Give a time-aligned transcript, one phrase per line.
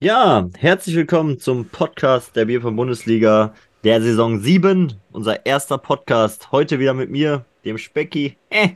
[0.00, 3.52] Ja, herzlich willkommen zum Podcast der Bier von Bundesliga
[3.82, 4.92] der Saison 7.
[5.10, 6.52] Unser erster Podcast.
[6.52, 8.36] Heute wieder mit mir, dem Specki.
[8.48, 8.68] Äh.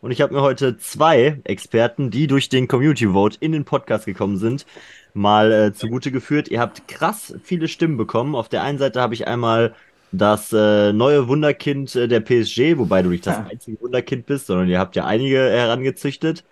[0.00, 4.06] Und ich habe mir heute zwei Experten, die durch den Community Vote in den Podcast
[4.06, 4.64] gekommen sind,
[5.12, 6.48] mal äh, zugute geführt.
[6.48, 8.34] Ihr habt krass viele Stimmen bekommen.
[8.34, 9.74] Auf der einen Seite habe ich einmal
[10.12, 14.66] das äh, neue Wunderkind äh, der PSG, wobei du nicht das einzige Wunderkind bist, sondern
[14.66, 16.42] ihr habt ja einige herangezüchtet.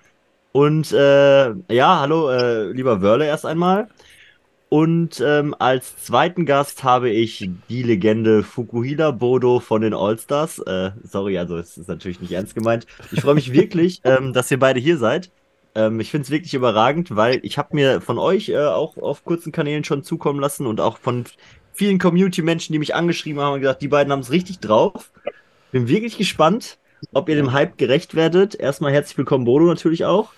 [0.52, 3.88] Und äh, ja, hallo, äh, lieber Wörle erst einmal.
[4.70, 10.58] Und ähm, als zweiten Gast habe ich die Legende Fukuhila Bodo von den Allstars.
[10.58, 12.86] Äh, sorry, also es ist natürlich nicht ernst gemeint.
[13.10, 15.30] Ich freue mich wirklich, ähm, dass ihr beide hier seid.
[15.74, 19.24] Ähm, ich finde es wirklich überragend, weil ich habe mir von euch äh, auch auf
[19.24, 21.24] kurzen Kanälen schon zukommen lassen und auch von
[21.72, 25.12] vielen Community-Menschen, die mich angeschrieben haben und gesagt, die beiden haben es richtig drauf.
[25.72, 26.76] Bin wirklich gespannt,
[27.14, 28.54] ob ihr dem Hype gerecht werdet.
[28.54, 30.32] Erstmal herzlich willkommen, Bodo natürlich auch.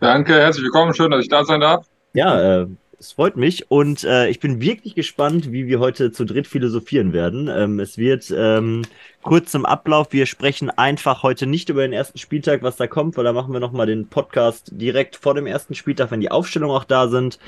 [0.00, 1.86] Danke, herzlich willkommen, schön, dass ich da sein darf.
[2.14, 2.66] Ja, äh,
[3.00, 7.12] es freut mich und äh, ich bin wirklich gespannt, wie wir heute zu dritt philosophieren
[7.12, 7.48] werden.
[7.48, 8.82] Ähm, es wird ähm,
[9.22, 10.08] kurz zum Ablauf.
[10.10, 13.52] Wir sprechen einfach heute nicht über den ersten Spieltag, was da kommt, weil da machen
[13.52, 17.38] wir nochmal den Podcast direkt vor dem ersten Spieltag, wenn die Aufstellungen auch da sind.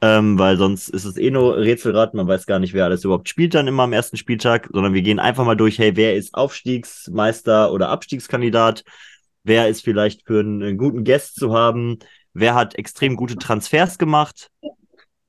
[0.00, 3.28] Ähm, weil sonst ist es eh nur Rätselrat, man weiß gar nicht, wer alles überhaupt
[3.28, 6.34] spielt dann immer am ersten Spieltag, sondern wir gehen einfach mal durch, hey, wer ist
[6.34, 8.84] Aufstiegsmeister oder Abstiegskandidat?
[9.42, 11.98] Wer ist vielleicht für einen, einen guten Guest zu haben?
[12.32, 14.50] Wer hat extrem gute Transfers gemacht?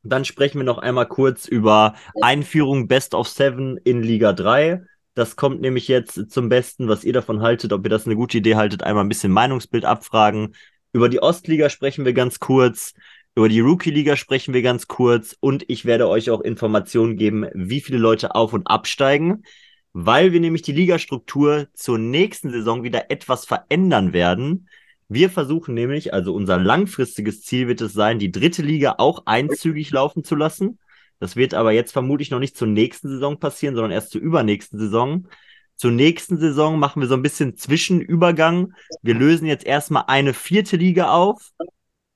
[0.05, 4.83] Dann sprechen wir noch einmal kurz über Einführung Best of Seven in Liga 3.
[5.15, 8.37] Das kommt nämlich jetzt zum Besten, was ihr davon haltet, ob ihr das eine gute
[8.37, 10.55] Idee haltet, einmal ein bisschen Meinungsbild abfragen.
[10.93, 12.93] Über die Ostliga sprechen wir ganz kurz,
[13.35, 17.81] über die Rookie-Liga sprechen wir ganz kurz und ich werde euch auch Informationen geben, wie
[17.81, 19.43] viele Leute auf und absteigen,
[19.91, 24.69] weil wir nämlich die Ligastruktur zur nächsten Saison wieder etwas verändern werden.
[25.07, 29.91] Wir versuchen nämlich, also unser langfristiges Ziel wird es sein, die dritte Liga auch einzügig
[29.91, 30.79] laufen zu lassen.
[31.19, 34.79] Das wird aber jetzt vermutlich noch nicht zur nächsten Saison passieren, sondern erst zur übernächsten
[34.79, 35.27] Saison.
[35.75, 38.73] Zur nächsten Saison machen wir so ein bisschen Zwischenübergang.
[39.01, 41.51] Wir lösen jetzt erstmal eine vierte Liga auf,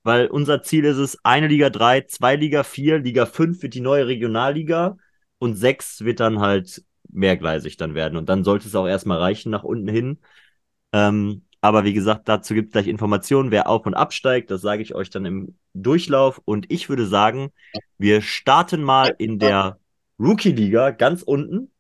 [0.04, 3.82] weil unser Ziel ist es, eine Liga 3, zwei Liga 4, Liga 5 wird die
[3.82, 4.98] neue Regionalliga
[5.38, 8.18] und 6 wird dann halt mehrgleisig dann werden.
[8.18, 10.20] Und dann sollte es auch erstmal reichen nach unten hin.
[10.94, 14.50] Ähm, aber wie gesagt, dazu gibt es gleich Informationen, wer auf und absteigt.
[14.50, 16.42] Das sage ich euch dann im Durchlauf.
[16.46, 17.52] Und ich würde sagen,
[17.98, 19.78] wir starten mal in der
[20.20, 21.72] Rookie-Liga ganz unten.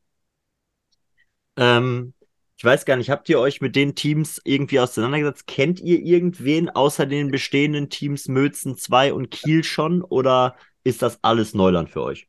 [1.55, 2.13] Ähm,
[2.57, 5.47] ich weiß gar nicht, habt ihr euch mit den Teams irgendwie auseinandergesetzt?
[5.47, 10.01] Kennt ihr irgendwen außer den bestehenden Teams Mötzen 2 und Kiel schon?
[10.01, 12.27] Oder ist das alles Neuland für euch?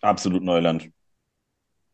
[0.00, 0.90] Absolut Neuland.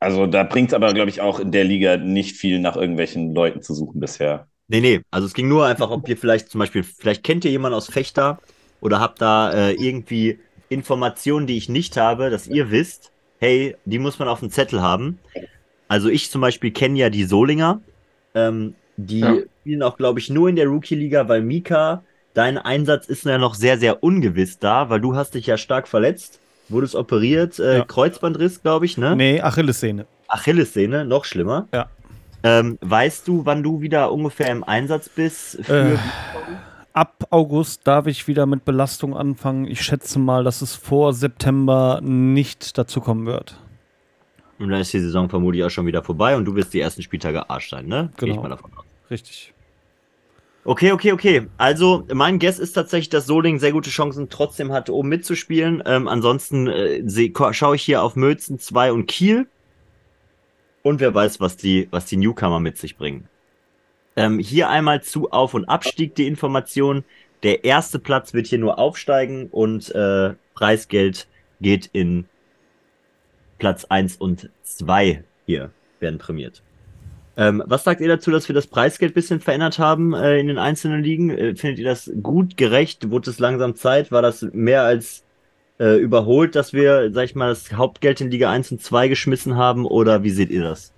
[0.02, 3.34] Also da bringt es aber, glaube ich, auch in der Liga nicht viel nach irgendwelchen
[3.34, 4.48] Leuten zu suchen bisher.
[4.68, 5.00] Nee, nee.
[5.10, 7.88] Also es ging nur einfach, ob ihr vielleicht zum Beispiel, vielleicht kennt ihr jemanden aus
[7.88, 8.40] Fechter
[8.80, 13.98] oder habt da äh, irgendwie Informationen, die ich nicht habe, dass ihr wisst, hey, die
[13.98, 15.18] muss man auf dem Zettel haben.
[15.88, 17.80] Also ich zum Beispiel kenne ja die Solinger.
[18.34, 19.36] Ähm, die ja.
[19.60, 22.02] spielen auch, glaube ich, nur in der Rookie-Liga, weil Mika,
[22.34, 25.86] dein Einsatz ist ja noch sehr, sehr ungewiss da, weil du hast dich ja stark
[25.86, 27.84] verletzt wurdest operiert, äh, ja.
[27.84, 29.16] Kreuzbandriss, glaube ich, ne?
[29.16, 30.06] Nee, Achillessehne.
[30.28, 31.68] Achillessehne, noch schlimmer.
[31.72, 31.88] Ja.
[32.42, 35.68] Ähm, weißt du, wann du wieder ungefähr im Einsatz bist?
[35.68, 35.96] Äh,
[36.92, 39.66] ab August darf ich wieder mit Belastung anfangen.
[39.66, 43.58] Ich schätze mal, dass es vor September nicht dazu kommen wird.
[44.58, 47.02] Und dann ist die Saison vermutlich auch schon wieder vorbei und du wirst die ersten
[47.02, 48.10] Spieltage Arsch sein, ne?
[48.16, 48.26] Genau.
[48.26, 48.84] Gehe ich mal davon aus.
[49.10, 49.52] Richtig.
[50.64, 51.46] Okay, okay, okay.
[51.58, 55.82] Also mein Guess ist tatsächlich, dass Soling sehr gute Chancen trotzdem hat, oben mitzuspielen.
[55.86, 57.02] Ähm, ansonsten äh,
[57.52, 59.48] schaue ich hier auf Mötzen 2 und Kiel.
[60.82, 63.28] Und wer weiß, was die, was die Newcomer mit sich bringen.
[64.14, 67.04] Ähm, hier einmal zu Auf- und Abstieg die Information.
[67.42, 71.26] Der erste Platz wird hier nur aufsteigen und äh, Preisgeld
[71.60, 72.26] geht in
[73.58, 76.62] Platz 1 und 2 hier werden prämiert.
[77.36, 80.48] Ähm, was sagt ihr dazu, dass wir das Preisgeld ein bisschen verändert haben äh, in
[80.48, 81.30] den einzelnen Ligen?
[81.30, 83.10] Äh, findet ihr das gut, gerecht?
[83.10, 84.12] Wurde es langsam Zeit?
[84.12, 85.24] War das mehr als
[85.78, 89.56] äh, überholt, dass wir, sag ich mal, das Hauptgeld in Liga 1 und 2 geschmissen
[89.56, 89.86] haben?
[89.86, 90.92] Oder wie seht ihr das?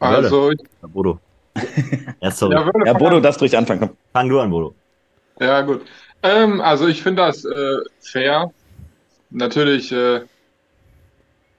[0.00, 1.20] Also, ich, ja, Bodo.
[2.20, 2.54] ja, sorry.
[2.54, 3.80] Ja, ja Bodo, darfst ruhig anfangen.
[3.80, 3.96] Komm.
[4.12, 4.74] Fang du an, Bodo.
[5.38, 5.82] Ja, gut.
[6.22, 8.50] Ähm, also, ich finde das äh, fair.
[9.30, 10.22] Natürlich, äh,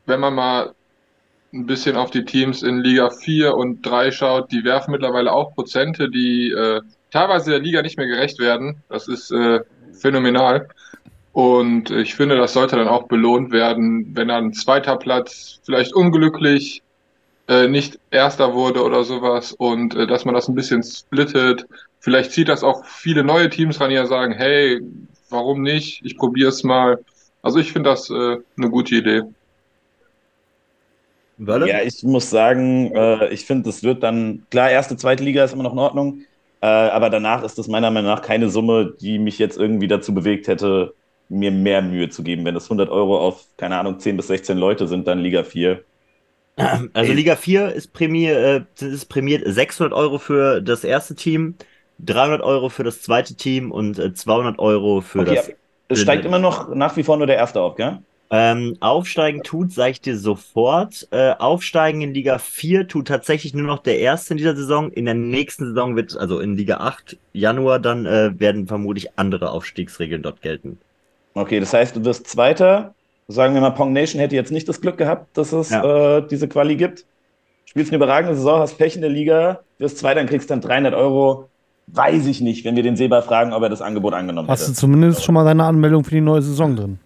[0.07, 0.73] wenn man mal
[1.53, 5.53] ein bisschen auf die Teams in Liga 4 und 3 schaut, die werfen mittlerweile auch
[5.55, 6.81] Prozente, die äh,
[7.11, 8.83] teilweise der Liga nicht mehr gerecht werden.
[8.89, 9.61] Das ist äh,
[9.93, 10.67] phänomenal.
[11.33, 15.93] Und ich finde, das sollte dann auch belohnt werden, wenn dann ein zweiter Platz vielleicht
[15.93, 16.81] unglücklich
[17.47, 21.65] äh, nicht erster wurde oder sowas und äh, dass man das ein bisschen splittet.
[21.99, 24.81] Vielleicht zieht das auch viele neue Teams ran, die ja sagen, hey,
[25.29, 26.01] warum nicht?
[26.03, 26.99] Ich probiere es mal.
[27.41, 29.23] Also ich finde das äh, eine gute Idee.
[31.39, 31.67] Wölle?
[31.67, 35.53] Ja, ich muss sagen, äh, ich finde, das wird dann, klar, erste, zweite Liga ist
[35.53, 36.21] immer noch in Ordnung,
[36.61, 40.13] äh, aber danach ist das meiner Meinung nach keine Summe, die mich jetzt irgendwie dazu
[40.13, 40.95] bewegt hätte,
[41.27, 42.45] mir mehr Mühe zu geben.
[42.45, 45.83] Wenn das 100 Euro auf, keine Ahnung, 10 bis 16 Leute sind, dann Liga 4.
[46.93, 51.57] Also Liga 4 ist, prämier, äh, ist prämiert 600 Euro für das erste Team,
[51.99, 55.51] 300 Euro für das zweite Team und äh, 200 Euro für Okay, das.
[55.87, 57.99] es steigt immer noch nach wie vor nur der Erste auf, gell?
[58.31, 61.07] Ähm, aufsteigen tut, sage ich dir sofort.
[61.11, 64.91] Äh, aufsteigen in Liga 4 tut tatsächlich nur noch der erste in dieser Saison.
[64.91, 69.49] In der nächsten Saison wird, also in Liga 8, Januar, dann äh, werden vermutlich andere
[69.49, 70.77] Aufstiegsregeln dort gelten.
[71.33, 72.93] Okay, das heißt, du wirst Zweiter.
[73.27, 76.17] Sagen wir mal, Pong Nation hätte jetzt nicht das Glück gehabt, dass es Ja.
[76.17, 77.05] äh, diese Quali gibt.
[77.65, 80.93] Spielst eine überragende Saison, hast Pech in der Liga, wirst Zweiter, dann kriegst dann 300
[80.93, 81.47] Euro.
[81.87, 84.71] Weiß ich nicht, wenn wir den Seba fragen, ob er das Angebot angenommen Hast du
[84.71, 84.79] hätte.
[84.79, 86.99] zumindest schon mal deine Anmeldung für die neue Saison drin?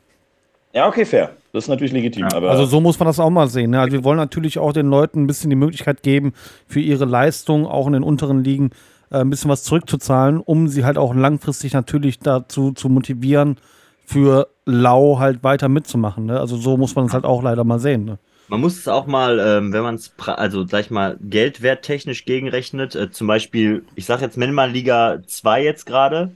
[0.73, 1.31] Ja, okay, fair.
[1.51, 2.27] Das ist natürlich legitim.
[2.29, 3.71] Ja, aber Also so muss man das auch mal sehen.
[3.71, 3.79] Ne?
[3.79, 6.33] Also wir wollen natürlich auch den Leuten ein bisschen die Möglichkeit geben,
[6.67, 8.71] für ihre Leistung auch in den unteren Ligen
[9.11, 13.57] äh, ein bisschen was zurückzuzahlen, um sie halt auch langfristig natürlich dazu zu motivieren,
[14.05, 16.25] für Lau halt weiter mitzumachen.
[16.25, 16.39] Ne?
[16.39, 18.05] Also so muss man es halt auch leider mal sehen.
[18.05, 18.17] Ne?
[18.47, 22.95] Man muss es auch mal, ähm, wenn man es, also sag ich mal, geldwerttechnisch gegenrechnet,
[22.95, 26.31] äh, zum Beispiel, ich sag jetzt, mal Liga 2 jetzt gerade,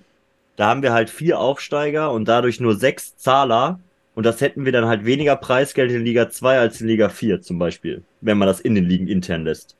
[0.55, 3.79] da haben wir halt vier Aufsteiger und dadurch nur sechs Zahler
[4.17, 7.43] und das hätten wir dann halt weniger Preisgeld in Liga 2 als in Liga 4
[7.43, 9.75] zum Beispiel, wenn man das in den Ligen intern lässt.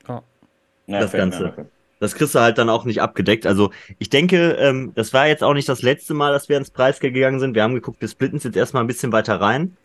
[0.86, 1.54] Ja, das fair, Ganze.
[1.56, 1.64] ja.
[1.98, 3.48] Das kriegst du halt dann auch nicht abgedeckt.
[3.48, 6.70] Also ich denke, ähm, das war jetzt auch nicht das letzte Mal, dass wir ins
[6.70, 7.56] Preisgeld gegangen sind.
[7.56, 9.76] Wir haben geguckt, wir splitten es jetzt erstmal ein bisschen weiter rein,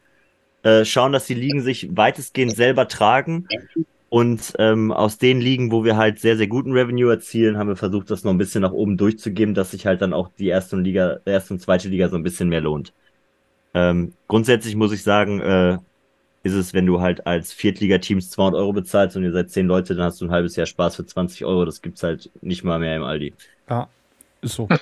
[0.62, 3.48] äh, schauen, dass die Ligen sich weitestgehend selber tragen.
[4.10, 7.76] Und ähm, aus den Ligen, wo wir halt sehr, sehr guten Revenue erzielen, haben wir
[7.76, 10.76] versucht, das noch ein bisschen nach oben durchzugeben, dass sich halt dann auch die erste
[10.76, 12.94] und Liga, erste und zweite Liga so ein bisschen mehr lohnt.
[13.74, 15.78] Ähm, grundsätzlich muss ich sagen, äh,
[16.44, 19.96] ist es, wenn du halt als Viertligateams 200 Euro bezahlst und ihr seid 10 Leute,
[19.96, 21.66] dann hast du ein halbes Jahr Spaß für 20 Euro.
[21.66, 23.34] Das gibt's halt nicht mal mehr im Aldi.
[23.70, 23.88] Ja,
[24.42, 24.68] ist so.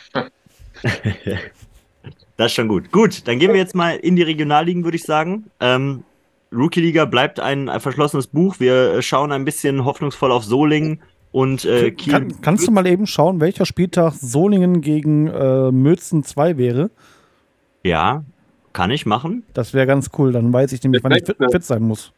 [2.37, 2.91] Das ist schon gut.
[2.91, 5.51] Gut, dann gehen wir jetzt mal in die Regionalligen, würde ich sagen.
[5.59, 6.03] Ähm,
[6.51, 8.59] Rookie-Liga bleibt ein, ein verschlossenes Buch.
[8.59, 11.01] Wir äh, schauen ein bisschen hoffnungsvoll auf Solingen
[11.31, 12.13] und äh, Kiel.
[12.13, 16.89] Kann, kannst du mal eben schauen, welcher Spieltag Solingen gegen äh, Mötzen 2 wäre?
[17.83, 18.23] Ja,
[18.73, 19.43] kann ich machen.
[19.53, 20.31] Das wäre ganz cool.
[20.31, 22.11] Dann weiß ich nämlich, Der wann ich fit, fit sein muss.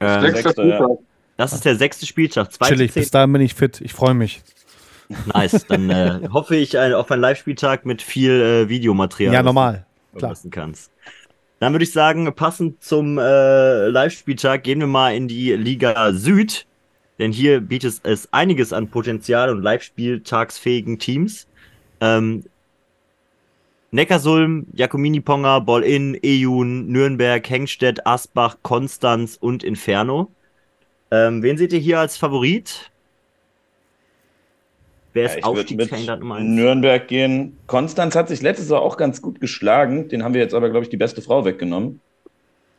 [0.00, 0.88] Ähm, Sechster Sechster, ja.
[1.36, 2.50] Das ist der sechste Spieltag.
[2.50, 3.18] Chillig, bis 2.
[3.18, 3.80] dahin bin ich fit.
[3.80, 4.42] Ich freue mich.
[5.32, 5.66] Nice.
[5.68, 9.34] Dann äh, hoffe ich ein, auf einen Live-Spieltag mit viel äh, Videomaterial.
[9.34, 9.86] Ja, normal.
[10.16, 10.36] Klar.
[10.50, 10.92] kannst.
[11.58, 16.66] Dann würde ich sagen, passend zum äh, Live-Spieltag gehen wir mal in die Liga Süd.
[17.18, 21.46] Denn hier bietet es einiges an Potenzial und Live-Spieltagsfähigen Teams.
[22.00, 22.44] Ähm,
[23.94, 30.32] Neckarsulm, Jacomini Ponga, Ball-In, Ejun, Nürnberg, Hengstedt, Asbach, Konstanz und Inferno.
[31.12, 32.90] Ähm, wen seht ihr hier als Favorit?
[35.12, 36.56] Wer Ja, ist würd Aufstiegskandidat Nummer mit 1?
[36.56, 37.56] Nürnberg gehen.
[37.68, 40.08] Konstanz hat sich letztes Jahr auch ganz gut geschlagen.
[40.08, 42.00] Den haben wir jetzt aber, glaube ich, die beste Frau weggenommen.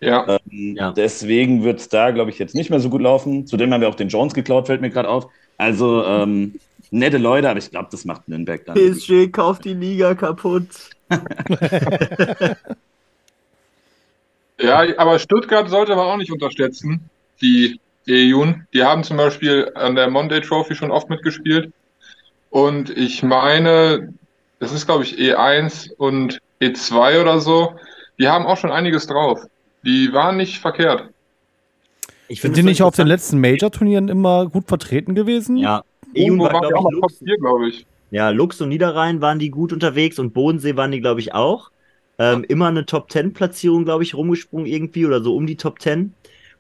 [0.01, 0.91] Ja, Ähm, Ja.
[0.91, 3.47] Deswegen wird es da, glaube ich, jetzt nicht mehr so gut laufen.
[3.47, 5.27] Zudem haben wir auch den Jones geklaut, fällt mir gerade auf.
[5.57, 6.55] Also ähm,
[6.91, 8.75] nette Leute, aber ich glaube, das macht Nürnberg dann.
[8.75, 10.94] PSG kauft die Liga kaputt.
[14.59, 17.09] Ja, aber Stuttgart sollte man auch nicht unterschätzen.
[17.41, 21.71] Die EUN, die haben zum Beispiel an der Monday Trophy schon oft mitgespielt.
[22.49, 24.13] Und ich meine,
[24.59, 27.75] das ist, glaube ich, E1 und E2 oder so.
[28.17, 29.41] Die haben auch schon einiges drauf.
[29.83, 31.09] Die waren nicht verkehrt.
[32.27, 35.57] Ich Sind finde die nicht auf den letzten Major-Turnieren immer gut vertreten gewesen?
[35.57, 37.85] Ja, Ejun Irgendwo war, waren die auch mal Top Lux, 4, glaube ich.
[38.11, 41.71] Ja, Lux und Niederrhein waren die gut unterwegs und Bodensee waren die, glaube ich, auch.
[42.17, 46.13] Ähm, immer eine Top-10-Platzierung, glaube ich, rumgesprungen irgendwie oder so um die Top 10.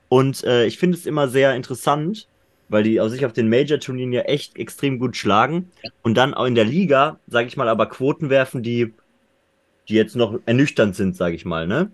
[0.09, 2.27] Und äh, ich finde es immer sehr interessant,
[2.67, 5.71] weil die auf sich auf den Major-Turnieren ja echt extrem gut schlagen.
[6.01, 8.93] Und dann auch in der Liga, sage ich mal, aber Quoten werfen, die,
[9.87, 11.91] die jetzt noch ernüchternd sind, sage ich mal, ne?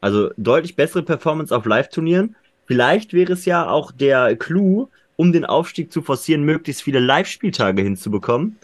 [0.00, 2.36] Also deutlich bessere Performance auf Live-Turnieren.
[2.66, 7.82] Vielleicht wäre es ja auch der Clou, um den Aufstieg zu forcieren, möglichst viele Live-Spieltage
[7.82, 8.56] hinzubekommen.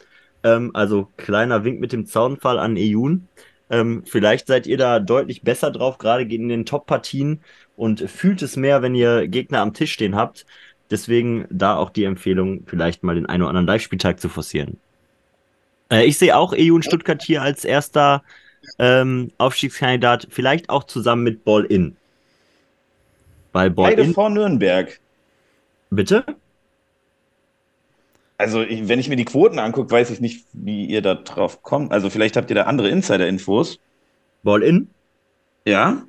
[0.46, 3.26] Ähm, also kleiner Wink mit dem Zaunfall an Ejun.
[3.68, 7.40] Ähm, vielleicht seid ihr da deutlich besser drauf, gerade in den Top-Partien
[7.76, 10.46] und fühlt es mehr, wenn ihr Gegner am Tisch stehen habt.
[10.88, 14.78] Deswegen da auch die Empfehlung, vielleicht mal den einen oder anderen Live-Spieltag zu forcieren.
[15.90, 18.22] Äh, ich sehe auch Ejun Stuttgart hier als erster
[18.78, 21.96] ähm, Aufstiegskandidat, vielleicht auch zusammen mit Ball-In.
[23.52, 25.00] Weil Beide Ball-In, vor Nürnberg.
[25.90, 26.24] bitte?
[28.38, 31.62] Also, ich, wenn ich mir die Quoten angucke, weiß ich nicht, wie ihr da drauf
[31.62, 31.92] kommt.
[31.92, 33.80] Also, vielleicht habt ihr da andere Insider-Infos.
[34.42, 34.88] Ball in?
[35.64, 36.02] Ja?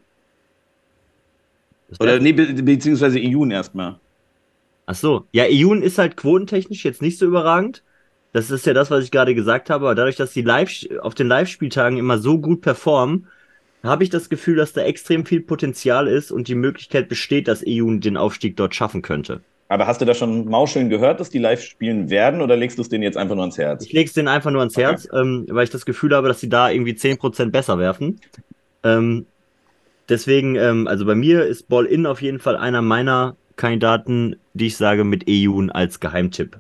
[2.00, 4.00] Oder nee, be beziehungsweise Iyun erstmal.
[4.86, 5.26] Ach so.
[5.32, 7.84] Ja, Iyun ist halt quotentechnisch jetzt nicht so überragend.
[8.34, 9.86] Das ist ja das, was ich gerade gesagt habe.
[9.86, 13.28] Aber dadurch, dass die Live auf den Live-Spieltagen immer so gut performen,
[13.84, 17.64] habe ich das Gefühl, dass da extrem viel Potenzial ist und die Möglichkeit besteht, dass
[17.64, 19.42] Iyun den Aufstieg dort schaffen könnte.
[19.70, 22.82] Aber hast du da schon Mauscheln gehört, dass die live spielen werden oder legst du
[22.82, 23.86] es denen jetzt einfach nur ans Herz?
[23.86, 24.86] Ich lege es denen einfach nur ans okay.
[24.86, 28.22] Herz, ähm, weil ich das Gefühl habe, dass sie da irgendwie 10% besser werfen.
[28.84, 29.26] Ähm,
[30.08, 34.78] deswegen, ähm, also bei mir ist Ball-In auf jeden Fall einer meiner Kandidaten, die ich
[34.78, 36.60] sage mit Ejun als Geheimtipp.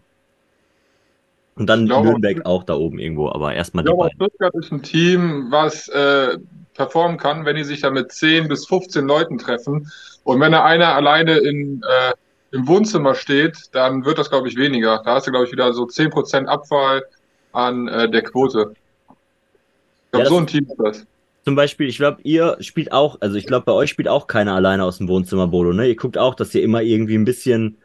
[1.55, 4.15] Und dann glaube, Nürnberg auch da oben irgendwo, aber erstmal die beiden.
[4.15, 6.37] Stuttgart ist ein Team, was äh,
[6.75, 9.89] performen kann, wenn die sich da mit 10 bis 15 Leuten treffen.
[10.23, 12.13] Und wenn da einer alleine in äh,
[12.51, 15.01] im Wohnzimmer steht, dann wird das, glaube ich, weniger.
[15.03, 17.03] Da hast du, glaube ich, wieder so 10% Abfall
[17.51, 18.73] an äh, der Quote.
[18.75, 21.05] Ich glaube, ja, so ein Team ist das.
[21.43, 24.53] Zum Beispiel, ich glaube, ihr spielt auch, also ich glaube, bei euch spielt auch keiner
[24.53, 25.87] alleine aus dem Wohnzimmer Bodo, ne?
[25.87, 27.77] Ihr guckt auch, dass ihr immer irgendwie ein bisschen,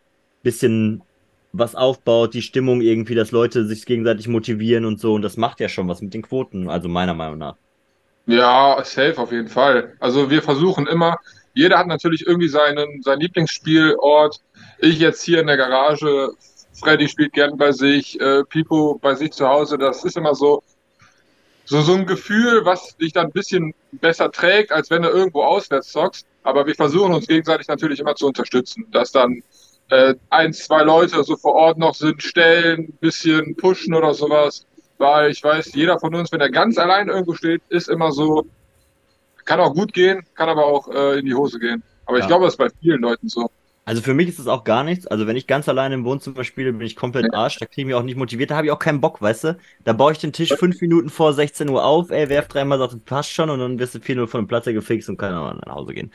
[0.43, 1.03] bisschen
[1.53, 5.15] was aufbaut, die Stimmung irgendwie, dass Leute sich gegenseitig motivieren und so.
[5.15, 7.57] Und das macht ja schon was mit den Quoten, also meiner Meinung nach.
[8.27, 9.95] Ja, safe auf jeden Fall.
[10.01, 11.19] Also wir versuchen immer,
[11.55, 14.41] jeder hat natürlich irgendwie seinen, seinen Lieblingsspielort.
[14.85, 16.33] Ich jetzt hier in der Garage,
[16.73, 19.79] Freddy spielt gern bei sich, äh, Pipo bei sich zu Hause.
[19.79, 20.65] Das ist immer so,
[21.65, 25.45] so, so ein Gefühl, was dich dann ein bisschen besser trägt, als wenn du irgendwo
[25.45, 26.27] auswärts zockst.
[26.43, 29.45] Aber wir versuchen uns gegenseitig natürlich immer zu unterstützen, dass dann
[29.91, 34.67] äh, ein, zwei Leute so vor Ort noch sind, stellen, ein bisschen pushen oder sowas.
[34.99, 38.47] Weil ich weiß, jeder von uns, wenn er ganz allein irgendwo steht, ist immer so,
[39.45, 41.85] kann auch gut gehen, kann aber auch äh, in die Hose gehen.
[42.05, 42.25] Aber ja.
[42.25, 43.49] ich glaube, das ist bei vielen Leuten so.
[43.85, 45.07] Also für mich ist es auch gar nichts.
[45.09, 47.59] Also wenn ich ganz alleine im Wohnzimmer spiele, bin ich komplett Arsch.
[47.59, 48.51] Da kriege ich mich auch nicht motiviert.
[48.53, 49.57] Da habe ich auch keinen Bock, weißt du?
[49.85, 53.05] Da baue ich den Tisch fünf Minuten vor 16 Uhr auf, ey, werf dreimal, sagt,
[53.05, 55.75] passt schon und dann wirst du 4-0 von dem Platz gefixt und kann auch nach
[55.75, 56.13] Hause gehen.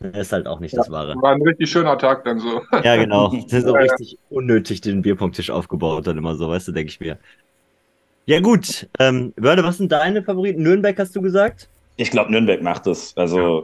[0.00, 1.14] Das ist halt auch nicht ja, das Wahre.
[1.16, 2.62] War ein richtig schöner Tag dann so.
[2.84, 3.30] Ja, genau.
[3.44, 6.90] Das ist so ja, richtig unnötig, den Bierpunkttisch aufgebaut dann immer so, weißt du, denke
[6.90, 7.18] ich mir.
[8.26, 10.62] Ja gut, ähm, Wörde, was sind deine Favoriten?
[10.62, 11.68] Nürnberg hast du gesagt?
[11.96, 13.16] Ich glaube, Nürnberg macht es.
[13.16, 13.62] Also ja.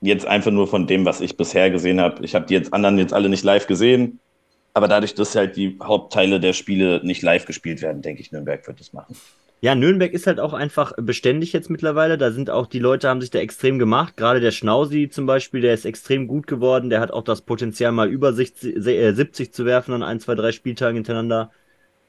[0.00, 2.24] Jetzt einfach nur von dem, was ich bisher gesehen habe.
[2.24, 4.20] Ich habe die jetzt anderen jetzt alle nicht live gesehen.
[4.74, 8.66] Aber dadurch, dass halt die Hauptteile der Spiele nicht live gespielt werden, denke ich, Nürnberg
[8.66, 9.16] wird es machen.
[9.60, 12.16] Ja, Nürnberg ist halt auch einfach beständig jetzt mittlerweile.
[12.16, 14.16] Da sind auch die Leute, haben sich da extrem gemacht.
[14.16, 16.90] Gerade der Schnausi zum Beispiel, der ist extrem gut geworden.
[16.90, 20.52] Der hat auch das Potenzial, mal über 60, 70 zu werfen an ein, zwei, drei
[20.52, 21.50] Spieltagen hintereinander.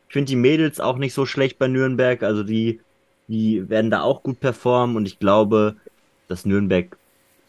[0.07, 2.21] Ich finde die Mädels auch nicht so schlecht bei Nürnberg.
[2.21, 2.81] Also die
[3.29, 5.75] die werden da auch gut performen und ich glaube,
[6.27, 6.97] dass Nürnberg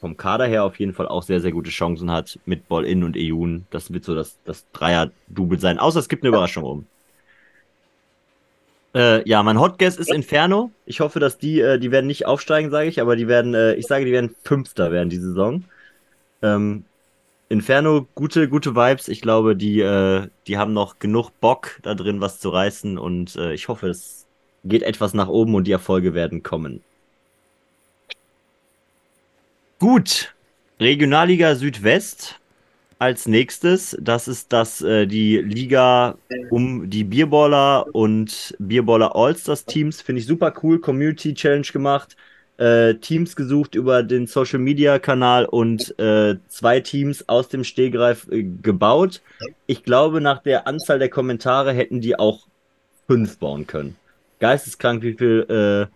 [0.01, 3.17] vom Kader her auf jeden Fall auch sehr, sehr gute Chancen hat mit Ball-In und
[3.17, 3.67] Ejun.
[3.71, 5.79] Das wird so das, das Dreier-Double sein.
[5.79, 6.87] Außer es gibt eine Überraschung um.
[8.95, 10.73] Äh, ja, mein Hot Guess ist Inferno.
[10.87, 13.75] Ich hoffe, dass die, äh, die werden nicht aufsteigen, sage ich, aber die werden, äh,
[13.75, 15.65] ich sage, die werden Fünfter werden die Saison.
[16.43, 16.85] Ähm,
[17.49, 19.09] Inferno, gute, gute Vibes.
[19.09, 23.37] Ich glaube, die, äh, die haben noch genug Bock da drin, was zu reißen und
[23.37, 24.27] äh, ich hoffe, es
[24.65, 26.83] geht etwas nach oben und die Erfolge werden kommen.
[29.81, 30.35] Gut,
[30.79, 32.39] Regionalliga Südwest
[32.99, 33.97] als nächstes.
[33.99, 36.19] Das ist das äh, die Liga
[36.51, 40.03] um die Bierballer und Bierballer Allstars Teams.
[40.03, 40.81] Finde ich super cool.
[40.81, 42.17] Community Challenge gemacht.
[42.59, 48.29] Äh, Teams gesucht über den Social Media Kanal und äh, zwei Teams aus dem Stehgreif
[48.31, 49.23] äh, gebaut.
[49.67, 52.47] Ich glaube, nach der Anzahl der Kommentare hätten die auch
[53.07, 53.97] fünf bauen können
[54.41, 55.95] geisteskrank, wie viel, äh,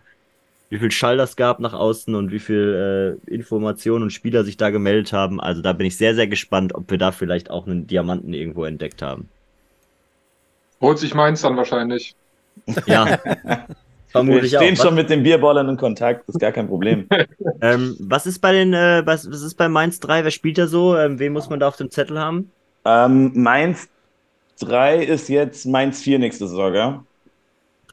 [0.69, 4.57] wie viel Schall das gab nach außen und wie viel äh, Informationen und Spieler sich
[4.57, 5.39] da gemeldet haben.
[5.39, 8.65] Also da bin ich sehr, sehr gespannt, ob wir da vielleicht auch einen Diamanten irgendwo
[8.65, 9.29] entdeckt haben.
[10.81, 12.15] Holt sich meins dann wahrscheinlich.
[12.87, 13.19] Ja.
[14.15, 14.83] Vermutlich wir stehen auch.
[14.83, 17.05] schon mit den Bierballern in Kontakt, das ist gar kein Problem.
[17.61, 20.23] ähm, was ist bei den, äh, was, was ist bei Mainz 3?
[20.23, 20.95] Wer spielt da so?
[20.97, 22.49] Ähm, wen muss man da auf dem Zettel haben?
[22.85, 23.89] Ähm, Mainz
[24.61, 26.99] 3 ist jetzt Mainz 4 nächste Saison, gell?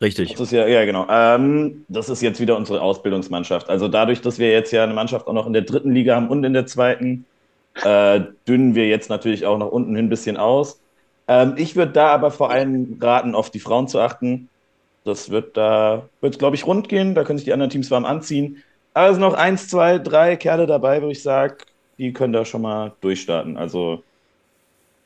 [0.02, 0.32] Richtig.
[0.32, 1.06] Das ist ja, ja genau.
[1.09, 3.71] Ähm, das ist jetzt wieder unsere Ausbildungsmannschaft.
[3.71, 6.28] Also dadurch, dass wir jetzt ja eine Mannschaft auch noch in der dritten Liga haben
[6.28, 7.25] und in der zweiten,
[7.85, 10.80] äh, dünnen wir jetzt natürlich auch nach unten hin ein bisschen aus.
[11.28, 14.49] Ähm, ich würde da aber vor allem raten, auf die Frauen zu achten.
[15.04, 17.14] Das wird da, wird glaube ich, rund gehen.
[17.14, 18.62] Da können sich die anderen Teams warm anziehen.
[18.94, 21.59] Also noch eins, zwei, drei Kerle dabei, wo ich sage,
[21.99, 23.56] die können da schon mal durchstarten.
[23.56, 24.02] Also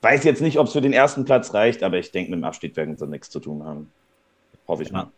[0.01, 2.45] weiß jetzt nicht, ob es für den ersten Platz reicht, aber ich denke, mit dem
[2.45, 3.91] Abstieg werden sie nichts zu tun haben.
[4.69, 5.11] Hoffe ich mal.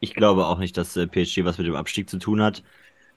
[0.00, 2.62] Ich glaube auch nicht, dass äh, PSG was mit dem Abstieg zu tun hat.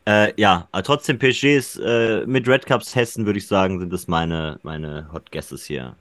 [0.06, 3.94] Äh, ja, aber trotzdem PSG ist äh, mit Red Cups Hessen, würde ich sagen, sind
[3.94, 5.96] das meine, meine Hot Guesses hier.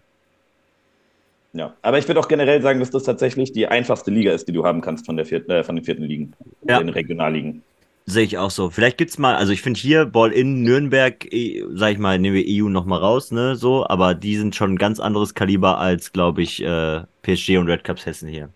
[1.53, 4.53] Ja, aber ich würde auch generell sagen, dass das tatsächlich die einfachste Liga ist, die
[4.53, 6.33] du haben kannst von, der vierten, äh, von den vierten Ligen,
[6.67, 6.79] Ja.
[6.79, 7.63] den Regionalligen.
[8.07, 8.71] Sehe ich auch so.
[8.71, 12.37] Vielleicht gibt's mal, also ich finde hier Ball in Nürnberg, eh, sag ich mal, nehmen
[12.37, 15.79] wir EU noch mal raus, ne, so, aber die sind schon ein ganz anderes Kaliber
[15.79, 18.49] als, glaube ich, äh, PSG und Red Cups Hessen hier.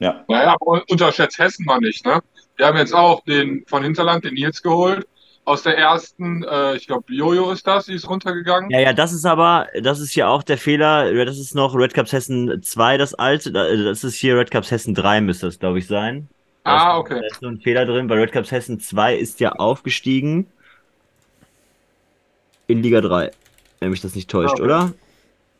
[0.00, 2.20] Ja, Naja, unterschätzt Hessen mal nicht, ne?
[2.56, 5.06] Wir haben jetzt auch den von Hinterland, den Nils geholt.
[5.46, 8.70] Aus der ersten, äh, ich glaube, Jojo ist das, die ist runtergegangen.
[8.70, 11.94] Ja, ja, das ist aber, das ist hier auch der Fehler, das ist noch Red
[11.94, 15.78] Cups Hessen 2, das alte, das ist hier Red Cups Hessen 3 müsste das, glaube
[15.78, 16.28] ich, sein.
[16.64, 17.20] Da Ah, ist- okay.
[17.20, 20.46] Da ist nur ein Fehler drin, weil Red Cups Hessen 2 ist ja aufgestiegen
[22.66, 23.30] in Liga 3,
[23.80, 24.62] wenn mich das nicht täuscht, Okay.
[24.62, 24.92] oder?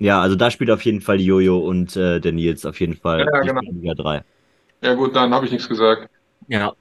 [0.00, 3.21] Ja, also da spielt auf jeden Fall Jojo und äh, der Nils auf jeden Fall
[3.21, 3.61] Ja, genau.
[3.71, 4.25] Liga 3.
[4.80, 6.09] Ja gut, dann habe ich nichts gesagt.
[6.49, 6.73] Ja.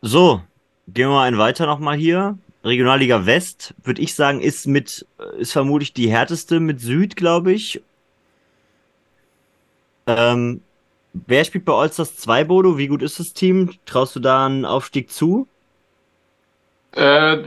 [0.00, 0.40] So,
[0.86, 2.38] gehen wir mal einen weiter nochmal hier.
[2.64, 5.06] Regionalliga West, würde ich sagen, ist mit,
[5.38, 7.82] ist vermutlich die härteste mit Süd, glaube ich.
[10.06, 10.60] Ähm,
[11.12, 12.78] wer spielt bei Allstars 2, Bodo?
[12.78, 13.72] Wie gut ist das Team?
[13.86, 15.48] Traust du da einen Aufstieg zu?
[16.92, 17.38] Äh,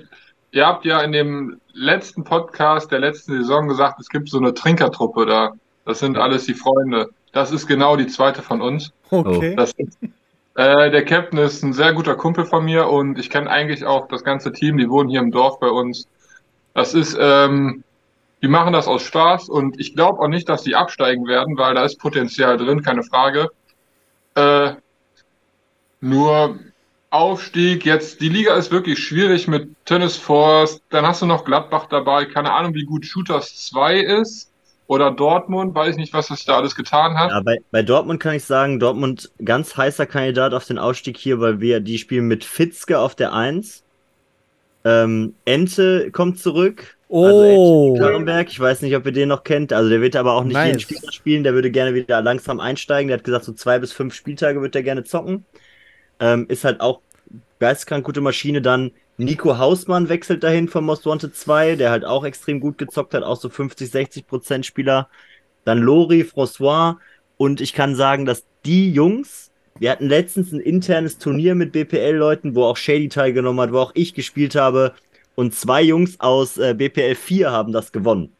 [0.52, 4.54] ihr habt ja in dem letzten Podcast der letzten Saison gesagt, es gibt so eine
[4.54, 5.54] Trinkertruppe da.
[5.86, 7.10] Das sind alles die Freunde.
[7.32, 8.92] Das ist genau die zweite von uns.
[9.10, 9.56] Okay.
[9.56, 9.98] Das ist,
[10.56, 14.08] äh, der Captain ist ein sehr guter Kumpel von mir und ich kenne eigentlich auch
[14.08, 14.78] das ganze Team.
[14.78, 16.08] Die wohnen hier im Dorf bei uns.
[16.74, 17.84] Das ist, ähm,
[18.42, 21.76] die machen das aus Spaß und ich glaube auch nicht, dass die absteigen werden, weil
[21.76, 23.50] da ist Potenzial drin, keine Frage.
[24.36, 24.74] Äh,
[26.02, 26.58] nur
[27.12, 31.88] Aufstieg, jetzt, die Liga ist wirklich schwierig mit Tennis Force, dann hast du noch Gladbach
[31.88, 34.46] dabei, keine Ahnung, wie gut Shooters 2 ist.
[34.86, 37.30] Oder Dortmund, weiß nicht, was das da alles getan hat.
[37.30, 41.40] Ja, bei, bei Dortmund kann ich sagen, Dortmund ganz heißer Kandidat auf den Ausstieg hier,
[41.40, 43.84] weil wir die spielen mit Fitzke auf der 1.
[44.86, 46.98] Ähm, Ente kommt zurück.
[47.08, 47.88] Also Oh.
[47.90, 49.74] Ente Karrenberg, ich weiß nicht, ob ihr den noch kennt.
[49.74, 50.68] Also der wird aber auch nicht Nice.
[50.68, 53.10] jeden Spieltag spielen, der würde gerne wieder langsam einsteigen.
[53.10, 55.46] Der hat gesagt, so zwei bis fünf Spieltage wird er gerne zocken.
[56.20, 57.02] Ähm, ist halt auch
[57.60, 58.62] geisteskrank gute Maschine.
[58.62, 63.14] Dann Nico Hausmann wechselt dahin von Most Wanted 2, der halt auch extrem gut gezockt
[63.14, 65.10] hat, auch so 50, 60 Prozent Spieler.
[65.66, 66.98] Dann Lori, François
[67.38, 72.56] und ich kann sagen, dass die Jungs, wir hatten letztens ein internes Turnier mit BPL-Leuten,
[72.56, 74.94] wo auch Shady teilgenommen hat, wo auch ich gespielt habe
[75.36, 78.34] und zwei Jungs aus äh, BPL 4 haben das gewonnen.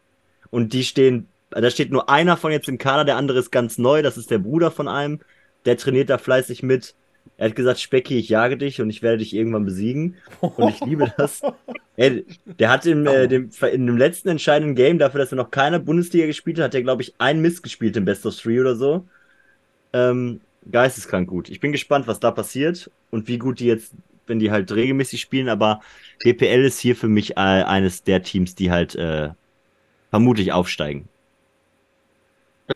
[0.50, 3.78] Und die stehen, da steht nur einer von jetzt im Kader, der andere ist ganz
[3.78, 5.20] neu, das ist der Bruder von einem,
[5.64, 6.94] der trainiert da fleißig mit.
[7.36, 10.16] Er hat gesagt, Specki, ich jage dich und ich werde dich irgendwann besiegen.
[10.40, 11.40] Und ich liebe das.
[11.96, 12.26] Ey,
[12.58, 15.80] der hat im, äh, dem, in dem letzten entscheidenden Game, dafür, dass er noch keine
[15.80, 18.76] Bundesliga gespielt hat, hat er, glaube ich, ein Miss gespielt im Best of Three oder
[18.76, 19.06] so.
[19.92, 21.48] Ähm, geisteskrank gut.
[21.48, 23.94] Ich bin gespannt, was da passiert und wie gut die jetzt,
[24.26, 25.80] wenn die halt regelmäßig spielen, aber
[26.24, 29.30] DPL ist hier für mich äh, eines der Teams, die halt äh,
[30.10, 31.08] vermutlich aufsteigen.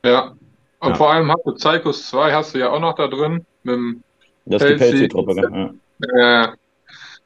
[0.05, 0.37] Ja.
[0.81, 0.95] Und Ja.
[0.97, 3.47] vor allem hast du Psychos 2, hast du ja auch noch da drin.
[3.63, 4.04] Mit dem,
[4.47, 4.97] das ist die Pelzi.
[5.09, 5.75] Pelzi-Truppe.
[6.15, 6.45] Ja.
[6.45, 6.49] äh,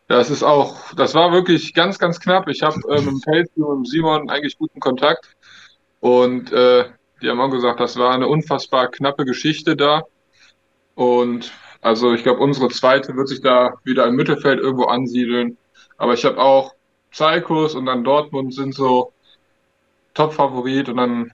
[0.09, 2.49] das ist auch, das war wirklich ganz, ganz knapp.
[2.49, 5.37] Ich habe äh, mit Pelzi und Simon eigentlich guten Kontakt.
[6.01, 6.87] Und äh,
[7.21, 10.03] die haben auch gesagt, das war eine unfassbar knappe Geschichte da.
[10.95, 15.59] Und also ich glaube, unsere zweite wird sich da wieder im Mittelfeld irgendwo ansiedeln.
[15.97, 16.75] Aber ich habe auch
[17.11, 19.13] Psychos und dann Dortmund sind so
[20.15, 21.33] Top-Favorit und dann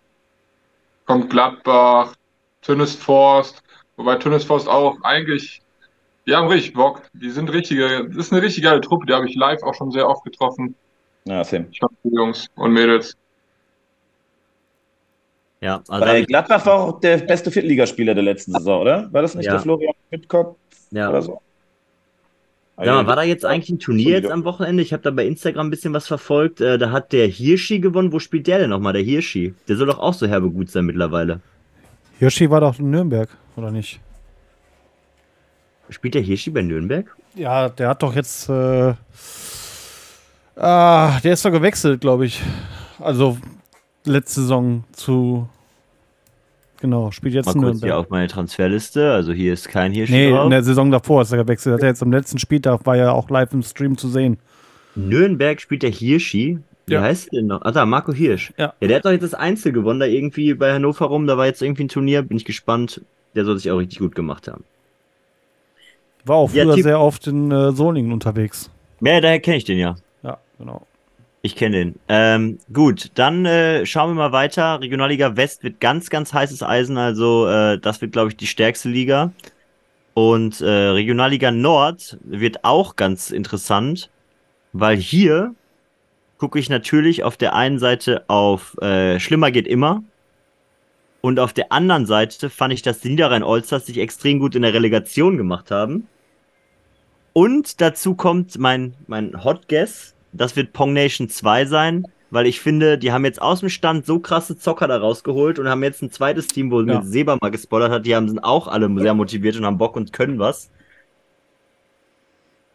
[1.07, 2.15] kommt Gladbach,
[2.63, 3.63] Tünnes Forst,
[3.97, 5.63] wobei Tünnes Forst auch eigentlich,
[6.27, 7.03] die haben richtig Bock.
[7.13, 9.91] Die sind richtige, das ist eine richtig geile Truppe, die habe ich live auch schon
[9.91, 10.75] sehr oft getroffen.
[11.27, 11.67] Ja, same.
[11.71, 13.17] Ich die Jungs und Mädels.
[15.61, 19.11] Ja, also ich- Gladbach war auch der beste Viertligaspieler der letzten Saison, oder?
[19.13, 19.53] War das nicht Ja.
[19.53, 20.57] der Florian Mitkopf
[20.91, 21.09] ja.
[21.09, 21.41] oder so?
[22.77, 24.83] Sag mal, war da jetzt eigentlich ein Turnier jetzt am Wochenende?
[24.83, 26.61] Ich habe da bei Instagram ein bisschen was verfolgt.
[26.61, 28.13] Äh, da hat der Hirschi gewonnen.
[28.13, 29.55] Wo spielt der denn nochmal, der Hirschi?
[29.69, 31.41] Der soll doch auch so herbe gut sein mittlerweile.
[32.19, 34.01] Hirschi war doch in Nürnberg, oder nicht?
[35.91, 37.15] Spielt der Hirschi bei Nürnberg?
[37.35, 38.49] Ja, der hat doch jetzt.
[38.49, 38.95] Äh,
[40.57, 42.41] ah, der ist doch gewechselt, glaube ich.
[43.01, 43.39] Also
[44.05, 45.49] letzte Saison zu.
[46.81, 47.93] Genau, spielt jetzt Mal kurz hier Nürnberg.
[47.95, 49.13] auf meine Transferliste.
[49.13, 50.45] Also hier ist kein Hirschi Nee, drauf.
[50.45, 51.75] in der Saison davor ist er gewechselt.
[51.75, 54.39] Hat er jetzt am letzten Spieltag war ja auch live im Stream zu sehen.
[54.95, 56.59] Nürnberg spielt der Hirschi.
[56.87, 57.01] Wie Ja.
[57.01, 57.63] heißt der denn noch?
[57.63, 58.53] Ah, da, Marco Hirsch.
[58.59, 58.75] Ja.
[58.81, 58.89] ja.
[58.89, 61.27] Der hat doch jetzt das Einzel gewonnen, da irgendwie bei Hannover rum.
[61.27, 62.21] Da war jetzt irgendwie ein Turnier.
[62.23, 63.01] Bin ich gespannt.
[63.35, 64.65] Der soll sich auch richtig gut gemacht haben.
[66.25, 68.71] War auch Ja, früher Tipp- sehr oft in äh, Solingen unterwegs.
[69.01, 69.97] Ja, daher kenne ich den ja.
[70.23, 70.87] Ja, genau.
[71.43, 71.95] Ich kenne den.
[72.09, 74.81] Ähm, gut, dann äh, schauen wir mal weiter.
[74.81, 76.97] Regionalliga West wird ganz, ganz heißes Eisen.
[76.97, 79.33] Also äh, das wird, glaube ich, die stärkste Liga.
[80.15, 84.09] Und äh, Regionalliga Nord wird auch ganz interessant,
[84.73, 85.55] weil hier
[86.39, 90.03] gucke ich natürlich auf der einen Seite auf äh, Schlimmer geht immer.
[91.21, 94.63] Und auf der anderen Seite fand ich, dass die Niederrhein Allstars sich extrem gut in
[94.63, 96.07] der Relegation gemacht haben.
[97.35, 102.61] Und dazu kommt mein, mein Hot Guess, das wird Pong Nation 2 sein, weil ich
[102.61, 106.01] finde, die haben jetzt aus dem Stand so krasse Zocker da rausgeholt und haben jetzt
[106.01, 107.01] ein zweites Team, wo ja.
[107.01, 109.97] mit Seba mal gespoilert hat, die haben, sind auch alle sehr motiviert und haben Bock
[109.97, 110.71] und können was.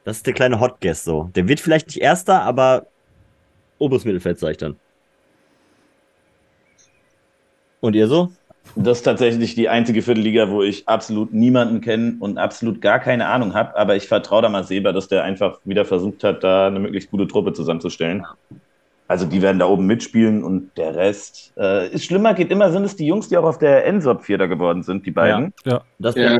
[0.03, 1.29] Das ist der kleine Hot Guess so.
[1.35, 2.87] Der wird vielleicht nicht erster, aber
[3.77, 4.75] oberes Mittelfeld sage ich dann.
[7.79, 8.33] Und ihr so?
[8.75, 13.27] Das ist tatsächlich die einzige Viertelliga, wo ich absolut niemanden kenne und absolut gar keine
[13.27, 13.75] Ahnung habe.
[13.77, 17.11] Aber ich vertraue da mal Seba, dass der einfach wieder versucht hat, da eine möglichst
[17.11, 18.25] gute Truppe zusammenzustellen.
[19.09, 22.83] Also die werden da oben mitspielen und der Rest äh, ist schlimmer, geht immer, sind
[22.83, 25.51] es die Jungs, die auch auf der Ensop Vierter geworden sind, die beiden.
[25.65, 25.81] Ja, ja.
[25.97, 26.37] Das ja.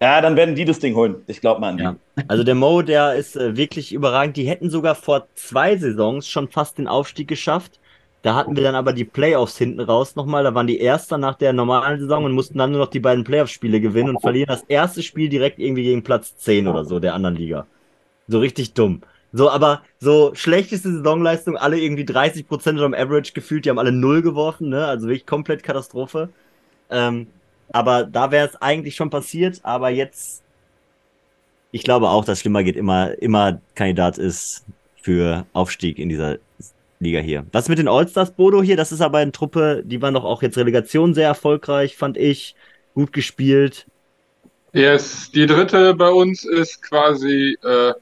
[0.00, 1.16] ja, dann werden die das Ding holen.
[1.26, 1.82] Ich glaube mal an die.
[1.82, 1.96] Ja.
[2.28, 4.36] Also der Mo, der ist äh, wirklich überragend.
[4.36, 7.80] Die hätten sogar vor zwei Saisons schon fast den Aufstieg geschafft.
[8.26, 10.42] Da hatten wir dann aber die Playoffs hinten raus nochmal.
[10.42, 13.22] Da waren die Erster nach der normalen Saison und mussten dann nur noch die beiden
[13.22, 17.14] Playoff-Spiele gewinnen und verlieren das erste Spiel direkt irgendwie gegen Platz 10 oder so der
[17.14, 17.68] anderen Liga.
[18.26, 19.02] So richtig dumm.
[19.32, 24.22] So, aber so schlechteste Saisonleistung, alle irgendwie 30% unterm Average gefühlt, die haben alle null
[24.22, 24.86] geworfen, ne?
[24.86, 26.28] Also wirklich komplett Katastrophe.
[26.90, 27.28] Ähm,
[27.70, 30.42] aber da wäre es eigentlich schon passiert, aber jetzt,
[31.70, 34.64] ich glaube auch, dass Schlimmer geht immer, immer Kandidat ist
[35.00, 36.38] für Aufstieg in dieser
[36.98, 37.46] Liga hier.
[37.52, 38.76] Was mit den Allstars, Bodo hier?
[38.76, 42.54] Das ist aber eine Truppe, die war doch auch jetzt Relegation sehr erfolgreich, fand ich.
[42.94, 43.86] Gut gespielt.
[44.72, 47.92] Yes, die dritte bei uns ist quasi äh,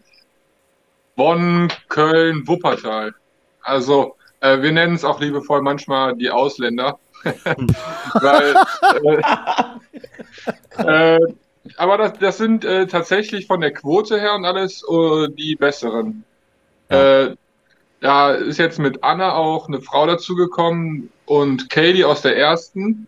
[1.17, 3.15] Bonn, Köln, Wuppertal.
[3.63, 6.99] Also, äh, wir nennen es auch liebevoll manchmal die Ausländer.
[8.15, 8.55] Weil,
[10.79, 11.21] äh, äh,
[11.77, 16.25] aber das, das sind äh, tatsächlich von der Quote her und alles äh, die besseren.
[16.91, 17.35] Ja.
[18.05, 23.07] Da ist jetzt mit Anna auch eine Frau dazugekommen und Katie aus der ersten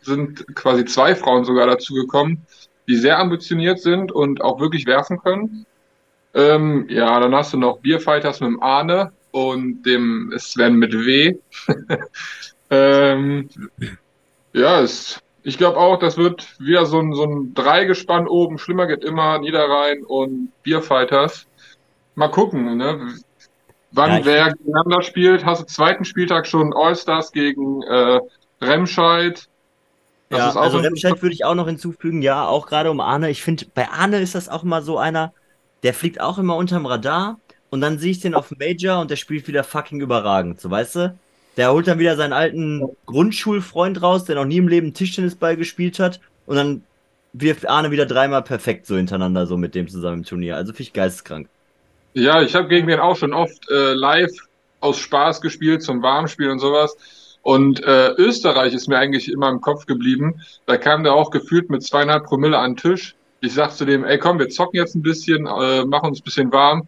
[0.00, 2.44] sind quasi zwei Frauen sogar dazugekommen,
[2.88, 5.64] die sehr ambitioniert sind und auch wirklich werfen können.
[6.34, 11.36] Ähm, ja, dann hast du noch Bierfighters mit dem Arne und dem Sven mit W.
[12.70, 13.48] ähm,
[14.54, 18.58] ja, es, ich glaube auch, das wird wieder so ein, so ein Dreigespann oben.
[18.58, 21.46] Schlimmer geht immer Niederrhein und Bierfighters.
[22.16, 23.14] Mal gucken, ne?
[23.92, 28.20] Wann ja, wer gegeneinander spielt, hast du zweiten Spieltag schon All-Stars gegen äh,
[28.60, 29.48] Remscheid.
[30.30, 33.28] Das ja, also Remscheid würde ich auch noch hinzufügen, ja, auch gerade um Arne.
[33.28, 35.34] Ich finde, bei Arne ist das auch mal so einer,
[35.82, 39.16] der fliegt auch immer unterm Radar und dann sehe ich den auf Major und der
[39.16, 41.18] spielt wieder fucking überragend, so weißt du?
[41.58, 45.98] Der holt dann wieder seinen alten Grundschulfreund raus, der noch nie im Leben Tischtennisball gespielt
[45.98, 46.82] hat und dann
[47.34, 50.56] wirft Arne wieder dreimal perfekt so hintereinander so mit dem zusammen im Turnier.
[50.56, 51.48] Also finde ich geisteskrank.
[52.14, 54.32] Ja, ich habe gegen den auch schon oft äh, live
[54.80, 56.96] aus Spaß gespielt, zum Warmspiel und sowas.
[57.42, 60.42] Und äh, Österreich ist mir eigentlich immer im Kopf geblieben.
[60.66, 63.16] Da kam der auch gefühlt mit zweieinhalb Promille an den Tisch.
[63.40, 66.24] Ich sag zu dem, ey komm, wir zocken jetzt ein bisschen, äh, machen uns ein
[66.24, 66.86] bisschen warm.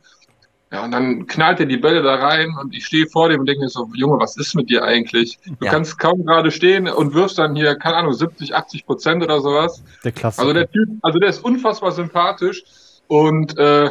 [0.74, 3.46] Ja, und dann knallt er die Bälle da rein und ich stehe vor dem und
[3.46, 5.38] denke mir so, Junge, was ist mit dir eigentlich?
[5.44, 5.70] Du ja.
[5.70, 9.84] kannst kaum gerade stehen und wirfst dann hier, keine Ahnung, 70, 80 Prozent oder sowas.
[10.02, 10.40] Der Klasse.
[10.40, 12.64] Also der Typ, also der ist unfassbar sympathisch
[13.06, 13.90] und äh,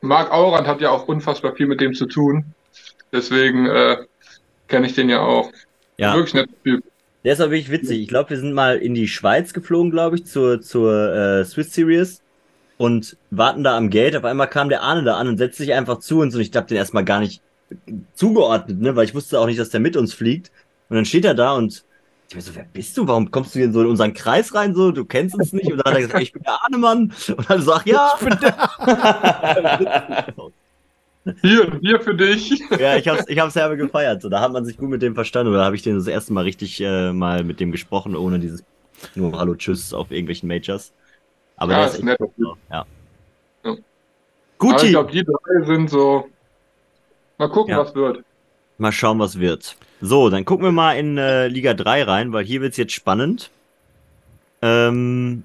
[0.00, 2.44] Marc Aurand hat ja auch unfassbar viel mit dem zu tun.
[3.12, 3.96] Deswegen äh,
[4.68, 5.50] kenne ich den ja auch.
[5.96, 6.14] Ja.
[6.14, 6.84] Wirklich Typ.
[7.24, 8.00] Der ist auch wirklich witzig.
[8.00, 11.74] Ich glaube, wir sind mal in die Schweiz geflogen, glaube ich, zur, zur äh, Swiss
[11.74, 12.22] Series
[12.76, 14.16] und warten da am Gate.
[14.16, 16.54] Auf einmal kam der Arne da an und setzt sich einfach zu uns und ich
[16.54, 17.42] habe den erstmal gar nicht
[18.14, 20.52] zugeordnet, ne, weil ich wusste auch nicht, dass der mit uns fliegt.
[20.88, 21.84] Und dann steht er da und
[22.28, 23.08] ich bin so, wer bist du?
[23.08, 24.74] Warum kommst du hier in so in unseren Kreis rein?
[24.74, 25.72] So, du kennst uns nicht.
[25.72, 27.10] Und dann hat er gesagt, ich bin der Ahnemann.
[27.28, 30.34] Und dann sag ja, ich bin der.
[31.42, 32.62] hier, hier für dich.
[32.78, 34.20] Ja, ich hab's, ich hab's selber gefeiert.
[34.20, 35.54] So, da hat man sich gut mit dem verstanden.
[35.54, 38.62] Oder habe ich den das erste Mal richtig äh, mal mit dem gesprochen, ohne dieses
[39.14, 40.92] nur Hallo, Tschüss auf irgendwelchen Majors.
[41.56, 42.18] Aber ja, der ist, ist nett.
[42.36, 42.84] Ja.
[43.64, 43.76] ja.
[44.58, 44.84] Guti.
[44.84, 46.28] ich glaube, die drei sind so.
[47.38, 47.78] Mal gucken, ja.
[47.78, 48.22] was wird.
[48.76, 49.76] Mal schauen, was wird.
[50.00, 52.92] So, dann gucken wir mal in äh, Liga 3 rein, weil hier wird es jetzt
[52.92, 53.50] spannend.
[54.62, 55.44] Ähm,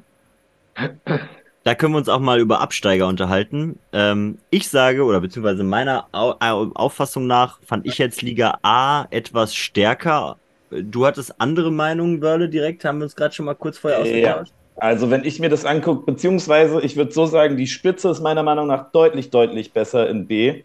[1.63, 3.79] da können wir uns auch mal über Absteiger unterhalten.
[3.93, 6.35] Ähm, ich sage, oder beziehungsweise meiner Au
[6.73, 10.37] Auffassung nach, fand ich jetzt Liga A etwas stärker.
[10.69, 14.51] Du hattest andere Meinungen, Börle, direkt, haben wir uns gerade schon mal kurz vorher ausgetauscht.
[14.51, 14.63] Ja.
[14.75, 18.41] Also, wenn ich mir das angucke, beziehungsweise ich würde so sagen, die Spitze ist meiner
[18.41, 20.63] Meinung nach deutlich, deutlich besser in B.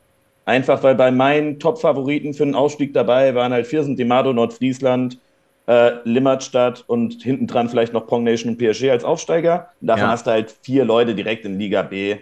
[0.48, 5.18] Einfach weil bei meinen Top-Favoriten für den Ausstieg dabei waren halt Viersen, Demado, Nordfriesland,
[5.66, 9.68] äh, Limmatstadt und hinten dran vielleicht noch Pong Nation und PSG als Aufsteiger.
[9.82, 10.08] Und davon ja.
[10.08, 12.16] hast du halt vier Leute direkt in Liga B.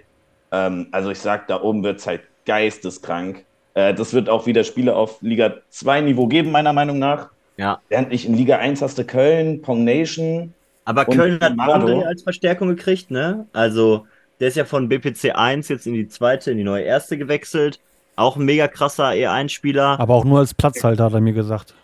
[0.51, 3.45] Ähm, also ich sag, da oben wird es halt geisteskrank.
[3.75, 7.29] Äh, das wird auch wieder Spiele auf Liga 2 Niveau geben, meiner Meinung nach.
[7.57, 7.81] Ja.
[7.89, 10.53] Während ich in Liga 1 hast du Köln, Pong Nation.
[10.85, 11.53] Aber Köln hat.
[11.53, 13.47] André als Verstärkung gekriegt, ne?
[13.53, 14.05] Also,
[14.41, 17.79] der ist ja von BPC 1 jetzt in die zweite, in die neue erste gewechselt.
[18.17, 20.01] Auch ein mega krasser E1-Spieler.
[20.01, 21.75] Aber auch nur als Platzhalter, hat er mir gesagt.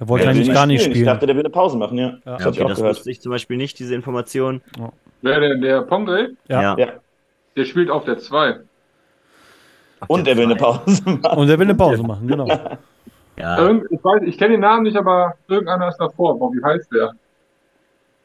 [0.00, 1.06] Er wollte Der will eigentlich gar nicht Ich spielen.
[1.06, 2.06] dachte, der will eine Pause machen, ja.
[2.08, 2.18] Ja.
[2.24, 2.96] Das Ja, ich okay, auch das gehört.
[2.96, 4.60] wusste ich zum Beispiel nicht, diese Information.
[5.20, 6.30] Wer denn der Pongre?
[6.48, 6.76] Ja.
[6.76, 6.88] Ja.
[7.56, 8.56] Der spielt auf der 2.
[10.08, 11.38] Und er will eine Pause machen.
[11.38, 12.48] Und er will eine Pause machen, genau.
[13.36, 16.36] Ja, ich weiß, ich kenne den Namen nicht, aber irgendeiner ist davor.
[16.38, 17.12] Boah, wie heißt der?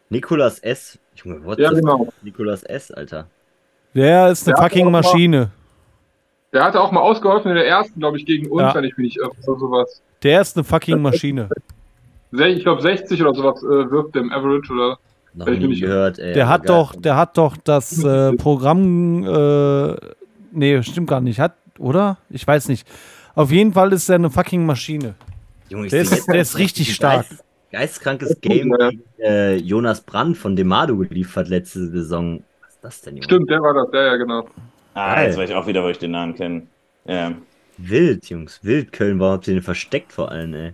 [0.10, 0.97] Nikolas S.
[1.15, 2.08] Junge, what Ja, genau.
[2.23, 3.28] Nikolas S, Alter.
[3.93, 5.52] Der ist eine Der fucking Maschine.
[6.53, 8.75] Der hatte auch mal ausgeholfen in der ersten, glaube ich, gegen uns, Ja.
[8.75, 9.31] wenn ich mich nicht irre.
[9.45, 10.01] oder sowas.
[10.23, 11.49] Der ist eine fucking Maschine.
[12.31, 14.97] Ich glaube 60 oder sowas äh, wirft der im Average oder.
[15.33, 16.33] Noch nie nicht- gehört, ey.
[16.33, 19.95] Der hat doch, der hat doch das äh, Programm, äh,
[20.51, 22.17] nee, stimmt gar nicht, hat, oder?
[22.29, 22.88] Ich weiß nicht.
[23.36, 25.13] Auf jeden Fall ist er eine fucking Maschine.
[25.69, 27.25] Junge, ich Der ist- der ist richtig ein stark.
[27.29, 32.41] Geist, geisteskrankes Game gegen äh, Jonas Brandt von Demado geliefert letzte Saison.
[32.62, 33.23] Was ist das denn, Junge?
[33.25, 33.89] Stimmt, der war das.
[33.93, 34.47] Ja, ja, genau.
[34.97, 35.27] Ah, Geil.
[35.27, 36.63] jetzt weiß ich auch wieder, wo ich den Namen kenne.
[37.05, 37.33] Ja.
[37.77, 38.91] Wild, Jungs, wild.
[38.91, 40.73] Köln, warum habt ihr den versteckt vor allem, ey?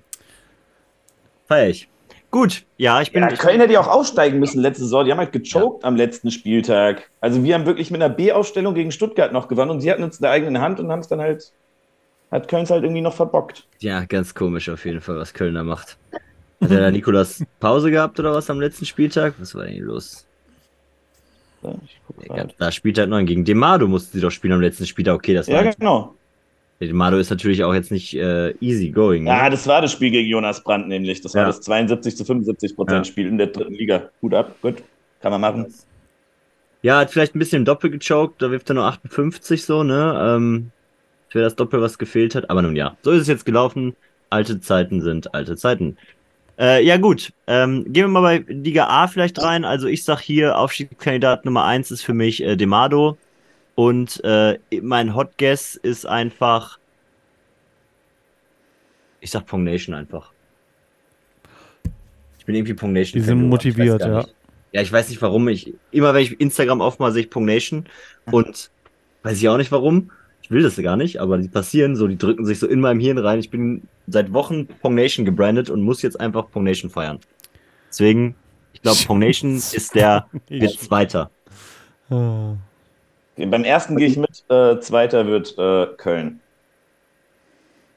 [1.46, 1.90] Feier ich.
[2.32, 3.22] Gut, ja, ich bin.
[3.22, 5.04] Ja, Köln hätte ja auch aussteigen müssen letzte Saison.
[5.04, 7.12] Die haben halt gechoked am letzten Spieltag.
[7.20, 10.20] Also wir haben wirklich mit einer B-Aufstellung gegen Stuttgart noch gewonnen und sie hatten uns
[10.20, 11.52] in der eigenen Hand und haben es dann halt,
[12.32, 13.68] hat Köln halt irgendwie noch verbockt.
[13.80, 15.98] Ja, ganz komisch auf jeden Fall, was Köln da macht.
[16.62, 19.34] Hat der da Nikolas Pause gehabt oder was am letzten Spieltag?
[19.38, 20.26] Was war denn hier los?
[21.64, 25.16] Guck Ja, da spielt halt noch gegen Demado mussten sie doch spielen am letzten Spieltag.
[25.16, 25.56] Okay, das war.
[25.56, 26.14] ja halt- genau.
[26.82, 29.24] Demado ist natürlich auch jetzt nicht äh, easy going.
[29.24, 29.30] Ne?
[29.30, 31.22] Ja, das war das Spiel gegen Jonas Brandt nämlich.
[31.22, 31.48] Das war Ja.
[31.48, 33.12] das 72 zu 75 Prozent Ja.
[33.12, 34.10] Spiel in der dritten Liga.
[34.22, 34.84] Hut ab, gut.
[35.22, 35.74] Kann man machen.
[36.82, 40.36] Ja, hat vielleicht ein bisschen im Doppel gechoked, da wirft er nur 58 so, ne?
[40.36, 40.72] Ähm,
[41.30, 42.50] für das Doppel, was gefehlt hat.
[42.50, 43.96] Aber nun ja, so ist es jetzt gelaufen.
[44.30, 45.96] Alte Zeiten sind alte Zeiten.
[46.60, 47.34] Äh, ja, gut.
[47.48, 49.66] Ähm, gehen wir mal bei Liga A vielleicht rein.
[49.66, 53.18] Also ich sag hier, Aufstiegskandidat Nummer 1 ist für mich äh, Demado.
[53.76, 56.78] Und äh, mein Hot Guess ist einfach.
[59.20, 60.32] Ich sag Pong Nation einfach.
[62.38, 63.20] Ich bin irgendwie Pong Nation.
[63.22, 64.26] Die sind motiviert, ja.
[64.74, 65.48] Ja, ich weiß nicht warum.
[65.48, 67.86] Ich, immer wenn ich Instagram aufmache, sehe ich Pong Nation.
[68.26, 68.70] Und
[69.24, 70.12] weiß ich auch nicht warum.
[70.44, 73.00] Ich will das gar nicht, aber die passieren so, die drücken sich so in meinem
[73.00, 73.40] Hirn rein.
[73.40, 77.20] Ich bin seit Wochen Pong Nation gebrandet und muss jetzt einfach Pong Nation feiern.
[77.90, 78.36] Deswegen,
[78.74, 81.32] ich glaube, Pong Nation ist der, wird Zweiter.
[82.10, 86.42] Beim ersten gehe ich mit, äh, zweiter wird äh, Köln.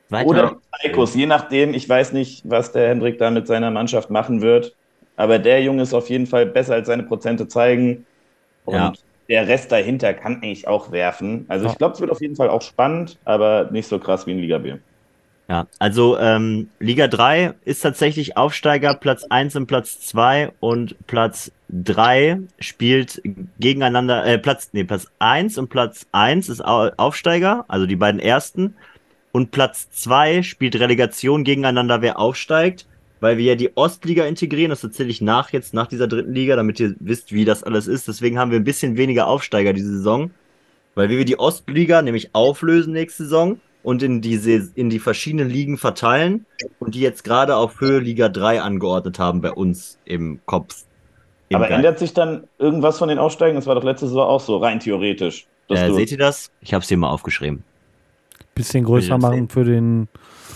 [0.09, 0.29] Zweiter.
[0.29, 1.75] Oder Eikos, je nachdem.
[1.75, 4.75] Ich weiß nicht, was der Hendrik da mit seiner Mannschaft machen wird.
[5.17, 8.07] Aber der Junge ist auf jeden Fall besser als seine Prozente zeigen.
[8.65, 8.93] Und Ja.
[9.29, 11.45] Der Rest dahinter kann eigentlich auch werfen.
[11.49, 14.33] Also ich glaube, es wird auf jeden Fall auch spannend, aber nicht so krass wie
[14.33, 14.75] in Liga B.
[15.49, 21.53] Ja, also ähm, Liga 3 ist tatsächlich Aufsteiger, Platz 1 und Platz 2 und Platz
[21.69, 23.23] 3 spielt
[23.61, 28.21] gegeneinander, äh, Platz, nee, Platz 1 und Platz 1 ist Au- Aufsteiger, also die beiden
[28.21, 28.75] ersten.
[29.31, 32.87] Und Platz 2 spielt Relegation gegeneinander, wer aufsteigt,
[33.21, 36.57] weil wir ja die Ostliga integrieren, das erzähle ich nach jetzt, nach dieser dritten Liga,
[36.57, 38.09] damit ihr wisst, wie das alles ist.
[38.09, 40.31] Deswegen haben wir ein bisschen weniger Aufsteiger diese Saison,
[40.95, 45.79] weil wir die Ostliga nämlich auflösen nächste Saison und in diese in die verschiedenen Ligen
[45.79, 46.45] verteilen
[46.81, 50.85] und die jetzt gerade auf Höhe Liga 3 angeordnet haben bei uns im Kopf.
[51.49, 51.77] Im aber Geist.
[51.77, 53.55] ändert sich dann irgendwas von den Aufsteigen?
[53.55, 55.47] Das war doch letzte Saison auch so, rein theoretisch.
[55.69, 56.51] äh, seht ihr das?
[56.61, 57.63] Ich habe es hier mal aufgeschrieben.
[58.55, 59.49] Bisschen größer machen sehen?
[59.49, 60.09] für den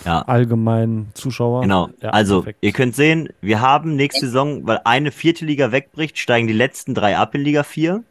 [0.04, 0.22] Ja.
[0.22, 1.62] allgemeinen Zuschauer.
[1.62, 1.90] Genau.
[2.00, 2.58] Ja, also, perfekt.
[2.62, 6.94] ihr könnt sehen, wir haben nächste Saison, weil eine vierte Liga wegbricht, steigen die letzten
[6.94, 8.02] drei ab in Liga 4.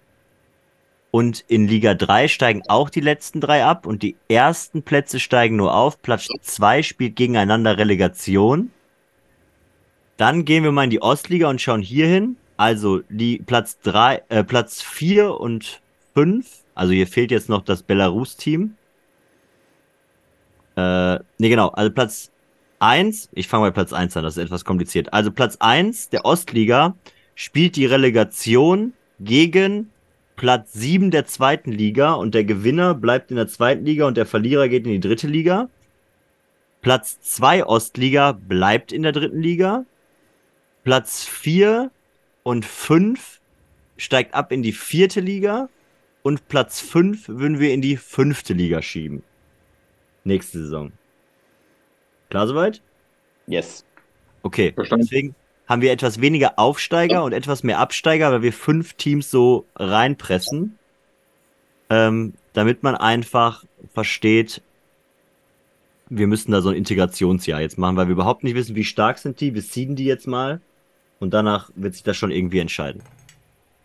[1.12, 5.56] Und in Liga 3 steigen auch die letzten drei ab und die ersten Plätze steigen
[5.56, 6.02] nur auf.
[6.04, 8.70] Platz 2 spielt gegeneinander Relegation.
[10.18, 12.38] Dann gehen wir mal in die Ostliga und schauen hier hin.
[12.58, 15.82] Also die Platz 3, äh, Platz 4 und
[16.14, 16.46] 5.
[16.76, 18.76] Also hier fehlt jetzt noch das Belarus-Team.
[20.80, 21.70] Äh, nee, genau.
[21.70, 22.32] Also Platz
[22.80, 25.14] 1, ich fange bei Platz 1 an, das ist etwas kompliziert.
[25.14, 26.96] Also Platz 1 der Ostliga
[27.36, 29.90] spielt die Relegation gegen
[30.36, 34.26] Platz 7 der zweiten Liga und der Gewinner bleibt in der zweiten Liga und der
[34.26, 35.70] Verlierer geht in die dritte Liga.
[36.82, 39.86] Platz 2 Ostliga bleibt in der dritten Liga.
[40.86, 41.92] Platz 4
[42.44, 43.42] und 5
[43.98, 45.68] steigt ab in die vierte Liga.
[46.22, 49.24] Und Platz 5 würden wir in die fünfte Liga schieben.
[50.30, 50.92] Nächste Saison.
[52.30, 52.84] Klar soweit?
[53.48, 53.84] Yes.
[54.44, 55.06] Okay, Verstanden.
[55.06, 55.36] deswegen
[55.68, 60.78] haben wir etwas weniger Aufsteiger und etwas mehr Absteiger, weil wir fünf Teams so reinpressen,
[61.90, 64.62] ähm, damit man einfach versteht,
[66.10, 69.18] wir müssen da so ein Integrationsjahr jetzt machen, weil wir überhaupt nicht wissen, wie stark
[69.18, 69.56] sind die.
[69.56, 70.62] Wir ziehen die jetzt mal
[71.20, 73.02] und danach wird sich das schon irgendwie entscheiden.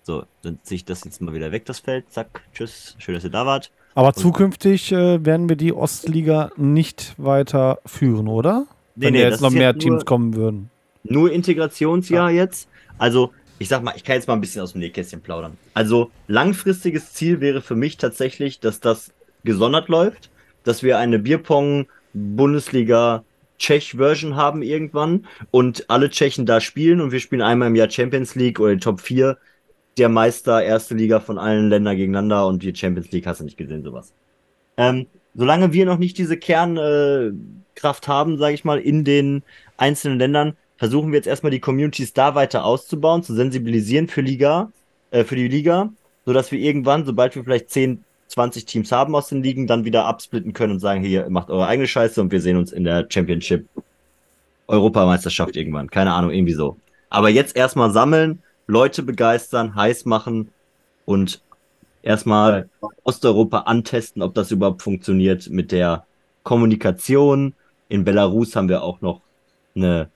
[0.02, 2.10] So, dann ziehe ich das jetzt mal wieder weg, das Feld.
[2.12, 3.72] Zack, tschüss, schön, dass ihr da wart.
[3.94, 8.66] Aber und zukünftig äh, werden wir die Ostliga nicht weiter führen, oder?
[8.96, 10.70] Nee, Wenn nee, jetzt noch mehr jetzt Teams kommen würden.
[11.04, 12.42] Nur Integrationsjahr ja.
[12.42, 12.68] jetzt.
[12.98, 15.56] Also, ich sag mal, ich kann jetzt mal ein bisschen aus dem Nähkästchen plaudern.
[15.74, 19.12] Also, langfristiges Ziel wäre für mich tatsächlich, dass das
[19.44, 20.30] gesondert läuft,
[20.64, 23.24] dass wir eine Bierpong Bundesliga
[23.58, 28.34] Tschech-Version haben irgendwann und alle Tschechen da spielen und wir spielen einmal im Jahr Champions
[28.34, 29.36] League oder Top 4
[29.98, 33.56] der Meister, erste Liga von allen Ländern gegeneinander und die Champions League hast du nicht
[33.56, 34.12] gesehen, sowas.
[34.76, 39.42] Ähm, solange wir noch nicht diese Kernkraft äh, haben, sage ich mal, in den
[39.76, 44.72] einzelnen Ländern, versuchen wir jetzt erstmal die Communities da weiter auszubauen, zu sensibilisieren für Liga,
[45.10, 45.90] äh, für die Liga,
[46.26, 50.06] sodass wir irgendwann, sobald wir vielleicht 10, 20 Teams haben aus den Ligen, dann wieder
[50.06, 53.06] absplitten können und sagen, hier, macht eure eigene Scheiße und wir sehen uns in der
[53.08, 53.66] Championship
[54.66, 55.90] Europameisterschaft irgendwann.
[55.90, 56.76] Keine Ahnung, irgendwie so.
[57.10, 60.50] Aber jetzt erstmal sammeln, Leute begeistern, heiß machen
[61.04, 61.42] und
[62.02, 62.68] erstmal
[63.02, 66.06] Osteuropa antesten, ob das überhaupt funktioniert mit der
[66.42, 67.54] Kommunikation.
[67.88, 69.20] In Belarus haben wir auch noch
[69.74, 70.08] eine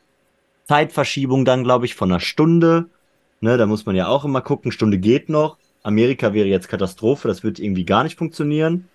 [0.66, 2.86] Zeitverschiebung dann, glaube ich, von einer Stunde.
[3.40, 5.58] Ne, da muss man ja auch immer gucken, Stunde geht noch.
[5.82, 8.88] Amerika wäre jetzt Katastrophe, das wird irgendwie gar nicht funktionieren.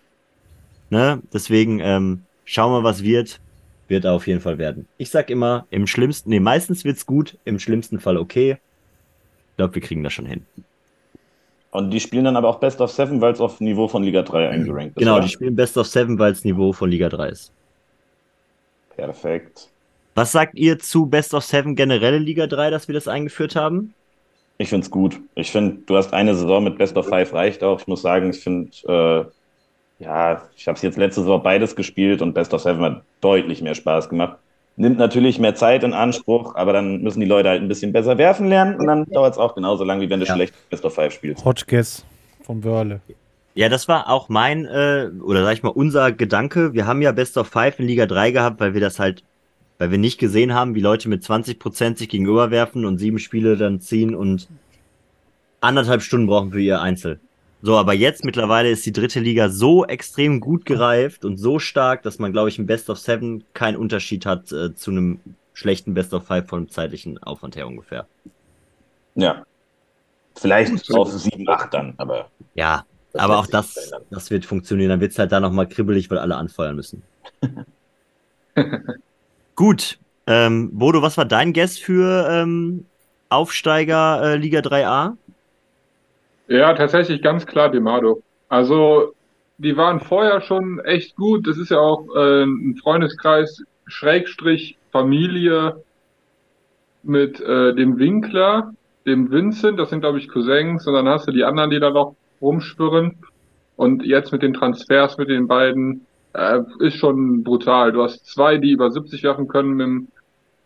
[0.90, 1.22] Ne?
[1.34, 3.40] Deswegen ähm, schauen wir, was wird.
[3.88, 4.88] Wird auf jeden Fall werden.
[4.98, 8.58] Ich sag immer, im schlimmsten, nee, meistens wird's gut, im schlimmsten Fall okay.
[9.54, 10.48] Ich glaube, wir kriegen das schon hin.
[11.70, 14.24] Und die spielen dann aber auch Best of Seven, weil es auf Niveau von Liga
[14.24, 15.00] 3 eingerankt ist.
[15.00, 15.24] Genau, oder?
[15.24, 17.52] die spielen Best of Seven, weil es Niveau von Liga 3 ist.
[18.96, 19.70] Perfekt.
[20.16, 23.56] Was sagt ihr zu Best of Seven generell in Liga 3, dass wir das eingeführt
[23.56, 23.94] haben?
[24.58, 25.20] Ich finde es gut.
[25.36, 27.80] Ich finde, du hast eine Saison mit Best of Five reicht auch.
[27.80, 32.22] Ich muss sagen, ich finde, äh, ja, ich habe es jetzt letzte Saison beides gespielt
[32.24, 34.38] und Best of Seven hat deutlich mehr Spaß gemacht.
[34.76, 38.18] Nimmt natürlich mehr Zeit in Anspruch, aber dann müssen die Leute halt ein bisschen besser
[38.18, 40.34] werfen lernen und dann dauert es auch genauso lang, wie wenn du ja.
[40.34, 41.46] schlecht Best of Five spielst.
[41.46, 42.04] Hotchkiss
[42.42, 43.02] vom Wörle.
[43.54, 46.74] Ja, das war auch mein, äh, oder sag ich mal, unser Gedanke.
[46.74, 49.24] Wir haben ja Best of Five in Liga 3 gehabt, weil wir das halt
[49.78, 53.82] weil wir nicht gesehen haben, wie Leute mit 20% sich gegenüberwerfen und sieben Spiele dann
[53.82, 54.48] ziehen und
[55.62, 57.20] anderthalb Stunden brauchen für ihr Einzel.
[57.66, 62.04] So, aber jetzt mittlerweile ist die dritte Liga so extrem gut gereift und so stark,
[62.04, 65.22] dass man, glaube ich, im Best of Seven keinen Unterschied hat äh, zu einem
[65.54, 68.06] schlechten Best of Five vom zeitlichen Aufwand her ungefähr.
[69.16, 69.46] Ja.
[70.36, 72.30] Vielleicht auf 7, 8 dann, aber.
[72.54, 74.90] Ja, aber auch das, das wird funktionieren.
[74.90, 77.02] Dann wird es halt da nochmal kribbelig, weil alle anfeuern müssen.
[79.56, 80.00] Gut.
[80.28, 82.88] Ähm, Bodo, was war dein Guess für ähm,
[83.30, 85.16] Aufsteiger äh, Liga 3a?
[86.48, 88.22] Ja, tatsächlich ganz klar Demado.
[88.50, 89.14] Also,
[89.58, 91.48] die waren vorher schon echt gut.
[91.48, 95.84] Das ist ja auch äh, ein Freundeskreis, Schrägstrich Familie
[97.04, 98.74] mit äh, dem Winkler,
[99.06, 101.90] dem Vincent, das sind glaube ich Cousins, und dann hast du die anderen, die da
[101.90, 103.18] noch rumschwirren.
[103.76, 107.92] Und jetzt mit den Transfers mit den beiden äh, ist schon brutal.
[107.92, 110.08] Du hast zwei, die über 70 werfen können mit dem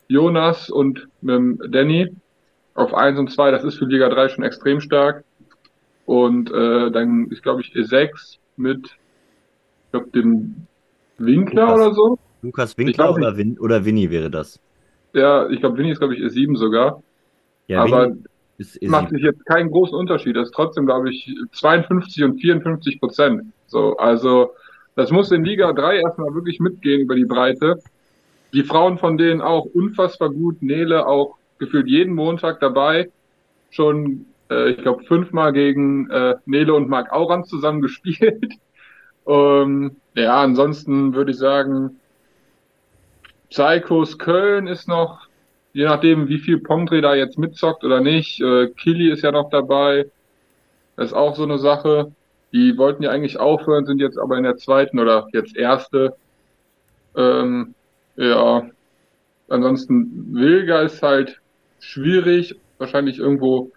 [0.08, 2.16] Jonas und mit dem Danny
[2.74, 3.52] auf 1 und 2.
[3.52, 5.24] Das ist für Liga 3 schon extrem stark.
[6.08, 10.66] Und äh, dann ist, glaube ich, E6 mit, ich glaube, dem
[11.18, 12.20] Winkler Lukas, oder so.
[12.42, 14.58] Lukas Winkler oder, Win oder Winnie wäre das?
[15.12, 17.04] Ja, ich glaube, Winnie ist, glaube ich, E7 sogar.
[17.68, 18.14] Ja, Aber
[18.58, 18.90] E7.
[18.90, 20.38] macht sich jetzt keinen großen Unterschied.
[20.38, 23.44] Das ist trotzdem, glaube ich, 52 und 54 Prozent.
[23.66, 24.52] So, also
[24.96, 27.80] das muss in Liga 3 erstmal wirklich mitgehen über die Breite.
[28.54, 30.62] Die Frauen von denen auch unfassbar gut.
[30.62, 33.12] Nele auch gefühlt jeden Montag dabei.
[33.72, 38.54] Schon, äh, ich glaube, fünfmal gegen äh, Nele und Marc Auran zusammen gespielt.
[39.28, 42.00] ähm, ja, ansonsten würde ich sagen,
[43.50, 45.28] Psychos Köln ist noch,
[45.74, 48.42] je nachdem, wie viel Pongdre da jetzt mitzockt oder nicht.
[48.42, 50.10] Äh, Kili ist ja noch dabei.
[50.96, 52.12] Das ist auch so eine Sache.
[52.52, 56.16] Die wollten ja eigentlich aufhören, sind jetzt aber in der zweiten oder jetzt erste.
[57.16, 57.76] Ähm,
[58.16, 58.70] ja,
[59.50, 61.40] ansonsten Wilga ist halt
[61.80, 63.72] schwierig, wahrscheinlich irgendwo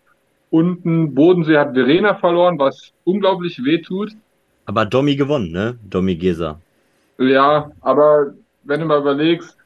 [0.50, 1.14] unten.
[1.14, 4.12] Bodensee hat Verena verloren, was unglaublich weh tut.
[4.66, 5.78] Aber Domi gewonnen, ne?
[5.88, 6.60] Domi Gesa.
[7.18, 8.34] Ja, aber
[8.64, 9.56] wenn du mal überlegst,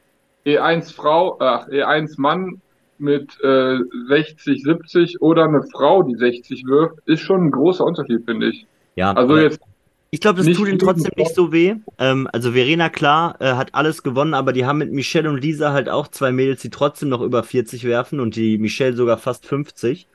[0.45, 2.61] E1 Frau, ach, E1 Mann
[2.97, 3.77] mit äh,
[4.07, 8.65] 60, 70 oder eine Frau, die 60 wirft, ist schon ein großer Unterschied, finde ich.
[8.95, 9.59] Ja, also jetzt.
[10.11, 11.75] Ich glaube, das tut ihm trotzdem nicht so weh.
[11.99, 15.73] Ähm, also Verena, klar, äh, hat alles gewonnen, aber die haben mit Michelle und Lisa
[15.73, 19.45] halt auch zwei Mädels, die trotzdem noch über 40 werfen und die Michelle sogar fast
[19.45, 20.07] 50.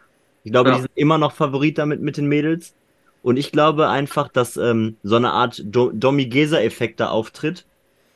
[0.45, 0.77] Ich glaube, ja.
[0.77, 2.75] die sind immer noch Favorit damit mit den Mädels.
[3.23, 7.67] Und ich glaube einfach, dass ähm, so eine Art Do Domi-Gesa-Effekt da auftritt.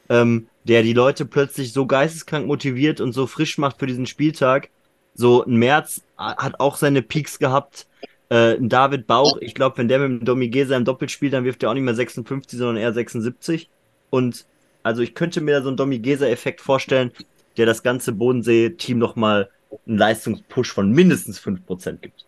[0.08, 4.70] Ähm, der die Leute plötzlich so geisteskrank motiviert und so frisch macht für diesen Spieltag.
[5.14, 7.86] So ein März hat auch seine Peaks gehabt.
[8.30, 11.34] Äh, ein David Bauch, ich glaube, wenn der mit dem Domi Gesa im Doppel spielt,
[11.34, 13.68] dann wirft er auch nicht mehr 56, sondern eher 76.
[14.10, 14.46] Und
[14.82, 17.12] also ich könnte mir da so einen Domi Gesa-Effekt vorstellen,
[17.56, 19.50] der das ganze Bodensee-Team nochmal
[19.86, 22.26] einen Leistungspush von mindestens 5% gibt.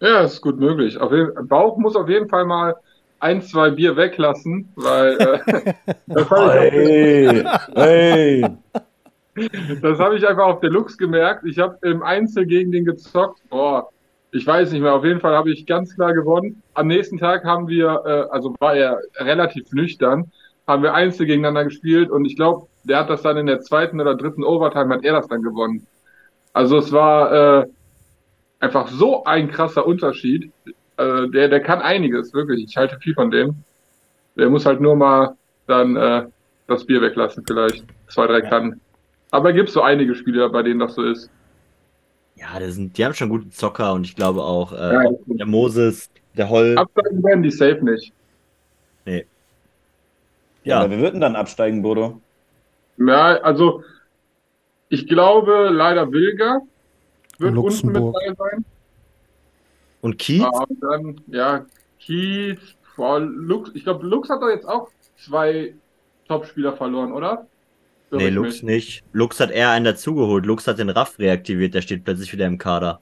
[0.00, 0.98] Ja, ist gut möglich.
[0.98, 2.74] Auf jeden, Bauch muss auf jeden Fall mal
[3.18, 5.74] ein, zwei Bier weglassen, weil äh,
[6.06, 7.44] das habe ich, Hey,
[7.74, 8.44] hey.
[9.82, 11.44] das hab ich einfach auf Deluxe gemerkt.
[11.44, 13.40] Ich habe im Einzel gegen den gezockt.
[13.50, 13.88] Boah,
[14.32, 14.94] ich weiß nicht mehr.
[14.94, 16.62] Auf jeden Fall habe ich ganz klar gewonnen.
[16.74, 20.32] Am nächsten Tag haben wir, äh, also war er relativ nüchtern,
[20.66, 24.00] haben wir Einzel gegeneinander gespielt und ich glaube, der hat das dann in der zweiten
[24.00, 25.86] oder dritten Overtime hat er das dann gewonnen.
[26.52, 27.66] Also es war äh,
[28.58, 30.50] einfach so ein krasser Unterschied.
[30.96, 32.64] Äh, der, der kann einiges, wirklich.
[32.64, 33.54] Ich halte viel von dem.
[34.36, 35.36] Der muss halt nur mal
[35.66, 36.26] dann äh,
[36.66, 37.84] das Bier weglassen, vielleicht.
[38.08, 38.80] Zwei, drei Kannen.
[39.30, 41.30] Aber gibt so einige Spieler, bei denen das so ist.
[42.36, 45.46] Ja, das sind, die haben schon gute Zocker und ich glaube auch äh, Ja, der
[45.46, 46.76] Moses, der Holl.
[46.78, 48.12] Absteigen werden die safe nicht.
[49.04, 49.20] Ja,
[50.64, 52.20] Ja, aber wir würden dann absteigen, Bodo.
[52.96, 53.82] Ja, also
[54.90, 56.60] ich glaube leider Wilger
[57.38, 58.64] wird unten mit dabei sein.
[60.02, 60.44] und Kiez?
[60.80, 61.66] Dann, ja,
[61.98, 62.60] Kiez,
[62.96, 65.74] boah, Lux, ich glaube, Lux hat doch jetzt auch zwei
[66.28, 67.46] Topspieler verloren, oder?
[68.10, 68.62] Irre Nee, Lux mich?
[68.62, 69.04] nicht.
[69.12, 70.44] Lux hat eher einen dazugeholt.
[70.46, 73.00] Lux hat den Raff reaktiviert, der steht plötzlich wieder im Kader.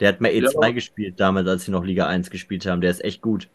[0.00, 0.72] Der hat mal E2 Ja.
[0.72, 2.80] gespielt damals, als sie noch Liga 1 gespielt haben.
[2.80, 3.48] Der ist echt gut.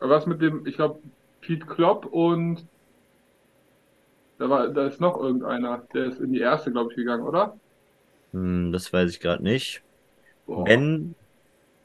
[0.00, 1.00] Aber Was mit dem, ich glaube,
[1.40, 2.66] Pete Klopp und
[4.40, 7.56] da war, da ist noch irgendeiner, der ist in die erste, glaube ich, gegangen, oder?
[8.32, 9.82] Hm, das weiß ich gerade nicht.
[10.46, 10.64] Boah.
[10.64, 11.14] Ben,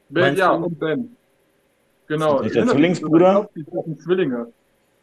[0.10, 0.64] Ben, ja, du?
[0.66, 1.16] und Ben.
[2.08, 2.40] Genau.
[2.42, 3.50] Ist der Zwillingsbruder?
[3.56, 4.48] Die sind Zwillinge.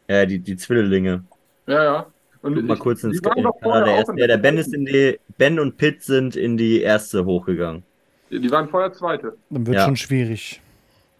[0.07, 1.23] äh, die, die Zwillinge.
[1.67, 2.05] Ja, ja.
[2.41, 3.51] Und Guck mal ich- kurz ins die Kader.
[3.61, 5.19] vorher Der, auch erste, in ja, der Ben ist in die.
[5.37, 7.83] Ben und Pitt sind in die erste hochgegangen.
[8.31, 9.37] Die waren vorher Zweite.
[9.49, 9.85] Dann wird Ja.
[9.85, 10.59] schon schwierig.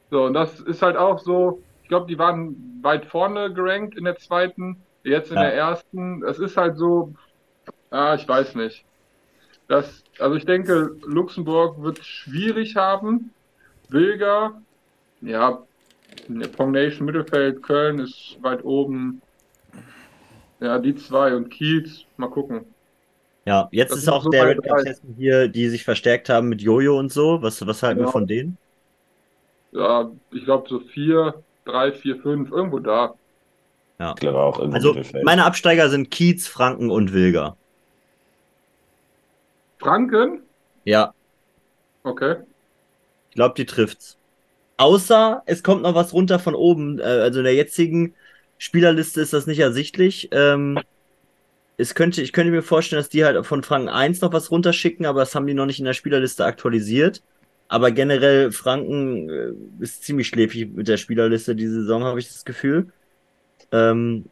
[0.09, 4.03] So, und das ist halt auch so, ich glaube, die waren weit vorne gerankt in
[4.05, 5.43] der zweiten, jetzt in Ja.
[5.43, 6.21] der ersten.
[6.21, 7.13] Das ist halt so,
[7.91, 8.85] ah, ich weiß nicht.
[9.67, 13.31] Das, also ich denke, Luxemburg wird schwierig haben.
[13.89, 14.61] Wilger,
[15.21, 15.63] ja,
[16.55, 19.21] Pong Nation Mittelfeld, Köln ist weit oben.
[20.59, 22.65] Ja, die zwei und Kiez, mal gucken.
[23.45, 24.79] Ja, jetzt Das ist auch so der Red Cup
[25.17, 27.41] hier, die sich verstärkt haben mit Jojo und so.
[27.41, 28.11] Was, was halten wir Ja.
[28.11, 28.57] von denen?
[29.71, 33.15] Ja, ich glaube so vier, drei, vier, fünf, irgendwo da.
[33.99, 37.57] Ich glaube auch Also, meine Absteiger sind Kiez, Franken und Wilger.
[39.79, 40.49] Franken?
[40.85, 41.13] Ja,
[42.05, 42.43] Okay.
[43.29, 44.19] ich glaube, die trifft's.
[44.77, 46.99] Außer es kommt noch was runter von oben.
[46.99, 48.15] Äh, also in der jetzigen
[48.57, 50.29] Spielerliste ist das nicht ersichtlich.
[50.31, 50.85] Ähm,
[51.77, 55.05] es könnte, ich könnte mir vorstellen, dass die halt von Franken 1 noch was runterschicken,
[55.05, 57.23] aber das haben die noch nicht in der Spielerliste aktualisiert.
[57.69, 62.45] Aber generell, Franken äh, ist ziemlich schläfig mit der Spielerliste diese Saison, habe ich das
[62.45, 62.93] Gefühl.
[63.73, 64.25] Ähm,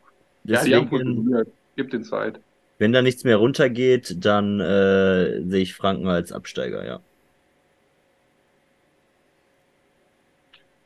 [0.46, 1.48] Ja, die haben funktioniert.
[1.76, 2.39] Gib den Zeit.
[2.80, 7.00] wenn da nichts mehr runtergeht, dann äh, sehe ich Franken als Absteiger, ja.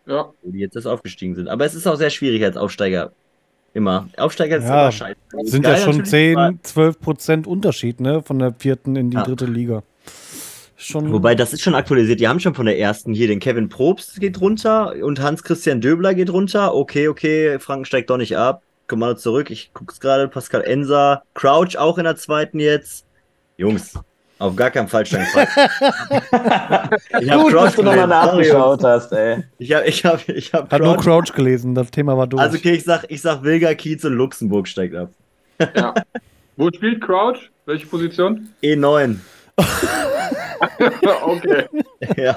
[0.06, 1.47] Ja, wo die jetzt erst aufgestiegen sind.
[1.47, 3.12] Aber es ist auch sehr schwierig als Aufsteiger.
[3.74, 4.08] Immer.
[4.18, 5.18] Aufsteiger ist Ja, immer scheiße.
[5.43, 8.22] Sind Geil ja schon natürlich, 10, aber- 12 Prozent Unterschied, ne?
[8.22, 9.24] Von der vierten in die Ja.
[9.24, 9.84] dritte Liga.
[10.78, 11.13] Schon.
[11.13, 12.19] Wobei, das ist schon aktualisiert.
[12.19, 16.13] Die haben schon von der ersten hier den Kevin Probst geht runter und Hans-Christian Döbler
[16.13, 16.76] geht runter.
[16.76, 18.61] Okay, okay, Franken steigt doch nicht ab.
[18.88, 19.49] Kommando zurück.
[19.51, 20.28] Ich guck's gerade.
[20.28, 21.23] Pascal Enser.
[21.34, 23.05] Crouch auch in der zweiten jetzt.
[23.57, 23.97] Jungs,
[24.38, 25.26] auf gar keinen Fall steigen.
[25.34, 29.43] ich habe Gut, Crouch dass du nochmal nachgeschaut hast, ey.
[29.57, 31.26] Ich habe ich hab, ich hab Hat nur Crouch.
[31.28, 32.41] Crouch gelesen, das Thema war durch.
[32.41, 35.09] Also okay, ich sag, ich sag Wilger, Kiez und Luxemburg steigt ab.
[35.73, 35.93] ja.
[36.57, 37.49] Wo spielt Crouch?
[37.65, 38.49] Welche Position?
[38.61, 39.17] E9.
[41.24, 41.68] okay.
[42.18, 42.36] Ja.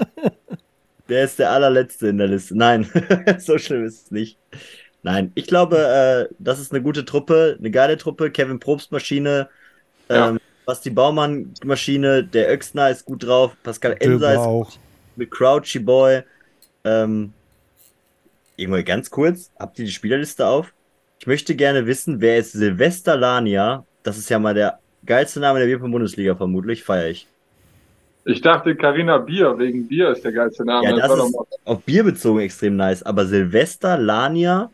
[1.08, 2.56] Der ist der allerletzte in der Liste.
[2.56, 2.88] Nein,
[3.38, 4.38] so schlimm ist es nicht.
[5.02, 5.78] Nein, ich glaube,
[6.30, 8.30] äh, das ist eine gute Truppe, eine geile Truppe.
[8.30, 9.48] Kevin Probst Maschine,
[10.08, 10.30] Ja.
[10.30, 14.70] ähm, Basti Baumann Maschine, der Öxner ist gut drauf, Pascal Enser ist auch.
[15.16, 16.22] mit Crouchy Boy.
[16.84, 17.32] Ähm,
[18.56, 20.74] irgendwann ganz kurz, habt ihr die Spielerliste auf?
[21.20, 23.84] Ich möchte gerne wissen, wer ist Silvester Lania?
[24.02, 27.26] Das ist ja mal der geilste Name der Bierpong-Bundesliga vermutlich, feiere ich.
[28.24, 30.84] Ich dachte, Carina Bier, wegen Bier ist der geilste Name.
[30.84, 34.70] Ja, das doch ist auf Bier bezogen extrem nice, aber Silvester Lania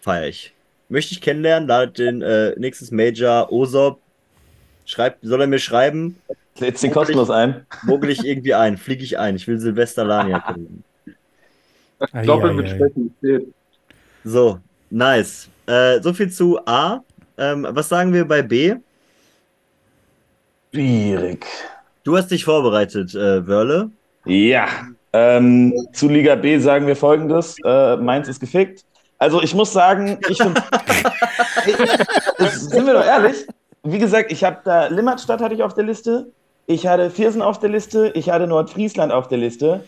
[0.00, 0.54] feiere ich.
[0.88, 4.00] Möchte ich kennenlernen, ladet den äh, nächstes Major Osop.
[4.84, 6.16] Schreibt, soll er mir schreiben,
[6.54, 7.66] Setz den kostenlos ein.
[7.84, 9.36] mogel ich irgendwie ein, fliege ich ein.
[9.36, 10.84] Ich will Silvester Lania kennenlernen.
[12.26, 12.68] Doppelt mit.
[12.68, 13.48] Schwächen steht.
[14.24, 14.58] So,
[14.90, 15.48] nice.
[15.66, 17.02] Äh, so viel zu A.
[17.40, 18.76] Ähm, was sagen wir bei B?
[20.74, 21.46] Schwierig.
[22.04, 23.90] Du hast dich vorbereitet, äh, Wörle.
[24.26, 24.68] Ja,
[25.14, 28.84] ähm, zu Liga B sagen wir folgendes: äh, Mainz ist gefickt.
[29.18, 30.62] Also, ich muss sagen, ich finde.
[32.50, 33.46] sind wir doch ehrlich?
[33.82, 36.30] Wie gesagt, ich habe da Limmatstadt hatte ich auf der Liste,
[36.66, 39.84] ich hatte Viersen auf der Liste, ich hatte Nordfriesland auf der Liste.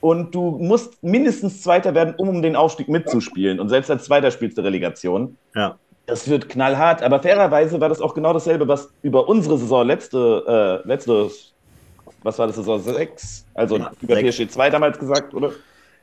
[0.00, 3.60] Und du musst mindestens Zweiter werden, um um den Aufstieg mitzuspielen.
[3.60, 5.36] Und selbst als Zweiter spielst du Relegation.
[5.54, 5.78] Ja.
[6.10, 7.02] Das wird knallhart.
[7.02, 11.30] Aber fairerweise war das auch genau dasselbe, was über unsere Saison letzte, äh, letzte
[12.22, 13.46] was war das, Saison 6?
[13.54, 14.36] Also Ja, über sechs.
[14.36, 15.52] PSG 2 damals gesagt, oder?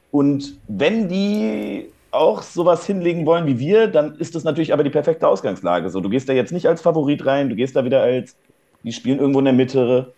[0.10, 4.90] Und wenn die auch sowas hinlegen wollen wie wir, dann ist das natürlich aber die
[4.90, 5.90] perfekte Ausgangslage.
[5.90, 8.38] So, du gehst da jetzt nicht als Favorit rein, du gehst da wieder als,
[8.84, 10.14] die spielen irgendwo in der Mitte,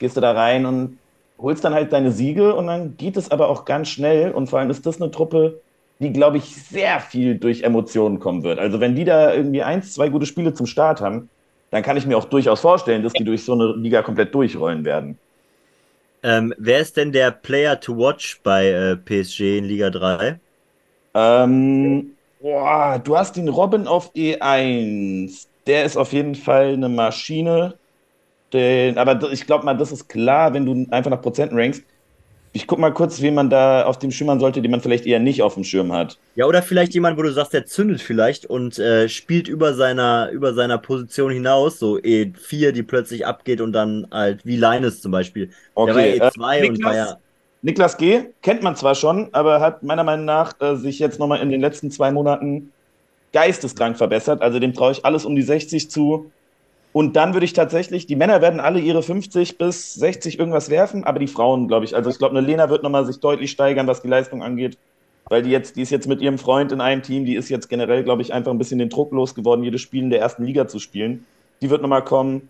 [0.00, 0.98] gehst du da rein und
[1.38, 4.58] holst dann halt deine Siege und dann geht es aber auch ganz schnell und vor
[4.58, 5.62] allem ist das eine Truppe,
[6.00, 8.58] die, glaube ich, sehr viel durch Emotionen kommen wird.
[8.58, 11.28] Also wenn die da irgendwie eins, zwei gute Spiele zum Start haben,
[11.70, 14.84] dann kann ich mir auch durchaus vorstellen, dass die durch so eine Liga komplett durchrollen
[14.84, 15.18] werden.
[16.22, 20.40] Ähm, wer ist denn der Player to watch bei äh, PSG in Liga 3?
[21.14, 25.48] Ähm, boah, du hast den Robin auf E1.
[25.66, 27.74] Der ist auf jeden Fall eine Maschine.
[28.52, 31.82] Den, aber ich glaube mal, das ist klar, wenn du einfach nach Prozenten rankst.
[32.52, 35.06] Ich guck mal kurz, wen man da auf dem Schirm haben sollte, den man vielleicht
[35.06, 36.18] eher nicht auf dem Schirm hat.
[36.34, 40.30] Ja, oder vielleicht jemand, wo du sagst, der zündet vielleicht und äh, spielt über seiner,
[40.30, 45.12] über seiner Position hinaus, so E4, die plötzlich abgeht und dann halt wie Linus zum
[45.12, 45.50] Beispiel.
[45.76, 47.04] Der war ja E2 äh, und war ja.
[47.04, 47.16] Niklas,
[47.62, 48.20] Niklas G.
[48.42, 51.60] kennt man zwar schon, aber hat meiner Meinung nach äh, sich jetzt nochmal in den
[51.60, 52.72] letzten zwei Monaten
[53.32, 54.42] geisteskrank verbessert.
[54.42, 56.30] Also dem traue ich alles um die 60 zu.
[56.98, 61.04] Und dann würde ich tatsächlich, die Männer werden alle ihre 50 bis 60 irgendwas werfen,
[61.04, 63.86] aber die Frauen, glaube ich, also ich glaube, eine Lena wird nochmal sich deutlich steigern,
[63.86, 64.76] was die Leistung angeht.
[65.28, 67.68] Weil die jetzt, die ist jetzt mit ihrem Freund in einem Team, die ist jetzt
[67.68, 70.66] generell, glaube ich, einfach ein bisschen den Druck losgeworden, jedes Spiel in der ersten Liga
[70.66, 71.24] zu spielen.
[71.60, 72.48] Die wird nochmal kommen.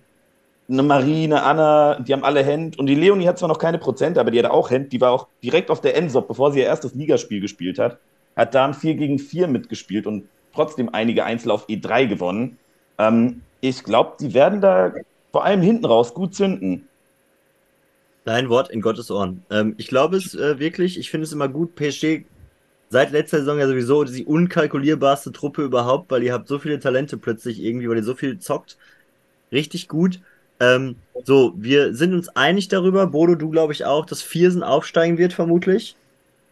[0.66, 2.78] Eine Marie, eine Anna, die haben alle Hand.
[2.78, 4.94] Und die Leonie hat zwar noch keine Prozente, aber die hat auch Hand.
[4.94, 7.98] Die war auch direkt auf der Endsop, bevor sie ihr erstes Ligaspiel gespielt hat.
[8.34, 10.24] Hat da ein 4 gegen 4 mitgespielt und
[10.54, 12.56] trotzdem einige Einzel auf E3 gewonnen.
[12.96, 14.92] Ähm, ich glaube, die werden da
[15.32, 16.88] vor allem hinten raus gut zünden.
[18.24, 19.44] Dein Wort in Gottes Ohren.
[19.50, 22.26] Ähm, ich glaube es äh, wirklich, ich finde es immer gut, PSG
[22.90, 27.18] seit letzter Saison ja sowieso die unkalkulierbarste Truppe überhaupt, weil ihr habt so viele Talente
[27.18, 28.78] plötzlich irgendwie, weil ihr so viel zockt.
[29.52, 30.20] Richtig gut.
[30.60, 35.18] Ähm, so, wir sind uns einig darüber, Bodo, du glaube ich auch, dass Viersen aufsteigen
[35.18, 35.96] wird, vermutlich.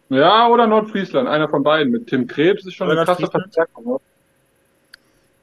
[0.09, 1.91] Ja, oder Nordfriesland, einer von beiden.
[1.91, 3.27] Mit Tim Krebs ist schon Oder eine krasse?
[3.29, 3.99] Verstärkung.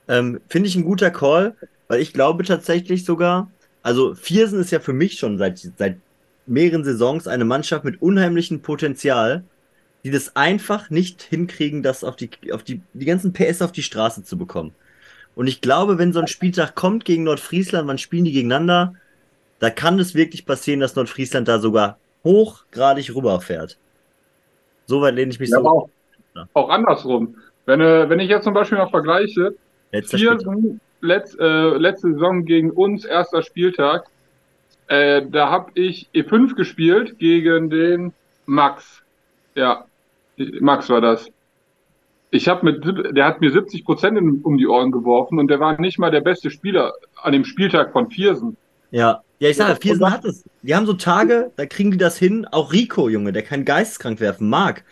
[0.08, 1.56] Ähm, Finde ich ein guter Call,
[1.88, 3.50] weil ich glaube tatsächlich sogar,
[3.82, 5.98] also Viersen ist ja für mich schon seit, seit
[6.46, 9.44] mehreren Saisons eine Mannschaft mit unheimlichem Potenzial,
[10.04, 13.82] die das einfach nicht hinkriegen, das auf die, auf die, die ganzen PS auf die
[13.82, 14.74] Straße zu bekommen.
[15.34, 18.94] Und ich glaube, wenn so ein Spieltag kommt gegen Nordfriesland, wann spielen die gegeneinander,
[19.58, 23.78] da kann es wirklich passieren, dass Nordfriesland da sogar hochgradig rüberfährt.
[24.86, 25.68] Soweit lehne ich mich Ja, so.
[25.68, 25.88] auch,
[26.54, 27.36] auch andersrum.
[27.66, 29.54] Wenn, äh, wenn ich jetzt zum Beispiel mal vergleiche,
[29.94, 30.42] Letzter Spieltag.
[30.42, 34.06] Viersen, letz, äh, letzte Saison gegen uns, erster Spieltag,
[34.88, 38.12] äh, da habe ich E5 gespielt gegen den
[38.46, 39.02] Max.
[39.54, 39.86] Ja,
[40.36, 41.28] Max war das.
[42.30, 45.80] Ich habe mit, der hat mir 70 Prozent um die Ohren geworfen und der war
[45.80, 46.92] nicht mal der beste Spieler
[47.22, 48.56] an dem Spieltag von Viersen.
[48.90, 50.44] Ja, ja, ich sage, Ja, Viersen hat es.
[50.62, 52.46] Die haben so Tage, da kriegen die das hin.
[52.50, 54.48] Auch Rico, Junge, der kann geisteskrank werfen.
[54.48, 54.82] Marc.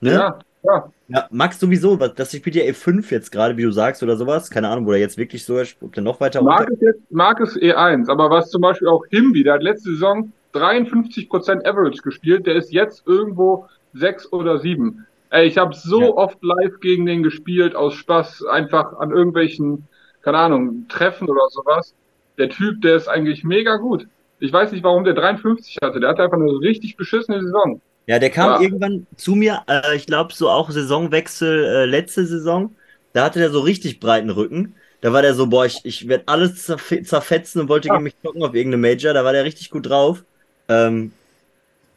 [0.00, 0.12] Ne?
[0.12, 0.38] Ja.
[0.62, 1.26] Ja, ja.
[1.30, 1.98] Max sowieso.
[2.00, 4.50] was- Das spielt ja E5 jetzt gerade, wie du sagst, oder sowas.
[4.50, 6.66] Keine Ahnung, wo der jetzt wirklich so ist, ob der noch weiter runter.
[6.70, 10.32] ist, jetzt, Marc ist E1, aber was zum Beispiel auch Himbi, der hat letzte Saison
[10.52, 15.06] 53% Average gespielt, der ist jetzt irgendwo 6 oder 7.
[15.30, 16.08] Ey, ich habe so Ja.
[16.10, 19.86] oft live gegen den gespielt, aus Spaß, einfach an irgendwelchen,
[20.22, 21.94] keine Ahnung, Treffen oder sowas.
[22.38, 24.06] Der Typ, der ist eigentlich mega gut.
[24.40, 26.00] Ich weiß nicht, warum der 53 hatte.
[26.00, 27.80] Der hatte einfach eine richtig beschissene Saison.
[28.06, 28.56] Ja, der kam Ja.
[28.56, 32.76] irgendwann zu mir, äh, ich glaube, so auch Saisonwechsel äh, letzte Saison.
[33.12, 34.76] Da hatte der so richtig breiten Rücken.
[35.00, 37.90] Da war der so, boah, ich, ich werde alles zerf zerfetzen und wollte Ja.
[37.90, 39.14] gegen mich zocken auf irgendeine Major.
[39.14, 40.24] Da war der richtig gut drauf.
[40.68, 41.18] Ähm,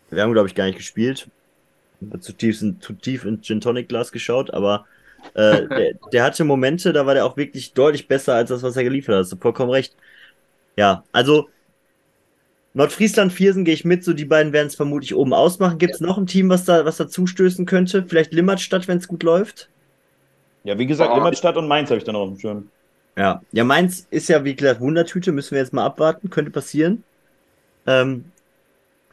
[0.09, 1.29] wir haben, glaube ich, gar nicht gespielt.
[2.19, 4.85] Zu tief, zu tief ins Gin Tonic Glas geschaut, aber
[5.35, 8.75] äh, der, der hatte Momente, da war der auch wirklich deutlich besser als das, was
[8.75, 9.21] er geliefert hat.
[9.23, 9.95] Hast du vollkommen recht.
[10.77, 11.52] Ja, also
[12.75, 15.77] Nordfriesland, Viersen gehe ich mit, so die beiden werden es vermutlich oben ausmachen.
[15.77, 18.03] Gibt es noch ein Team, was da, was da zustößen könnte?
[18.07, 19.69] Vielleicht Limmatstadt, wenn es gut läuft?
[20.63, 21.15] Ja, wie gesagt, Oh.
[21.17, 22.69] Limmatstadt und Mainz habe ich dann noch auf dem Schirm.
[23.15, 23.41] Ja.
[23.51, 27.03] Ja, Mainz ist ja, wie gesagt, Wundertüte, müssen wir jetzt mal abwarten, könnte passieren.
[27.85, 28.25] Ähm,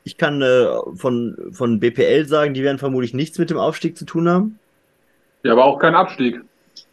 [0.05, 4.07] ich kann äh, von, von BPL sagen, die werden vermutlich nichts mit dem Aufstieg zu
[4.07, 4.59] tun haben.
[5.43, 6.41] Ja, aber auch kein Abstieg.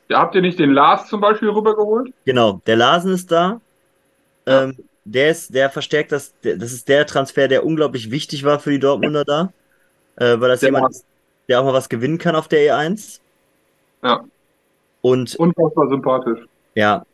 [0.09, 2.13] Ja, habt ihr nicht den Lars zum Beispiel rübergeholt?
[2.25, 3.61] Genau, der Larsen ist da.
[4.45, 4.63] Ja.
[4.63, 4.77] Ähm,
[5.07, 8.79] der ist, der verstärkt das, das ist der Transfer, der unglaublich wichtig war für die
[8.79, 9.53] Dortmunder da.
[10.17, 11.05] Äh, weil das Der jemand ist,
[11.47, 13.19] der auch mal was gewinnen kann auf der E1.
[14.03, 14.25] Ja.
[15.01, 16.39] Und Unfassbar sympathisch.
[16.75, 17.05] Ja,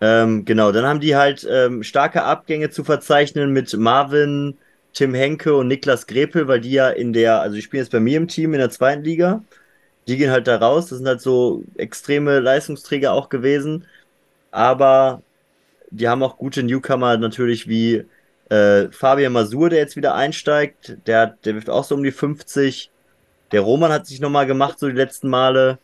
[0.00, 0.70] ähm, genau.
[0.70, 4.56] Dann haben die halt ähm, starke Abgänge zu verzeichnen mit Marvin,
[4.92, 8.00] Tim Henke und Niklas Grepel, weil die ja in der, also die spielen jetzt bei
[8.00, 9.42] mir im Team in der zweiten Liga.
[10.06, 10.88] Die gehen halt da raus.
[10.88, 13.86] Das sind halt so extreme Leistungsträger auch gewesen.
[14.50, 15.22] Aber
[15.98, 18.04] die haben auch gute Newcomer natürlich wie
[18.50, 20.98] äh, Fabian Masur, der jetzt wieder einsteigt.
[21.06, 22.92] Der, hat- der wirft auch so um die 50.
[23.52, 25.78] Der Roman hat sich nochmal gemacht, so die letzten Male.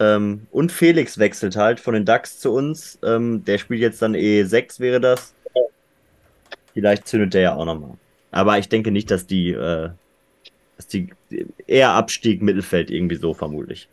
[0.00, 2.98] Ähm, und Felix wechselt halt von den Ducks zu uns.
[3.04, 5.36] Ähm, der spielt jetzt dann E6, wäre das.
[6.72, 7.98] Vielleicht zündet der ja auch nochmal.
[8.30, 9.90] Aber ich denke nicht, dass die, äh,
[10.76, 11.16] dass die
[11.66, 13.90] eher Abstieg Mittelfeld irgendwie so vermutlich.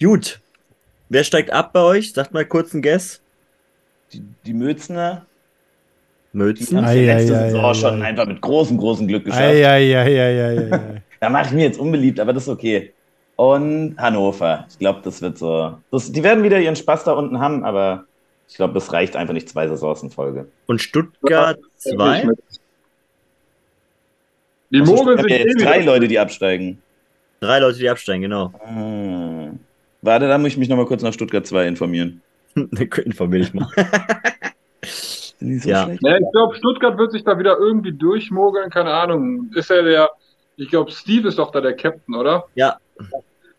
[0.00, 0.42] Gut.
[1.08, 2.12] Wer steigt ab bei euch?
[2.14, 3.21] Sagt mal kurz einen Guess.
[4.12, 5.26] Die, die Mötzner,
[6.32, 6.76] die Mötzen.
[6.76, 8.06] haben Ei, ja letzte ei, ei, Saison ei, schon ei.
[8.06, 9.42] einfach mit großem, großem Glück geschafft.
[9.42, 11.02] Eieieiei.
[11.20, 12.92] Da mache ich mir jetzt unbeliebt, aber das ist okay.
[13.36, 14.66] Und Hannover.
[14.68, 15.78] Ich glaube, das wird so.
[15.92, 18.06] Das, die werden wieder ihren Spaß da unten haben, aber
[18.48, 20.48] ich glaube, das reicht einfach nicht zwei Saisons in Folge.
[20.66, 22.28] Und Stuttgart Ja, 2.
[24.72, 26.82] Die Also, Mogeln ich hab sind ja jetzt drei Leute, die absteigen.
[27.40, 28.52] Drei Leute, die absteigen, genau.
[28.64, 29.60] Hm.
[30.00, 32.20] Warte, da muss ich mich nochmal kurz nach Stuttgart 2 informieren.
[33.04, 33.68] Informier dich mal.
[35.44, 35.88] So Ja.
[36.00, 39.50] Ja, ich glaube, Stuttgart wird sich da wieder irgendwie durchmogeln, keine Ahnung.
[39.54, 40.10] Ist ja der,
[40.56, 42.44] ich glaube, Steve ist doch da der Captain, oder?
[42.54, 42.78] Ja.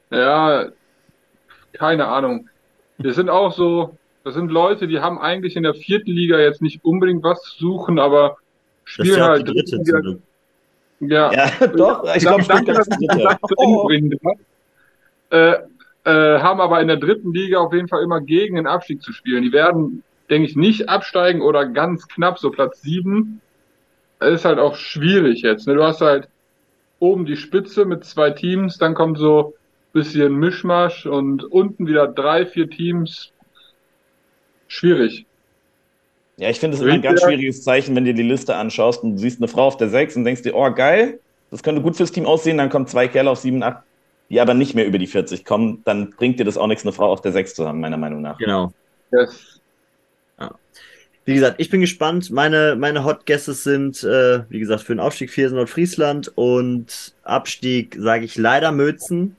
[0.10, 0.68] Ja,
[1.74, 2.50] keine Ahnung.
[2.98, 6.62] Wir sind auch so, das sind Leute, die haben eigentlich in der vierten Liga jetzt
[6.62, 8.38] nicht unbedingt was zu suchen, aber
[8.86, 10.20] Das ist spielen ja halt die dritte dritte
[11.00, 11.32] Liga.
[11.32, 12.16] Ja, Ja, doch.
[12.16, 13.90] Ich glaube, Stuttgart ist Ende Oh.
[15.32, 15.56] Äh,
[16.06, 19.14] äh, haben aber in der dritten Liga auf jeden Fall immer gegen den Abstieg zu
[19.14, 19.44] spielen.
[19.44, 23.42] Die werden, denke ich, nicht absteigen oder ganz knapp, so Platz sieben.
[24.20, 25.68] Das ist halt auch schwierig jetzt.
[25.68, 25.76] Ne?
[25.76, 26.28] Du hast halt
[27.00, 29.54] oben die Spitze mit zwei Teams, dann kommt so ein
[29.94, 33.32] bisschen Mischmasch und unten wieder drei, vier Teams.
[34.68, 35.26] Schwierig.
[36.38, 39.14] Ja, ich finde es immer ein ganz schwieriges Zeichen, wenn du die Liste anschaust und
[39.14, 41.20] du siehst eine Frau auf der 6 und denkst dir, oh geil,
[41.52, 43.84] das könnte gut fürs Team aussehen, dann kommen zwei Kerle auf 7, 8,
[44.34, 46.92] die aber nicht mehr über die 40 kommen, dann bringt dir das auch nichts, eine
[46.92, 48.40] Frau auf der 6 zu haben, meiner Meinung nach.
[48.40, 48.74] Genau.
[49.12, 49.62] Das,
[51.26, 52.32] Wie gesagt, ich bin gespannt.
[52.32, 57.96] Meine, meine Hot Guesses sind, äh, wie gesagt, für den Aufstieg Viersen Nordfriesland und Abstieg
[58.00, 59.36] sage ich leider Mötzen.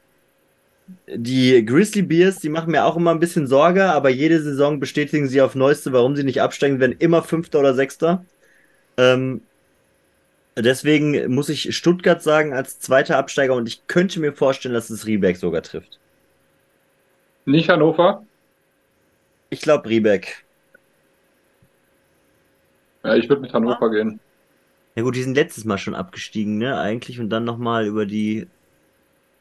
[1.13, 5.27] Die Grizzly Bears, die machen mir auch immer ein bisschen Sorge, aber jede Saison bestätigen
[5.27, 8.25] sie auf Neueste, warum sie nicht absteigen, werden immer Fünfter oder Sechster.
[8.97, 9.41] Ähm,
[10.57, 15.07] deswegen muss ich Stuttgart sagen als zweiter Absteiger und ich könnte mir vorstellen, dass es
[15.07, 15.99] Riebeck sogar trifft.
[17.45, 18.25] nicht Hannover.
[19.51, 20.45] Ich glaube Riebeck.
[23.05, 24.21] Ja, ich würde mit Hannover gehen.
[24.97, 28.47] Ja gut, die sind letztes Mal schon abgestiegen, ne, eigentlich, und dann nochmal über die...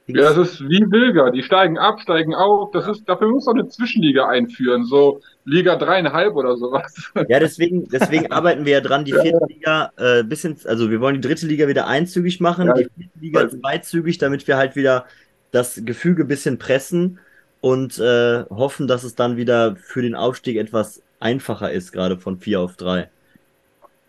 [0.08, 1.32] Ja, das ist wie Wilger.
[1.32, 2.72] Die steigen ab, steigen auf.
[2.72, 4.84] Das ist, dafür muss man eine Zwischenliga einführen.
[4.84, 7.12] So Liga dreieinhalb oder sowas.
[7.30, 11.16] Ja, deswegen, deswegen arbeiten wir ja dran, die vierte Liga äh, bisschen, also wir wollen
[11.22, 15.06] die dritte Liga wieder einzügig machen, Ja, die vierte Liga zweizügig, damit wir halt wieder
[15.52, 17.20] das Gefüge ein bisschen pressen
[17.62, 22.40] und äh, hoffen, dass es dann wieder für den Aufstieg etwas einfacher ist, gerade von
[22.40, 23.10] vier auf drei.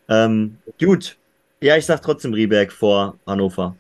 [0.09, 1.17] Ähm, gut.
[1.61, 3.77] Ja, ich sag trotzdem Rieberg vor Hannover.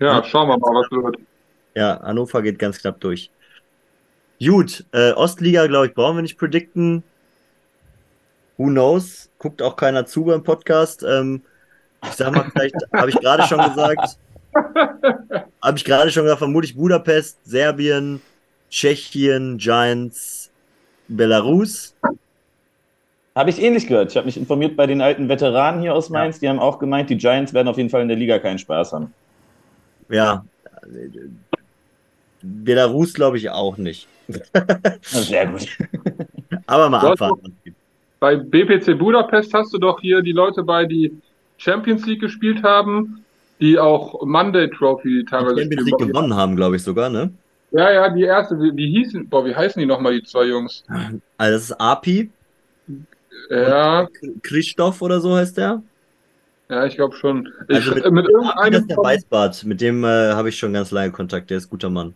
[0.00, 1.16] Ja, schauen wir mal, was wird.
[1.74, 3.30] Ja, Hannover geht ganz knapp durch.
[4.40, 7.02] Gut, äh, Ostliga, glaube ich, brauchen wir nicht predikten.
[8.56, 9.30] Who knows?
[9.38, 11.02] Guckt auch keiner zu beim Podcast.
[11.02, 11.42] Ähm,
[12.04, 14.18] ich sag mal, vielleicht habe ich gerade schon gesagt.
[15.62, 18.20] Habe ich gerade schon gesagt, vermutlich Budapest, Serbien,
[18.70, 20.50] Tschechien, Giants,
[21.08, 21.94] Belarus.
[23.34, 24.10] Habe ich ähnlich gehört.
[24.10, 27.10] Ich habe mich informiert bei den alten Veteranen hier aus Mainz, die haben auch gemeint,
[27.10, 29.14] die Giants werden auf jeden Fall in der Liga keinen Spaß haben.
[30.08, 30.44] Ja.
[32.42, 34.06] Belarus glaube ich auch nicht.
[35.02, 35.66] Sehr gut.
[36.66, 37.56] Aber mal abwarten.
[38.20, 41.16] Bei BPC Budapest hast du doch hier die Leute bei, die
[41.56, 43.24] Champions League gespielt haben,
[43.60, 47.30] die auch Monday Trophy Die teilweise Champions League gewonnen haben, glaube ich sogar, ne?
[47.70, 50.84] Ja, ja, die erste, wie, wie hießen, boah, wie heißen die nochmal, die zwei Jungs?
[51.36, 52.30] Also das ist Api,
[53.50, 54.08] Ja,
[54.42, 55.82] Christoph oder so heißt der.
[56.68, 57.52] Ja, ich glaube schon.
[57.68, 60.90] Ich, Also mit, mit, irgendeinem, ist der Weißbart, mit dem äh, habe ich schon ganz
[60.90, 62.14] lange Kontakt, der ist guter Mann.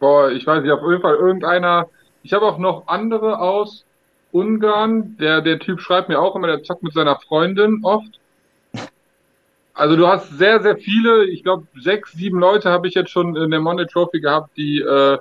[0.00, 1.88] boah, ich weiß nicht, auf jeden Fall irgendeiner.
[2.22, 3.84] Ich habe auch noch andere aus
[4.32, 5.16] Ungarn.
[5.18, 8.18] Der, der Typ schreibt mir auch immer, der zockt mit seiner Freundin oft.
[9.74, 13.34] Also du hast sehr, sehr viele, ich glaube sechs, sieben Leute habe ich jetzt schon
[13.36, 15.18] in der Monday Trophy gehabt, die äh,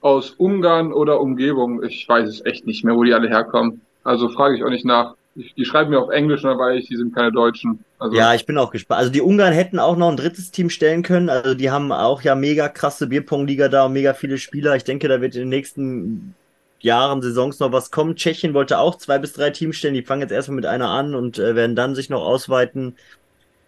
[0.00, 3.82] aus Ungarn oder Umgebung, ich weiß es echt nicht mehr, wo die alle herkommen.
[4.02, 5.14] Also frage ich auch nicht nach.
[5.40, 7.84] Ich, die schreiben mir auf Englisch, dann weiß ich, die sind keine Deutschen.
[7.98, 9.00] Also, ja, ich bin auch gespannt.
[9.00, 11.28] Also die Ungarn hätten auch noch ein drittes Team stellen können.
[11.28, 14.76] Also die haben auch ja mega krasse Bierpong-Liga da und mega viele Spieler.
[14.76, 16.34] Ich denke, da wird in den nächsten
[16.80, 18.16] Jahren, Saisons noch was kommen.
[18.16, 19.94] Tschechien wollte auch zwei bis drei Teams stellen.
[19.94, 22.96] Die fangen jetzt erstmal mit einer an und äh, werden dann sich noch ausweiten.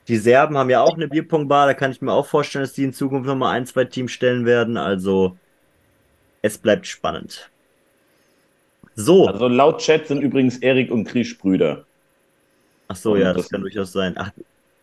[0.08, 1.66] Die Serben haben ja auch eine Bierpong-Bar.
[1.66, 4.46] Da kann ich mir auch vorstellen, dass die in Zukunft nochmal ein, zwei Teams stellen
[4.46, 4.76] werden.
[4.76, 5.36] Also
[6.42, 7.51] es bleibt spannend.
[8.94, 9.26] So.
[9.26, 11.84] Also laut Chat sind übrigens Erik und Krisch Brüder.
[12.88, 14.14] Ach so, ja, das, das kann durchaus sein.
[14.16, 14.30] Ach,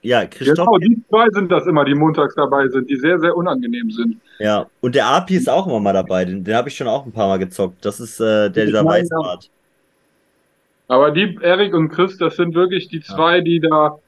[0.02, 0.66] ja, Christoph.
[0.66, 4.20] Genau, die zwei sind das immer, die montags dabei sind, die sehr, sehr unangenehm sind.
[4.40, 6.26] Ja, und der Api ist auch immer mal dabei.
[6.26, 7.86] Den, den habe ich schon auch ein paar Mal gezockt.
[7.86, 9.50] Das ist äh, der, dieser Weißbart.
[10.88, 13.44] Aber die, Erik und Chris, das sind wirklich die zwei, ja.
[13.44, 14.00] die da.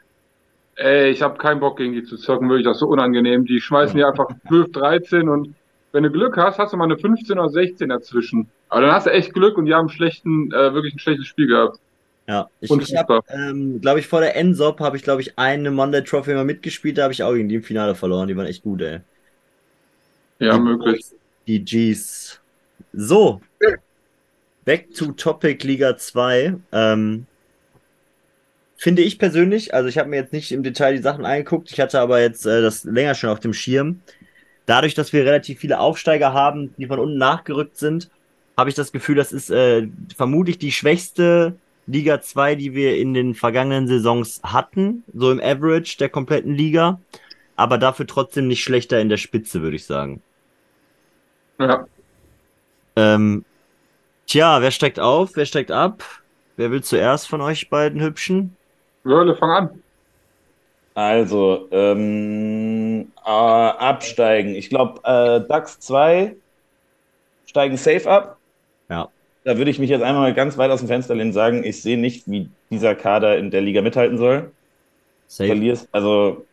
[0.76, 3.46] Ey, ich habe keinen Bock gegen die zu zocken, wirklich das so unangenehm.
[3.46, 4.10] Die schmeißen ja.
[4.12, 5.54] einfach 12, 13 und
[5.92, 8.50] wenn du Glück hast, hast du mal eine 15 oder 16 dazwischen.
[8.72, 11.48] Aber dann hast du echt Glück und die haben schlechten, äh, wirklich ein schlechtes Spiel
[11.48, 11.78] gehabt.
[12.28, 15.72] Ja, ich, ich habe, ähm, glaube ich, vor der Ensop habe ich, glaube ich, eine
[15.72, 18.30] Monday Trophy mal mitgespielt, da habe ich auch gegen die im Finale verloren.
[18.30, 19.02] Die waren echt gut, ey.
[20.40, 21.06] Ja, die möglich.
[21.48, 22.40] Die Gs.
[22.94, 23.42] So.
[24.64, 26.56] Back to Topic Liga 2.
[26.72, 27.26] Ähm,
[28.78, 31.80] finde ich persönlich, also ich habe mir jetzt nicht im Detail die Sachen angeguckt, ich
[31.82, 34.02] hatte aber jetzt äh, das länger schon auf dem Schirm
[34.66, 38.10] dadurch, dass wir relativ viele Aufsteiger haben, die von unten nachgerückt sind,
[38.58, 41.56] habe ich das Gefühl, das ist äh, vermutlich die schwächste
[41.88, 47.00] Liga 2, die wir in den vergangenen Saisons hatten, so im Average der kompletten Liga,
[47.56, 50.22] aber dafür trotzdem nicht schlechter in der Spitze, würde ich sagen.
[51.60, 51.86] Ja.
[52.96, 53.46] Ähm,
[54.28, 56.04] tja, wer steigt auf, wer steigt ab?
[56.58, 58.56] Wer will zuerst von euch beiden Hübschen?
[59.04, 59.84] Wörle, fang an.
[60.94, 64.56] Also, ähm, äh, absteigen.
[64.56, 66.36] Ich glaube, äh, DAX 2
[67.46, 68.38] steigen safe ab.
[68.92, 69.10] Ja.
[69.44, 71.82] Da würde ich mich jetzt einmal ganz weit aus dem Fenster lehnen und sagen, ich
[71.82, 74.52] sehe nicht, wie dieser Kader in der Liga mithalten soll.
[75.28, 75.48] Safe.
[75.48, 76.46] Verlierst, also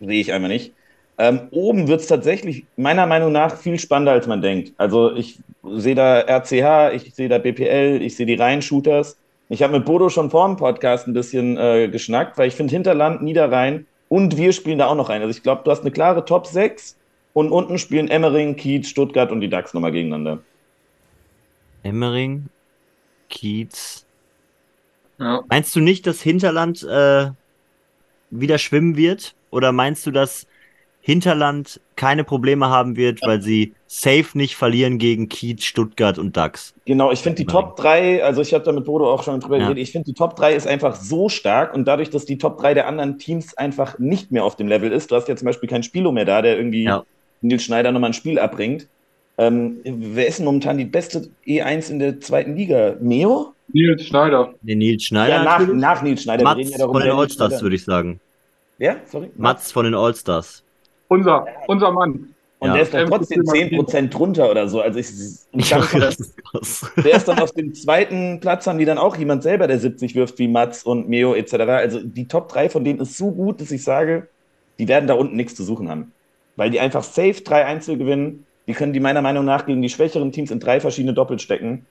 [0.00, 0.74] sehe ich einmal nicht.
[1.16, 4.74] Ähm, oben wird es tatsächlich meiner Meinung nach viel spannender, als man denkt.
[4.76, 9.16] Also ich sehe da RCH, ich sehe da BPL, ich sehe die Reihen-Shooters.
[9.48, 12.72] Ich habe mit Bodo schon vor dem Podcast ein bisschen äh, geschnackt, weil ich finde
[12.72, 15.22] Hinterland, Niederrhein und wir spielen da auch noch rein.
[15.22, 16.98] Also ich glaube, du hast eine klare Top 6
[17.32, 20.40] und unten spielen Emmering, Kiez, Stuttgart und die DAX nochmal gegeneinander.
[21.86, 22.48] Emmering,
[23.28, 24.04] Kiez.
[25.18, 25.42] Ja.
[25.48, 27.30] Meinst du nicht, dass Hinterland äh,
[28.30, 29.34] wieder schwimmen wird?
[29.50, 30.46] Oder meinst du, dass
[31.00, 36.74] Hinterland keine Probleme haben wird, weil sie safe nicht verlieren gegen Kiez, Stuttgart und DAX.
[36.84, 39.56] Genau, ich finde die Top 3, also ich habe da mit Bodo auch schon drüber
[39.56, 39.66] ja.
[39.66, 42.58] geredet, ich finde die Top 3 ist einfach so stark und dadurch, dass die Top
[42.58, 45.46] 3 der anderen Teams einfach nicht mehr auf dem Level ist, du hast ja zum
[45.46, 47.04] Beispiel keinen Spieler mehr da, der irgendwie ja.
[47.40, 48.88] Nils Schneider nochmal ein Spiel abbringt.
[49.38, 52.96] Ähm, wer ist denn momentan die beste E1 in der zweiten Liga?
[53.00, 53.52] Meo?
[53.72, 54.54] Nils Schneider.
[54.62, 55.34] Den Nils Schneider.
[55.36, 56.44] Ja, nach, nach Nils Schneider.
[56.44, 58.20] Mats ja darum, von den Allstars, würde ich sagen.
[58.78, 59.00] Wer?
[59.06, 59.30] Sorry?
[59.36, 60.62] Mats von den Allstars.
[61.08, 62.34] Unser, unser Mann.
[62.58, 62.74] Und ja.
[62.74, 64.80] der ist dann trotzdem 10% drunter oder so.
[64.80, 65.08] Also ich,
[65.52, 66.90] ich ja, das ist krass.
[67.04, 70.14] Der ist dann auf dem zweiten Platz, haben die dann auch jemand selber, der 70
[70.14, 71.54] wirft, wie Mats und Meo etc.
[71.54, 74.28] Also die Top 3 von denen ist so gut, dass ich sage,
[74.78, 76.12] die werden da unten nichts zu suchen haben.
[76.56, 78.45] Weil die einfach safe drei Einzel gewinnen.
[78.66, 81.86] Die können die meiner Meinung nach gegen die schwächeren Teams in drei verschiedene Doppel stecken.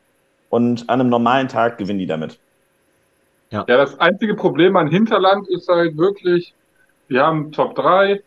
[0.49, 2.39] Und an einem normalen Tag gewinnen die damit.
[3.49, 6.53] Ja, ja das einzige Problem an Hinterland ist halt wirklich,
[7.07, 8.21] wir haben Top 3,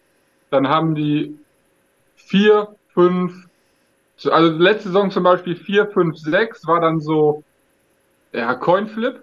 [0.51, 1.39] dann haben die
[2.17, 3.47] vier, fünf,
[4.25, 7.45] also letzte Saison zum Beispiel vier, fünf, sechs war dann so,
[8.33, 9.23] ja, Coinflip.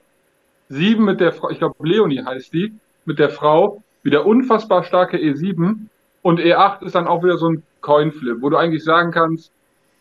[0.67, 2.73] Sieben mit der Frau, ich glaube Leonie heißt die,
[3.05, 5.87] mit der Frau, wieder unfassbar starke E7
[6.23, 9.51] und E8 ist dann auch wieder so ein Coinflip, wo du eigentlich sagen kannst,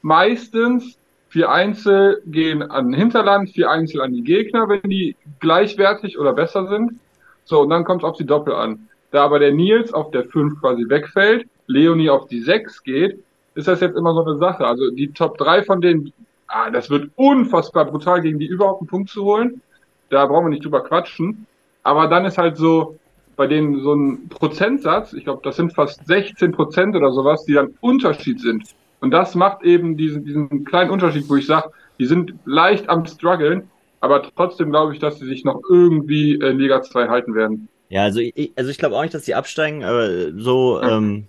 [0.01, 6.33] meistens vier Einzel gehen an Hinterland, vier Einzel an die Gegner, wenn die gleichwertig oder
[6.33, 6.99] besser sind.
[7.45, 8.89] So, und dann kommt es auf die Doppel an.
[9.11, 13.23] Da aber der Nils auf der 5 quasi wegfällt, Leonie auf die 6 geht,
[13.55, 14.67] ist das jetzt immer so eine Sache.
[14.67, 16.13] Also die Top 3 von denen,
[16.47, 19.61] ah, das wird unfassbar brutal, gegen die überhaupt einen Punkt zu holen.
[20.09, 21.47] Da brauchen wir nicht drüber quatschen.
[21.83, 22.99] Aber dann ist halt so,
[23.37, 27.55] bei denen so ein Prozentsatz, ich glaube, das sind fast 16 Prozent oder sowas, die
[27.55, 28.65] dann Unterschied sind.
[29.01, 33.05] Und das macht eben diesen, diesen kleinen Unterschied, wo ich sage, die sind leicht am
[33.07, 33.69] struggeln,
[34.01, 37.69] aber trotzdem glaube ich, dass sie sich noch irgendwie in Liga 2 halten werden.
[37.89, 41.27] Ja, also ich, also ich glaube auch nicht, dass sie absteigen, aber so, ähm,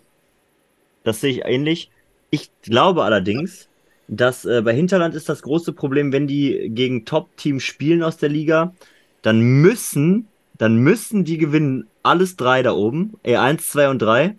[1.04, 1.92] das sehe ich ähnlich.
[2.30, 3.70] Ich glaube allerdings,
[4.08, 8.30] dass äh, bei Hinterland ist das große Problem, wenn die gegen Top-Teams spielen aus der
[8.30, 8.74] Liga,
[9.22, 10.28] dann müssen
[10.58, 14.36] dann müssen die gewinnen alles drei da oben, E1, 2 und 3.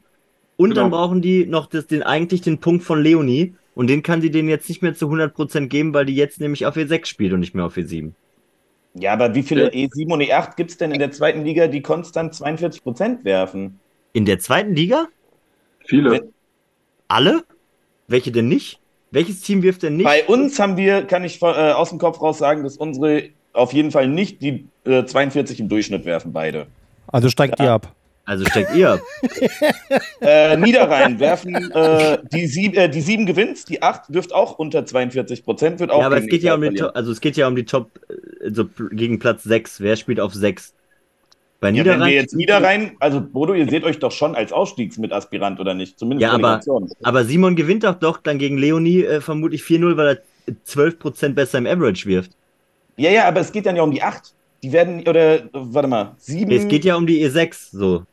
[0.56, 0.82] Und Genau.
[0.82, 3.54] dann brauchen die noch das, den, eigentlich den Punkt von Leonie.
[3.74, 6.64] Und den kann sie denen jetzt nicht mehr zu 100% geben, weil die jetzt nämlich
[6.64, 8.12] auf E6 spielt und nicht mehr auf E E7.
[8.94, 11.82] Ja, aber wie viele E7 und E8 gibt es denn in der zweiten Liga, die
[11.82, 13.78] konstant 42 Prozent werfen?
[14.14, 15.08] In der zweiten Liga?
[15.84, 16.10] Viele.
[16.12, 16.32] Wenn-
[17.08, 17.44] Alle?
[18.08, 18.80] Welche denn nicht?
[19.10, 20.04] Welches Team wirft denn nicht?
[20.06, 23.24] Bei uns haben wir, kann ich äh, aus dem Kopf raus sagen, dass unsere
[23.56, 26.66] auf jeden Fall nicht die äh, 42 im Durchschnitt werfen, beide.
[27.08, 27.92] Also steigt ihr ab.
[28.24, 29.00] Also steckt ihr ab.
[30.20, 34.84] Äh, Niederrhein werfen äh, die, sieb, äh, die 7 gewinnt, die 8 wirft auch unter
[34.84, 36.86] 42 Prozent, wird auch Ja, aber es geht ja um verlieren.
[36.88, 37.90] Top, also es geht ja um die Top,
[38.50, 39.80] so pl- gegen Platz 6.
[39.80, 40.74] Wer spielt auf 6?
[41.60, 42.00] Bei Ja, wenn Niederrhein.
[42.08, 45.98] wir jetzt Niederrhein, also Bodo, ihr seht euch doch schon als Ausstiegsmitaspirant, oder nicht?
[45.98, 46.60] Zumindest Ja, aber-
[47.02, 50.16] aber Simon gewinnt doch doch dann gegen Leonie äh, vermutlich 4-0, weil
[50.48, 52.32] er 12% besser im Average wirft.
[52.96, 54.32] Ja, ja, aber es geht dann ja um die 8.
[54.62, 56.50] Die werden, oder, warte mal, 7.
[56.50, 58.04] Es geht ja um die E6, so.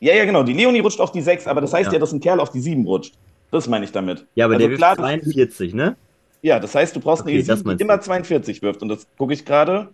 [0.00, 0.42] Ja, ja, genau.
[0.42, 1.98] Die Leonie rutscht auf die 6, aber das heißt ja, Ja.
[1.98, 3.14] dass ein Kerl auf die 7 rutscht.
[3.50, 4.24] Das meine ich damit.
[4.34, 5.96] Ja, aber Also der wirft klar, das- 42, ne?
[6.42, 7.92] Ja, das heißt, du brauchst Okay, eine das E7, meinst die du.
[7.92, 8.80] immer 42 wirft.
[8.82, 9.88] Und das gucke ich gerade.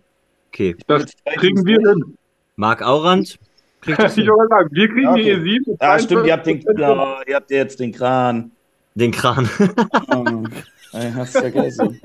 [0.53, 0.75] Okay.
[0.87, 2.15] Das kriegen wir hin.
[2.55, 3.37] Marc Aurand
[3.81, 5.23] kriegt das Ich sagen, wir kriegen Okay.
[5.23, 5.71] die E7.
[5.71, 6.79] mit Ah, stimmt, ihr habt, den, 42%.
[6.79, 8.51] ja, ihr habt jetzt den Kran.
[8.95, 9.49] den Kran.
[10.93, 11.99] Oh, ich hab's vergessen.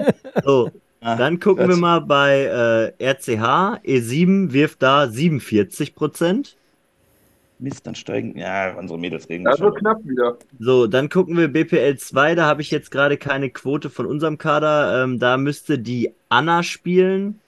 [0.45, 0.71] So,
[1.05, 1.77] Ah, dann gucken Gott.
[1.77, 3.81] wir mal bei äh, RCH.
[3.85, 6.55] E7 wirft da 47%.
[7.59, 8.39] Mist, dann steigen.
[8.39, 9.75] Ja, unsere Mädels mich wird schon.
[9.75, 10.37] knapp wieder.
[10.61, 12.37] So, dann gucken wir BPL 2.
[12.37, 15.03] Da habe ich jetzt gerade keine Quote von unserem Kader.
[15.03, 17.41] Ähm, da müsste die Anna spielen.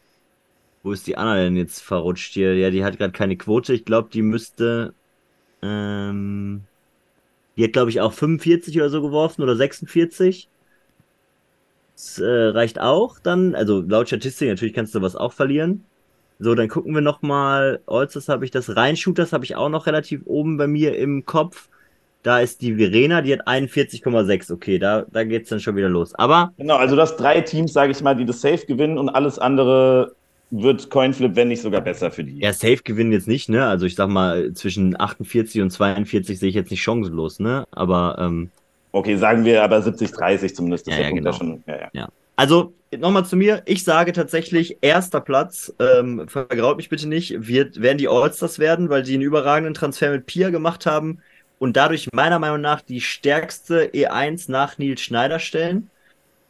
[0.83, 2.57] Wo ist die Anna denn jetzt verrutscht hier?
[2.57, 3.73] Ja, die hat gerade keine Quote.
[3.73, 4.95] Ich glaube, die müsste.
[5.63, 6.63] Ähm,
[7.57, 10.49] die hat, glaube ich, auch 45 oder so geworfen oder 46.
[11.95, 13.55] Das äh, reicht auch dann.
[13.55, 15.85] Also laut Statistik, natürlich kannst du was auch verlieren.
[16.41, 17.81] So, dann gucken wir nochmal.
[17.87, 18.75] Olsters habe ich das.
[18.77, 21.69] Reinshooters habe ich auch noch relativ oben bei mir im Kopf.
[22.25, 24.53] Da ist die Verena, die hat 41,6.
[24.53, 26.15] Okay, da, da geht's dann schon wieder los.
[26.15, 29.39] Aber Genau, also das drei Teams, sage ich mal, die das Safe gewinnen und alles
[29.39, 30.15] andere
[30.51, 32.39] wird Coinflip, wenn nicht sogar besser für die.
[32.41, 33.67] ja, safe gewinnen jetzt nicht, ne?
[33.67, 37.65] Also ich sag mal, zwischen 48 und 42 sehe ich jetzt nicht chancenlos, ne?
[37.73, 38.51] Aber ähm,
[38.95, 40.87] Okay, sagen wir aber 70-30 zumindest.
[40.87, 41.33] Das Ja, ist ja, genau.
[41.33, 42.09] schon, ja, ja.
[42.37, 43.63] Also, nochmal zu mir.
[43.67, 48.91] Ich sage tatsächlich, erster Platz, ähm, vergraut mich bitte nicht, wird, werden die Allstars werden,
[48.91, 51.19] weil sie einen überragenden Transfer mit Pia gemacht haben
[51.59, 55.91] und dadurch meiner Meinung nach die stärkste E1 nach Nils Schneider stellen.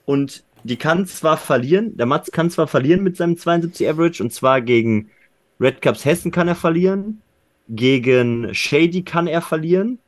[0.05, 4.35] Und die kann zwar verlieren, der Mats kann zwar verlieren mit seinem 72 Average und
[4.35, 5.11] zwar gegen
[5.59, 7.23] Red Cups Hessen kann er verlieren,
[7.71, 9.99] gegen Shady kann er verlieren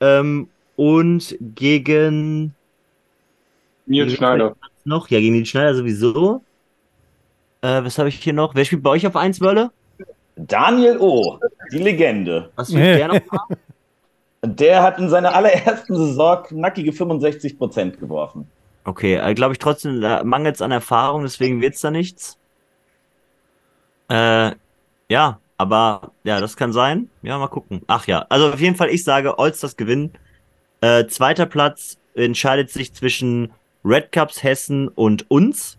[0.00, 0.48] ähm,
[0.80, 2.54] und gegen
[3.84, 4.56] Nils Schneider.
[4.84, 5.10] noch?
[5.10, 6.42] Ja, gegen den Schneider sowieso.
[7.60, 8.54] Äh, was habe ich hier noch?
[8.54, 9.70] Wer spielt bei euch auf 1, Wörle?
[10.36, 11.38] Daniel O.,
[11.70, 12.50] die Legende.
[12.56, 13.20] Was spielt der noch?
[14.42, 18.48] Der hat in seiner allerersten Saison knackige 65 Prozent geworfen.
[18.84, 22.38] Okay, äh, glaube ich trotzdem, da mangelt es an Erfahrung, deswegen wird es da nichts.
[24.08, 24.52] Äh,
[25.10, 27.10] ja, aber ja, das kann sein.
[27.20, 27.82] Ja, mal gucken.
[27.86, 30.14] Ach ja, also auf jeden Fall, ich sage, Olsters gewinnen.
[30.80, 33.52] Äh, zweiter Platz entscheidet sich zwischen
[33.84, 35.78] Red Cups Hessen und uns.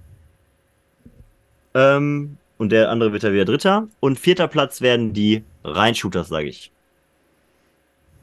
[1.74, 3.88] Ähm, und der andere wird da wieder Dritter.
[4.00, 6.72] Und vierter Platz werden die Reinshooters, sage ich.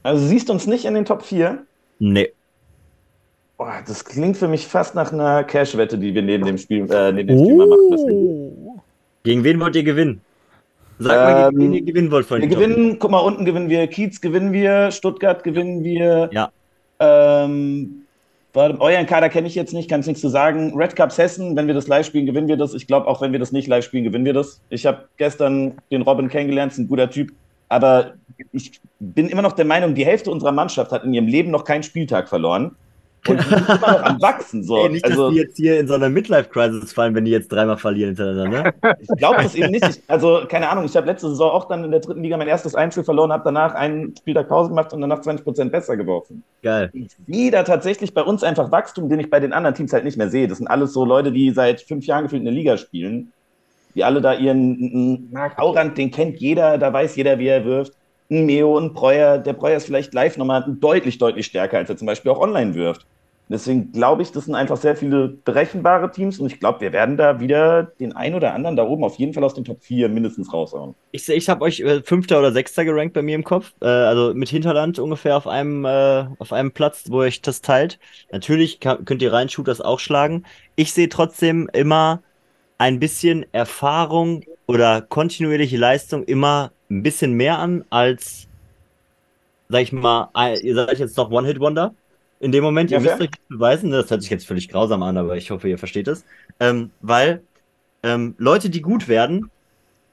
[0.02, 1.64] Also siehst du uns nicht in den Top 4?
[1.98, 2.32] Nee.
[3.56, 7.12] Boah, das klingt für mich fast nach einer Cash-Wette, die wir neben dem Spiel, äh,
[7.12, 8.12] neben dem Spiel mal machen müssen.
[8.64, 8.80] Oh.
[9.24, 10.20] Gegen wen wollt ihr gewinnen?
[11.00, 13.68] Sag mal, gegen Ähm, wen ihr gewinnen wollt von Wir gewinnen, guck mal, unten gewinnen
[13.68, 16.30] wir, Kiez gewinnen wir, Stuttgart gewinnen wir.
[16.32, 16.52] Ja.
[17.00, 18.02] Ähm,
[18.54, 20.72] euren Kader kenne ich jetzt nicht, kann es nichts zu sagen.
[20.74, 22.74] Red Cups Hessen, wenn wir das live spielen, gewinnen wir das.
[22.74, 24.60] Ich glaube, auch wenn wir das nicht live spielen, gewinnen wir das.
[24.68, 27.32] Ich habe gestern den Robin kennengelernt, ist ein guter Typ.
[27.68, 28.14] Aber
[28.52, 31.64] ich bin immer noch der Meinung, die Hälfte unserer Mannschaft hat in ihrem Leben noch
[31.64, 32.74] keinen Spieltag verloren.
[33.26, 34.62] Und die sind immer noch am Wachsen.
[34.62, 34.84] So.
[34.84, 37.50] Ey, nicht, also, dass die jetzt hier in so einer Midlife-Crisis fallen, wenn die jetzt
[37.50, 38.62] dreimal verlieren hintereinander.
[38.62, 38.74] Ne?
[39.00, 39.88] Ich glaube das eben nicht.
[39.88, 42.48] Ich, also, keine Ahnung, ich habe letzte Saison auch dann in der dritten Liga mein
[42.48, 46.42] erstes Einspiel verloren, habe danach einen Spieltag Pause gemacht und danach 20% besser geworfen.
[46.62, 46.90] Geil.
[46.92, 50.04] Ich sehe da tatsächlich bei uns einfach Wachstum, den ich bei den anderen Teams halt
[50.04, 50.48] nicht mehr sehe.
[50.48, 53.32] Das sind alles so Leute, die seit fünf Jahren gefühlt in der Liga spielen.
[53.94, 57.94] Die alle da ihren Marc Aurand, den kennt jeder, da weiß jeder, wie er wirft.
[58.30, 59.38] Ein Meo, ein Breuer.
[59.38, 62.74] Der Breuer ist vielleicht live nochmal deutlich, deutlich stärker, als er zum Beispiel auch online
[62.74, 63.06] wirft.
[63.50, 67.16] Deswegen glaube ich, das sind einfach sehr viele berechenbare Teams und ich glaube, wir werden
[67.16, 70.10] da wieder den einen oder anderen da oben auf jeden Fall aus den Top 4
[70.10, 70.94] mindestens raushauen.
[71.12, 73.72] Ich, ich habe euch äh, Fünfter oder Sechster gerankt bei mir im Kopf.
[73.80, 77.98] Äh, also mit Hinterland ungefähr auf einem, äh, auf einem Platz, wo euch das teilt.
[78.30, 80.44] Natürlich kann, könnt ihr rein Shooters auch schlagen.
[80.76, 82.22] Ich sehe trotzdem immer
[82.76, 88.48] ein bisschen Erfahrung oder kontinuierliche Leistung immer ein bisschen mehr an als,
[89.68, 90.30] sag ich mal,
[90.62, 91.94] ihr seid jetzt noch One-Hit-Wonder.
[92.40, 95.16] In dem Moment, Ja, ihr müsst euch beweisen, das hört sich jetzt völlig grausam an,
[95.16, 96.24] aber ich hoffe, ihr versteht es.
[96.60, 97.42] Ähm, weil
[98.04, 99.50] ähm, Leute, die gut werden,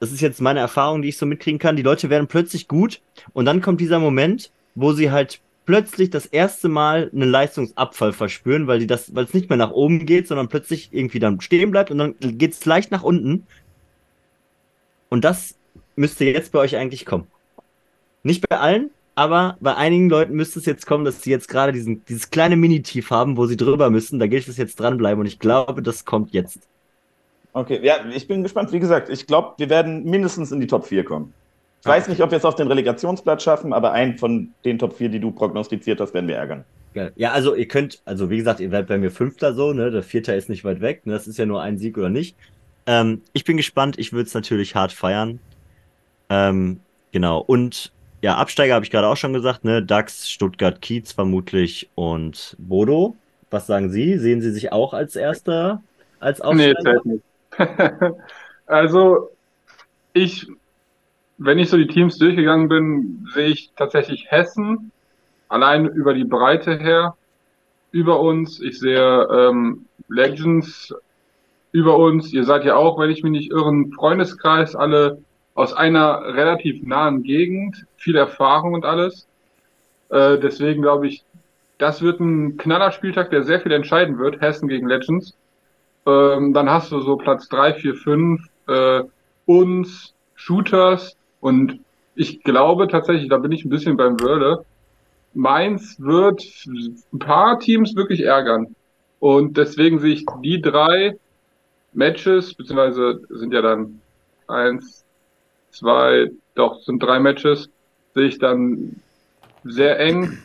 [0.00, 3.00] das ist jetzt meine Erfahrung, die ich so mitkriegen kann, die Leute werden plötzlich gut
[3.32, 8.66] und dann kommt dieser Moment, wo sie halt plötzlich das erste Mal einen Leistungsabfall verspüren,
[8.66, 11.70] weil die das, weil es nicht mehr nach oben geht, sondern plötzlich irgendwie dann stehen
[11.70, 13.46] bleibt und dann geht es leicht nach unten.
[15.08, 15.56] Und das
[15.96, 17.26] müsste jetzt bei euch eigentlich kommen.
[18.22, 21.72] Nicht bei allen, aber bei einigen Leuten müsste es jetzt kommen, dass sie jetzt gerade
[21.72, 24.18] diesen, dieses kleine Mini-Tief haben, wo sie drüber müssen.
[24.18, 26.60] Da gilt es jetzt dranbleiben und ich glaube, das kommt jetzt.
[27.52, 28.72] Okay, ja, ich bin gespannt.
[28.72, 31.32] Wie gesagt, ich glaube, wir werden mindestens in die Top 4 kommen.
[31.80, 34.96] Ich weiß nicht, ob wir es auf den Relegationsplatz schaffen, aber einen von den Top
[34.96, 36.64] 4, die du prognostiziert hast, werden wir ärgern.
[37.14, 39.90] Ja, also ihr könnt, also wie gesagt, ihr werdet bei mir Fünfter so, ne?
[39.90, 41.12] Der Vierter ist nicht weit weg, ne?
[41.12, 42.36] Das ist ja nur ein Sieg oder nicht.
[42.86, 45.38] Ähm, ich bin gespannt, ich würde es natürlich hart feiern.
[46.30, 46.80] Ähm,
[47.12, 47.40] genau.
[47.40, 49.82] Und ja, Absteiger habe ich gerade auch schon gesagt, ne?
[49.82, 53.16] DAX, Stuttgart, Kiez vermutlich und Bodo.
[53.50, 54.18] Was sagen Sie?
[54.18, 55.82] Sehen Sie sich auch als Erster,
[56.20, 56.82] als Nee, Aufsteiger?
[56.82, 57.24] zählt nicht.
[58.68, 59.30] Also,
[60.12, 60.46] ich,
[61.38, 64.92] wenn ich so die Teams durchgegangen bin, sehe ich tatsächlich Hessen
[65.48, 67.16] allein über die Breite her
[67.92, 68.60] über uns.
[68.60, 70.94] Ich sehe ähm, Legends
[71.72, 72.32] über uns.
[72.32, 75.22] Ihr seid ja auch, wenn ich mich nicht irre, ein Freundeskreis, alle
[75.56, 79.26] aus einer relativ nahen Gegend, viel Erfahrung und alles.
[80.10, 81.24] Äh, deswegen glaube ich,
[81.78, 84.40] das wird ein Knallerspieltag, der sehr viel entscheiden wird.
[84.40, 85.34] Hessen gegen Legends.
[86.06, 89.02] Ähm, dann hast du so Platz drei, vier, fünf äh,
[89.46, 91.80] uns, Shooters und
[92.14, 94.64] ich glaube tatsächlich, da bin ich ein bisschen beim Wörle,
[95.32, 98.74] Mainz wird ein paar Teams wirklich ärgern.
[99.20, 101.16] Und deswegen sehe ich die drei
[101.92, 104.00] Matches, beziehungsweise sind ja dann
[104.48, 105.05] eins,
[105.76, 107.70] zwei, doch, sind drei Matches,
[108.14, 109.00] sehe ich dann
[109.64, 110.38] sehr eng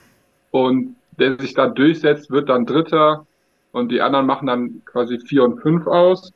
[0.52, 3.26] und der sich da durchsetzt, wird dann Dritter
[3.72, 6.34] und die anderen machen dann quasi vier und fünf aus.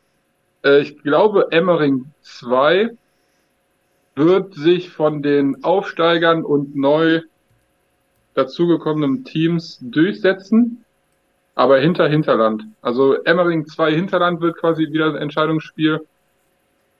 [0.64, 2.92] Äh, ich glaube, Emmering 2
[4.16, 7.22] wird sich von den Aufsteigern und neu
[8.34, 10.86] dazugekommenen Teams durchsetzen,
[11.54, 12.64] aber hinter Hinterland.
[12.82, 16.02] Also Emmering 2 Hinterland wird quasi wieder ein Entscheidungsspiel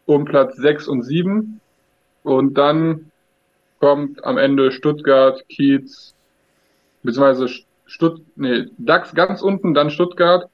[0.06, 1.62] um Platz 6 und 7
[2.26, 3.12] und dann
[3.80, 6.14] kommt am Ende Stuttgart, Kiez,
[7.04, 7.48] beziehungsweise
[7.86, 10.50] Stutt nee, DAX ganz unten, dann Stuttgart,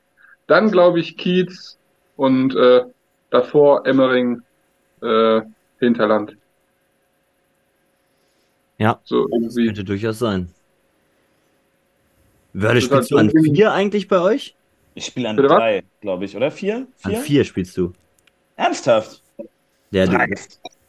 [0.47, 1.77] dann glaube ich Kiez
[2.17, 2.83] und äh,
[3.29, 4.41] davor Emmering
[5.01, 5.41] äh,
[5.79, 6.35] Hinterland.
[8.77, 8.99] Ja.
[9.03, 9.65] So Das irgendwie.
[9.67, 10.49] könnte durchaus sein.
[12.59, 14.55] Halt spielst du an irgendwie- vier eigentlich bei euch?
[14.93, 16.51] Ich spiele an Bitte drei, glaube ich, oder?
[16.51, 16.85] Vier?
[17.03, 17.93] An vier spielst du.
[18.57, 19.21] Ernsthaft?
[19.91, 20.17] Ja, du.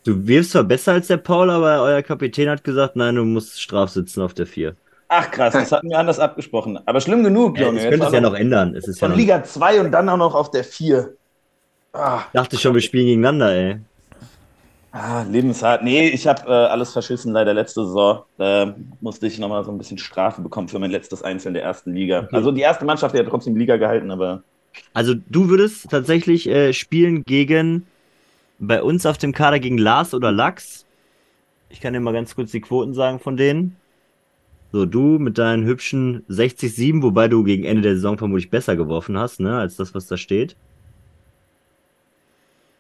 [0.05, 3.61] Du wirfst zwar besser als der Paul, aber euer Kapitän hat gesagt, nein, du musst
[3.61, 4.77] straf sitzen auf der vier.
[5.09, 6.79] Ach krass, das hatten wir anders abgesprochen.
[6.87, 7.79] Aber schlimm genug, Ja, Junge.
[7.79, 8.75] es Jetzt könnte es ja noch ändern.
[8.75, 11.17] Es ist ja Von noch, Liga 2 und dann auch noch auf der 4.
[11.93, 13.81] Ah, dachte schon, wir spielen gegeneinander, ey.
[14.91, 15.83] ah lebenshart.
[15.83, 18.25] Nee, ich habe äh, alles verschissen leider letzte Saison.
[18.37, 21.63] Da musste ich nochmal so ein bisschen Strafe bekommen für mein letztes Einzel in der
[21.65, 22.29] ersten Liga.
[22.31, 22.37] Okay.
[22.37, 24.45] Also die erste Mannschaft, die hat trotzdem die Liga gehalten, aber
[24.95, 27.87] Also du würdest tatsächlich äh, spielen gegen
[28.63, 30.87] bei uns auf dem Kader gegen Lars oder Lachs.
[31.69, 33.77] Ich kann dir mal ganz kurz die Quoten sagen von denen.
[34.71, 39.19] So, du mit deinen hübschen 60-7, wobei du gegen Ende der Saison vermutlich besser geworfen
[39.19, 40.57] hast, ne, als das, was da steht.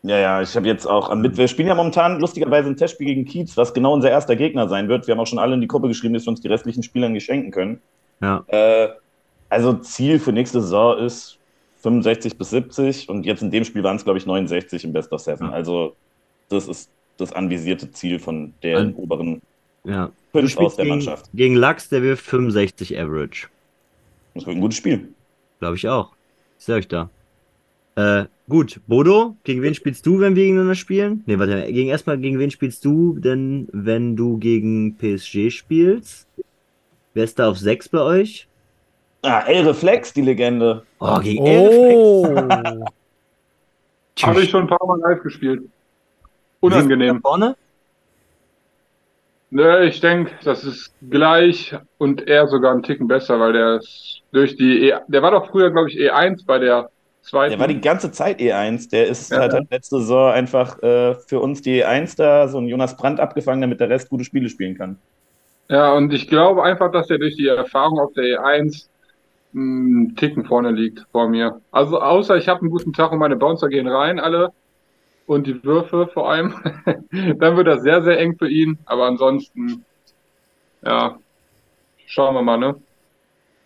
[0.03, 3.09] ja, ja, ich habe jetzt auch am Mittwoch, wir spielen ja momentan lustigerweise ein Testspiel
[3.09, 5.07] gegen Kiez, was genau unser erster Gegner sein wird.
[5.07, 7.13] Wir haben auch schon alle in die Gruppe geschrieben, dass wir uns die restlichen Spielern
[7.13, 7.83] geschenken können.
[8.21, 8.45] Ja.
[8.47, 8.89] Äh,
[9.51, 11.39] also Ziel für nächste Saison ist
[11.83, 15.13] 65 bis 70 und jetzt in dem Spiel waren es, glaube ich, 69 im Best
[15.13, 15.47] of Seven.
[15.49, 15.53] Ja.
[15.53, 15.95] Also
[16.49, 19.43] das ist das anvisierte Ziel von der An- oberen
[19.85, 20.11] Ja.
[20.33, 21.29] Du fünf aus der gegen, Mannschaft.
[21.35, 23.49] gegen Lachs, der wirft 65 Average.
[24.35, 25.09] Das wird ein gutes Spiel.
[25.61, 26.13] Glaube ich auch.
[26.59, 27.11] Ich sag euch da.
[27.97, 31.23] Äh, gut, Bodo, gegen wen spielst du, wenn wir gegeneinander spielen?
[31.27, 36.27] Ne, warte, gegen erstmal gegen wen spielst du denn, wenn du gegen PSG spielst?
[37.13, 38.47] Wer ist da auf 6 bei euch?
[39.23, 40.83] Ah, El Reflex, die Legende.
[40.99, 41.45] Oh, gegen.
[41.47, 42.25] Oh.
[44.23, 45.63] Habe ich schon ein paar Mal live gespielt.
[46.61, 47.21] Unangenehm.
[47.21, 47.57] vorne?
[49.51, 54.23] Ne, ich denke, das ist gleich und er sogar einen Ticken besser, weil der ist
[54.33, 56.89] durch die E, der war doch früher, glaube ich, E1 bei der
[57.23, 57.51] zweiten.
[57.51, 58.91] Der war die ganze Zeit E1.
[58.91, 59.41] Der ist Ja.
[59.41, 63.21] halt, halt letzte Saison einfach äh, für uns die E1 da, so ein Jonas Brandt
[63.21, 64.99] abgefangen, damit der Rest gute Spiele spielen kann.
[65.69, 68.87] Ja, und ich glaube einfach, dass er durch die Erfahrung auf der E1
[69.55, 71.61] einen Ticken vorne liegt vor mir.
[71.71, 74.53] Also außer ich habe einen guten Tag und meine Bouncer gehen rein, alle.
[75.27, 76.55] und die Würfe vor allem,
[77.39, 78.79] dann wird das sehr, sehr eng für ihn.
[78.87, 79.85] Aber ansonsten,
[80.85, 81.19] ja,
[82.07, 82.75] schauen wir mal, ne?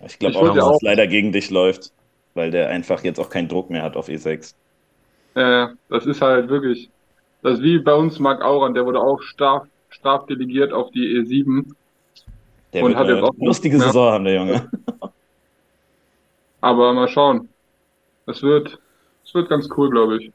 [0.07, 1.93] Ich glaube auch, dass auch- es leider gegen dich läuft,
[2.35, 4.55] weil der einfach jetzt auch keinen Druck mehr hat auf E E6.
[5.35, 6.91] Äh, das ist halt wirklich,
[7.43, 11.21] das ist wie bei uns Marc Auran, der wurde auch straf, strafdelegiert auf die E
[11.21, 11.65] E7.
[12.73, 13.85] Der Und wird hat eine lustige ja.
[13.85, 14.71] Saison haben, der Junge.
[16.61, 17.49] Aber mal schauen.
[18.27, 18.79] Es wird,
[19.25, 20.33] es wird ganz cool, glaube ich.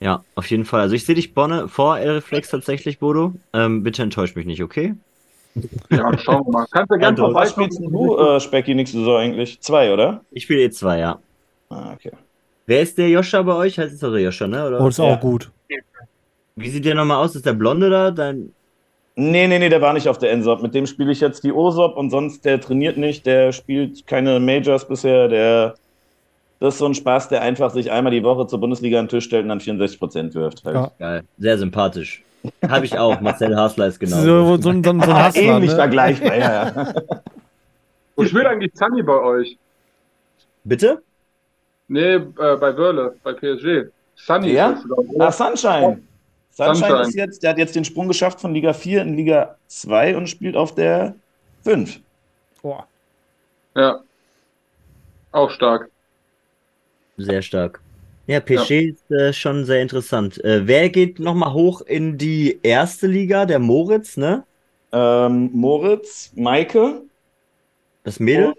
[0.00, 0.80] Ja, auf jeden Fall.
[0.82, 3.32] Also ich sehe dich Bonne vor Elreflex tatsächlich, Bodo.
[3.52, 4.94] Ähm, bitte enttäusch mich nicht, okay?
[5.90, 6.66] Ja, schauen wir mal.
[6.70, 9.60] Kannst du gerne Ja, du- Was spielst du, äh, Specki, nächste Saison eigentlich?
[9.60, 10.22] Zwei, oder?
[10.30, 11.18] Ich spiele E2, ja.
[11.70, 12.12] Ah, okay.
[12.66, 13.78] Wer ist der Joscha bei euch?
[13.78, 14.66] Heißt es doch der Joscha, ne?
[14.66, 14.80] Oder?
[14.80, 15.04] Oh, ist Ja.
[15.04, 15.50] auch gut.
[16.56, 17.34] Wie sieht der nochmal aus?
[17.34, 18.10] Ist der Blonde da?
[18.10, 18.52] Dein...
[19.16, 20.62] Nee, nee, nee, der war nicht auf der NSOP.
[20.62, 24.40] Mit dem spiele ich jetzt die OSOP und sonst, der trainiert nicht, der spielt keine
[24.40, 25.74] Majors bisher, der.
[26.60, 29.10] Das ist so ein Spaß, der einfach sich einmal die Woche zur Bundesliga an den
[29.10, 30.64] Tisch stellt und dann 64% wirft.
[30.64, 30.74] Halt.
[30.74, 30.90] Ja.
[30.98, 31.22] Geil.
[31.38, 32.22] Sehr sympathisch.
[32.68, 33.20] Habe ich auch.
[33.20, 34.16] Marcel Hasler ist genau.
[34.16, 35.76] So, so, so, so ein Ah, Hassler, ähnlich ne?
[35.76, 36.94] vergleichbar, ja, ja.
[38.16, 39.58] Wo spielt eigentlich Zanni bei euch?
[40.62, 41.02] Bitte?
[41.88, 43.90] Nee, äh, bei Wörle, bei PSG.
[44.16, 44.78] Sunny Ja?
[44.88, 45.32] Ah, oder?
[45.32, 46.02] Sunshine.
[46.54, 50.16] Sunshine, ist jetzt, der hat jetzt den Sprung geschafft von Liga 4 in Liga 2
[50.16, 51.16] und spielt auf der
[51.64, 52.00] 5.
[52.62, 52.78] Oh.
[53.74, 54.00] Ja.
[55.32, 55.90] Auch stark.
[57.16, 57.80] Sehr stark.
[58.26, 60.42] Ja, PSG ist äh, schon sehr interessant.
[60.44, 63.44] Äh, wer geht nochmal hoch in die erste Liga?
[63.46, 64.44] Der Moritz, ne?
[64.92, 67.02] Ähm, Moritz, Maike,
[68.04, 68.54] Das Mädel?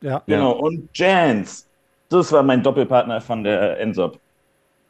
[0.00, 0.22] Ja.
[0.26, 1.66] genau, und Jans.
[2.08, 4.20] Das war mein Doppelpartner von der Ensop.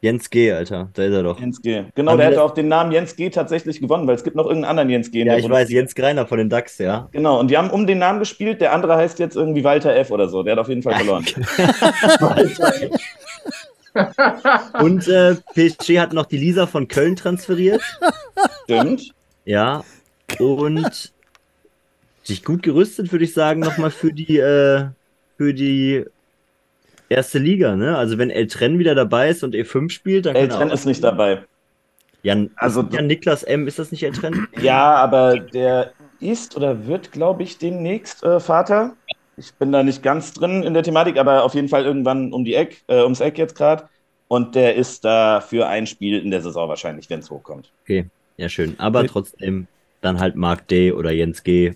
[0.05, 0.89] Jens G., Alter.
[0.93, 1.39] Da ist er doch.
[1.39, 1.83] Jens G.
[1.95, 4.45] Genau, Haben der das- auch den Namen Jens G tatsächlich gewonnen, weil es gibt noch
[4.45, 5.23] irgendeinen anderen Jens G.
[5.25, 5.71] Ja, ich weiß.
[5.71, 7.09] Jens Greiner von den DAX, ja.
[7.11, 8.61] Genau, und die haben um den Namen gespielt.
[8.61, 10.11] Der andere heißt jetzt irgendwie Walter F.
[10.11, 10.43] oder so.
[10.43, 11.25] Der hat auf jeden Fall verloren.
[14.81, 17.81] Und äh, PSG hat noch die Lisa von Köln transferiert.
[18.65, 19.13] Stimmt.
[19.45, 19.83] Ja.
[20.37, 21.13] Und
[22.23, 24.85] sich gut gerüstet, würde ich sagen, nochmal für die, äh,
[25.37, 26.05] für die
[27.09, 27.97] erste Liga, ne?
[27.97, 31.43] Also wenn Eltren wieder dabei ist und E5 spielt, dann er auch- ist nicht dabei.
[32.23, 34.47] Jan, Also- Jan Niklas M, ist das nicht Eltren?
[34.61, 38.93] Ja, aber der ist oder wird, glaube ich, demnächst äh, Vater.
[39.37, 42.45] Ich bin da nicht ganz drin in der Thematik, aber auf jeden Fall irgendwann um
[42.45, 43.83] die Eck, äh, ums Eck jetzt gerade.
[44.27, 47.69] Und der ist da für ein Spiel in der Saison wahrscheinlich, wenn es hochkommt.
[48.37, 48.73] Ja, schön.
[48.79, 49.09] Aber Nee.
[49.09, 49.67] trotzdem
[50.01, 51.73] dann halt Mark D oder Jens G.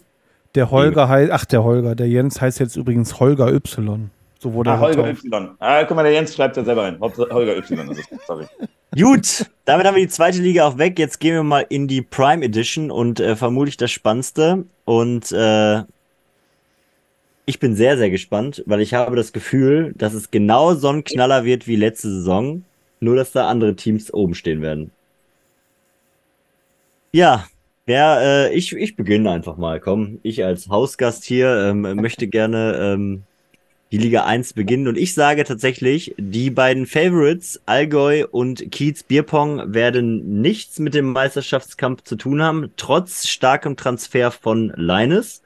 [0.55, 4.09] Der Holger heißt, ach, der Holger, der Jens heißt jetzt übrigens Holger Y.
[4.39, 5.25] So wurde Ah, er Holger getauft.
[5.25, 5.49] Y.
[5.59, 6.99] Ah, guck mal, der Jens schreibt ja selber ein.
[6.99, 8.25] Hauptsache Holger Y ist es.
[8.25, 8.45] Sorry.
[8.95, 10.97] Gut, damit haben wir die zweite Liga auch weg.
[10.97, 14.65] Jetzt gehen wir mal in die Prime Edition und äh, vermutlich das Spannendste.
[14.85, 15.83] Und äh,
[17.45, 21.03] ich bin sehr, sehr gespannt, weil ich habe das Gefühl, dass es genau so ein
[21.03, 22.63] Knaller wird wie letzte Saison.
[23.01, 24.91] Nur, dass da andere Teams oben stehen werden.
[27.11, 27.47] Ja,
[27.85, 29.79] wer, äh, ich, ich beginne einfach mal.
[29.79, 33.23] Komm, ich als Hausgast hier ähm, möchte gerne ähm,
[33.91, 34.87] die Liga 1 beginnen.
[34.87, 41.11] Und ich sage tatsächlich, die beiden Favorites, Allgäu und Kiez Bierpong, werden nichts mit dem
[41.11, 45.41] Meisterschaftskampf zu tun haben, trotz starkem Transfer von Leines.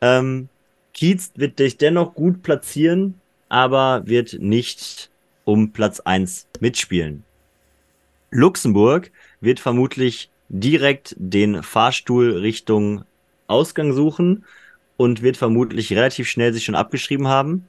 [0.00, 0.48] Ähm,
[0.94, 3.14] Kiez wird dich dennoch gut platzieren,
[3.48, 5.10] aber wird nicht
[5.44, 7.24] um Platz 1 mitspielen.
[8.30, 13.04] Luxemburg wird vermutlich direkt den Fahrstuhl Richtung
[13.46, 14.44] Ausgang suchen
[14.96, 17.66] und wird vermutlich relativ schnell sich schon abgeschrieben haben.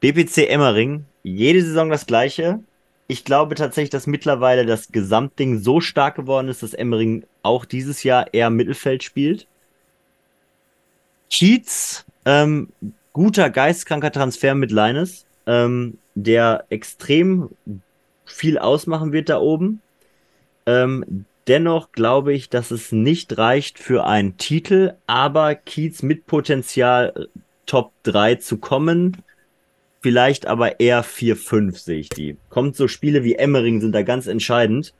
[0.00, 2.60] BPC Emmering, jede Saison das gleiche.
[3.08, 8.02] Ich glaube tatsächlich, dass mittlerweile das Gesamtding so stark geworden ist, dass Emmering auch dieses
[8.02, 9.46] Jahr eher Mittelfeld spielt.
[11.28, 12.68] Cheats, ähm,
[13.12, 17.50] guter geistkranker Transfer mit Linus, ähm, der extrem
[18.24, 19.80] viel ausmachen wird da oben.
[20.66, 27.12] Ähm, dennoch glaube ich, dass es nicht reicht für einen Titel, aber Kiez mit Potenzial
[27.16, 29.16] äh, Top 3 zu kommen.
[30.00, 32.36] Vielleicht aber eher 4-5 sehe ich die.
[32.48, 34.94] Kommt so Spiele wie Emmering sind da ganz entscheidend,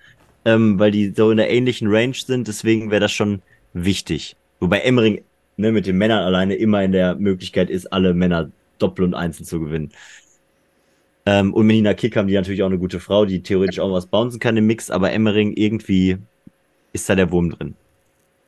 [0.45, 2.49] ähm, weil die so in der ähnlichen Range sind.
[2.49, 3.43] Deswegen wäre das schon
[3.73, 4.37] wichtig.
[4.59, 5.23] Wobei Emmering
[5.57, 9.47] ne, mit den Männern alleine immer in der Möglichkeit ist, alle Männer Doppel und Einzel
[9.47, 9.93] zu gewinnen.
[11.25, 13.93] Ähm, und mit Nina Kick haben die natürlich auch eine gute Frau, die theoretisch auch
[13.93, 16.19] was bouncen kann im Mix, aber Emmering irgendwie
[16.97, 17.75] ist da der Wurm drin.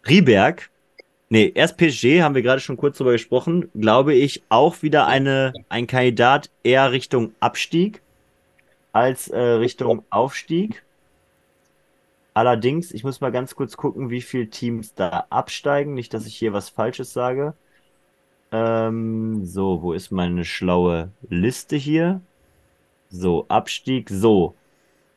[0.09, 0.71] Rieberg,
[1.29, 5.53] nee, erst PSG, haben wir gerade schon kurz drüber gesprochen, glaube ich, auch wieder eine,
[5.69, 8.03] ein Kandidat eher Richtung Abstieg
[8.93, 10.83] als äh, Richtung Aufstieg.
[12.35, 15.95] Allerdings, ich muss mal ganz kurz gucken, wie viele Teams da absteigen.
[15.95, 17.55] Nicht, dass ich hier was Falsches sage.
[18.53, 22.21] Ähm, so, wo ist meine schlaue Liste hier?
[23.11, 24.55] So, Abstieg, so.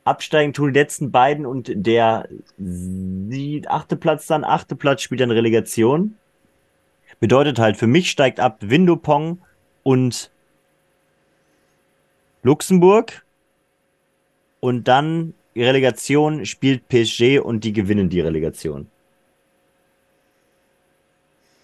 [0.03, 2.27] Absteigen tun die letzten beiden und der
[3.67, 6.17] achte Platz dann, achte Platz spielt dann Relegation.
[7.19, 9.39] Bedeutet halt, für mich steigt ab Windopong
[9.83, 10.31] und
[12.43, 13.23] Luxemburg.
[14.59, 18.87] Und dann Relegation spielt PSG und die gewinnen die Relegation.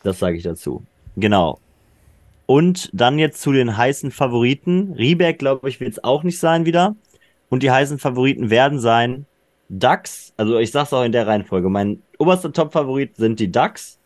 [0.03, 0.83] Das sage ich dazu.
[1.15, 1.59] Genau.
[2.45, 4.93] Und dann jetzt zu den heißen Favoriten.
[4.93, 6.95] Rieberg, glaube ich, wird es auch nicht sein wieder.
[7.49, 9.25] Und die heißen Favoriten werden sein
[9.69, 10.33] DAX.
[10.37, 11.69] Also ich sage es auch in der Reihenfolge.
[11.69, 13.97] Mein oberster Top-Favorit sind die DAX.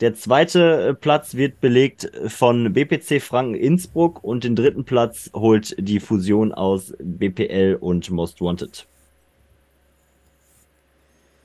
[0.00, 5.76] Der zweite äh, Platz wird belegt von BPC Franken Innsbruck und den dritten Platz holt
[5.78, 8.86] die Fusion aus BPL und Most Wanted.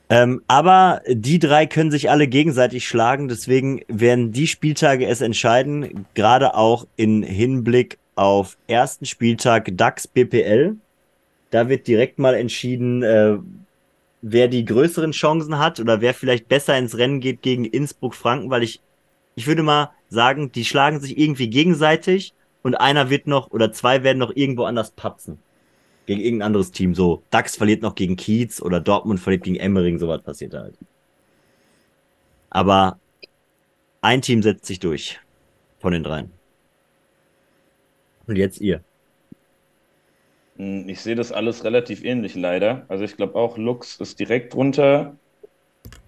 [0.08, 6.06] Ähm, aber die drei können sich alle gegenseitig schlagen, deswegen werden die Spieltage es entscheiden,
[6.14, 10.78] gerade auch in Hinblick auf ersten Spieltag DAX BPL.
[11.56, 13.38] Da wird direkt mal entschieden, äh,
[14.22, 18.62] wer die größeren Chancen hat oder wer vielleicht besser ins Rennen geht gegen Innsbruck-Franken, weil
[18.62, 18.82] ich,
[19.36, 24.04] ich würde mal sagen, die schlagen sich irgendwie gegenseitig und einer wird noch oder zwei
[24.04, 25.40] werden noch irgendwo anders patzen
[26.08, 26.94] gegen irgendein anderes Team.
[26.94, 30.78] So, DAX verliert noch gegen Kiez oder Dortmund verliert gegen Emmering, sowas passiert halt.
[32.50, 33.00] Aber
[34.02, 35.22] ein Team setzt sich durch
[35.80, 36.34] von den dreien.
[38.28, 38.84] Und jetzt ihr.
[40.58, 42.86] Hm, ich sehe das alles relativ ähnlich, leider.
[42.88, 45.18] Also ich glaube auch, Lux ist direkt drunter.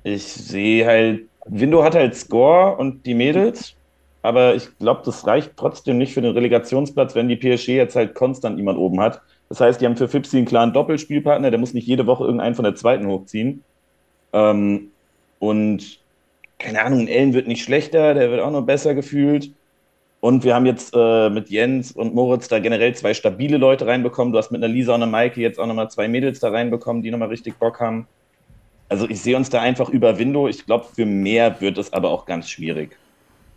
[0.04, 3.76] Ich sehe halt, Window hat halt Score und die Mädels,
[4.22, 8.16] aber ich glaube, das reicht trotzdem nicht für den Relegationsplatz, wenn die PSG jetzt halt
[8.16, 9.22] konstant jemand oben hat.
[9.50, 12.56] Das heißt, die haben für Fipsi einen klaren Doppelspielpartner, der muss nicht jede Woche irgendeinen
[12.56, 13.66] von der zweiten hochziehen.
[14.34, 14.94] Ähm,
[15.40, 16.02] und
[16.60, 19.57] keine Ahnung, Ellen wird nicht schlechter, der wird auch noch besser gefühlt.
[20.28, 24.34] Und wir haben jetzt äh, mit Jens und Moritz da generell zwei stabile Leute reinbekommen.
[24.34, 27.02] Du hast mit einer Lisa und einer Maike jetzt auch nochmal zwei Mädels da reinbekommen,
[27.02, 28.08] die nochmal richtig Bock haben.
[28.90, 30.50] Also ich sehe uns da einfach über Window.
[30.50, 32.98] Ich glaube, für mehr wird es aber auch ganz schwierig.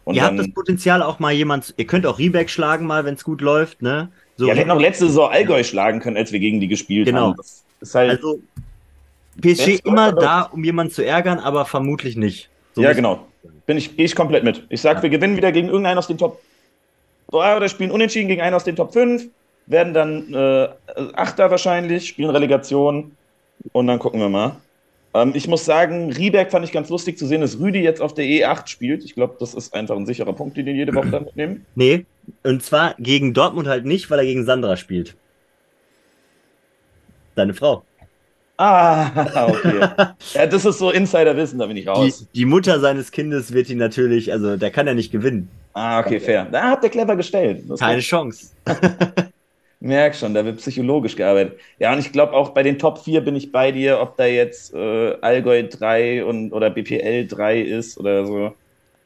[0.05, 3.15] Und ihr habt das Potenzial auch mal jemand, ihr könnt auch Riebeck schlagen mal, wenn
[3.15, 4.09] es gut läuft, ne?
[4.37, 7.07] So, ja, wir hätten auch letzte Saison Allgäu schlagen können, als wir gegen die gespielt
[7.07, 7.31] genau.
[7.31, 7.37] haben.
[7.81, 7.95] Genau.
[7.95, 8.41] Halt, also
[9.41, 12.49] PSG immer da, um jemanden zu ärgern, aber vermutlich nicht.
[12.77, 13.27] So ja, genau.
[13.67, 14.65] Bin ich, gehe ich komplett mit.
[14.69, 15.03] Ich sage, ja.
[15.03, 16.41] wir gewinnen wieder gegen irgendeinen aus den Top
[17.33, 19.29] oder spielen unentschieden gegen einen aus den Top 5,
[19.67, 20.69] werden dann äh,
[21.15, 23.13] Achter wahrscheinlich, spielen Relegation
[23.73, 24.57] und dann gucken wir mal.
[25.15, 28.15] Ähm, ich muss sagen, Rieberg fand ich ganz lustig zu sehen, dass Rüdi jetzt auf
[28.15, 29.05] der E8 spielt.
[29.05, 31.67] Ich glaube, das ist einfach ein sicherer Punkt, den die jede Woche dann mitnehmen.
[31.75, 32.05] Nee,
[32.45, 35.17] und zwar gegen Dortmund halt nicht, weil er gegen Sandra spielt.
[37.35, 37.83] Seine Frau.
[38.57, 39.81] Ah, okay.
[40.35, 42.27] ja, das ist so Insiderwissen, da bin ich raus.
[42.35, 45.49] Die, die, Mutter seines Kindes wird ihn natürlich, also der kann ja nicht gewinnen.
[45.73, 46.47] Ah, okay, fair.
[46.51, 47.65] Da habt ihr clever gestellt.
[47.69, 48.51] Das Keine Chance.
[49.81, 51.59] Merk schon, da wird psychologisch gearbeitet.
[51.79, 54.27] Ja, und ich glaube auch bei den Top 4 bin ich bei dir, ob da
[54.27, 58.53] jetzt äh, Allgäu 3 und, oder BPL 3 ist oder so.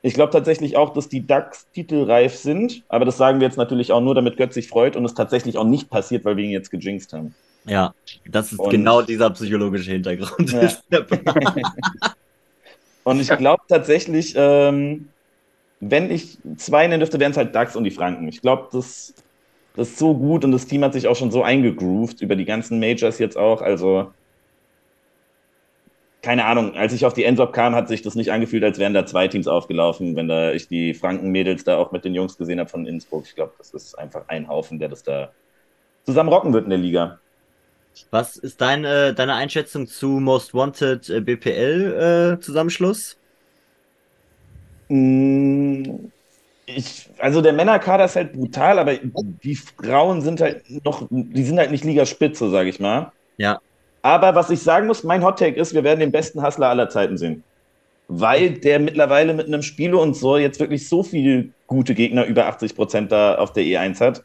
[0.02, 3.92] Ich glaube tatsächlich auch, dass die DAX titelreif sind, aber das sagen wir jetzt natürlich
[3.92, 6.50] auch nur, damit Götz sich freut und es tatsächlich auch nicht passiert, weil wir ihn
[6.50, 7.34] jetzt gejinxt haben.
[7.66, 7.94] Ja,
[8.28, 10.52] das ist und, genau dieser psychologische Hintergrund.
[10.52, 10.68] Ja.
[13.04, 15.08] und ich glaube tatsächlich, ähm,
[15.80, 18.28] wenn ich zwei nennen dürfte, wären es halt DAX und die Franken.
[18.28, 19.14] Ich glaube, das,
[19.76, 22.44] das ist so gut und das Team hat sich auch schon so eingegroovt über die
[22.44, 23.60] ganzen Majors jetzt auch.
[23.60, 24.12] Also,
[26.22, 28.94] keine Ahnung, als ich auf die Endsop kam, hat sich das nicht angefühlt, als wären
[28.94, 32.60] da zwei Teams aufgelaufen, wenn da ich die Franken-Mädels da auch mit den Jungs gesehen
[32.60, 33.24] habe von Innsbruck.
[33.26, 35.32] Ich glaube, das ist einfach ein Haufen, der das da
[36.04, 37.18] zusammen rocken wird in der Liga.
[38.10, 43.12] Was ist deine, deine Einschätzung zu Most Wanted äh, BPL-Zusammenschluss?
[43.12, 43.16] Äh,
[44.88, 51.58] ich, also der Männerkader ist halt brutal, aber die Frauen sind halt noch, die sind
[51.58, 53.12] halt nicht Ligaspitze, sage ich mal.
[53.36, 53.60] Ja.
[54.02, 57.16] Aber was ich sagen muss, mein Hottake ist, wir werden den besten Hustler aller Zeiten
[57.16, 57.42] sehen.
[58.08, 62.46] Weil der mittlerweile mit einem Spiele und so jetzt wirklich so viele gute Gegner, über
[62.46, 64.24] 80 Prozent da auf der E1 hat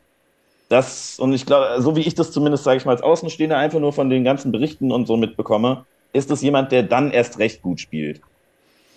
[0.69, 3.79] das, und ich glaube, so wie ich das zumindest, sage ich mal, als Außenstehender einfach
[3.79, 7.63] nur von den ganzen Berichten und so mitbekomme, ist das jemand, der dann erst recht
[7.63, 8.21] gut spielt.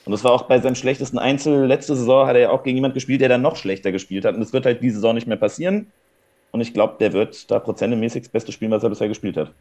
[0.05, 1.66] Und das war auch bei seinem schlechtesten Einzel.
[1.66, 4.35] Letzte Saison hat er ja auch gegen jemand gespielt, der dann noch schlechter gespielt hat.
[4.35, 5.87] Und das wird halt diese Saison nicht mehr passieren.
[6.51, 9.53] Und ich glaube, der wird da prozentemäßig das beste spielen, was er bisher gespielt hat.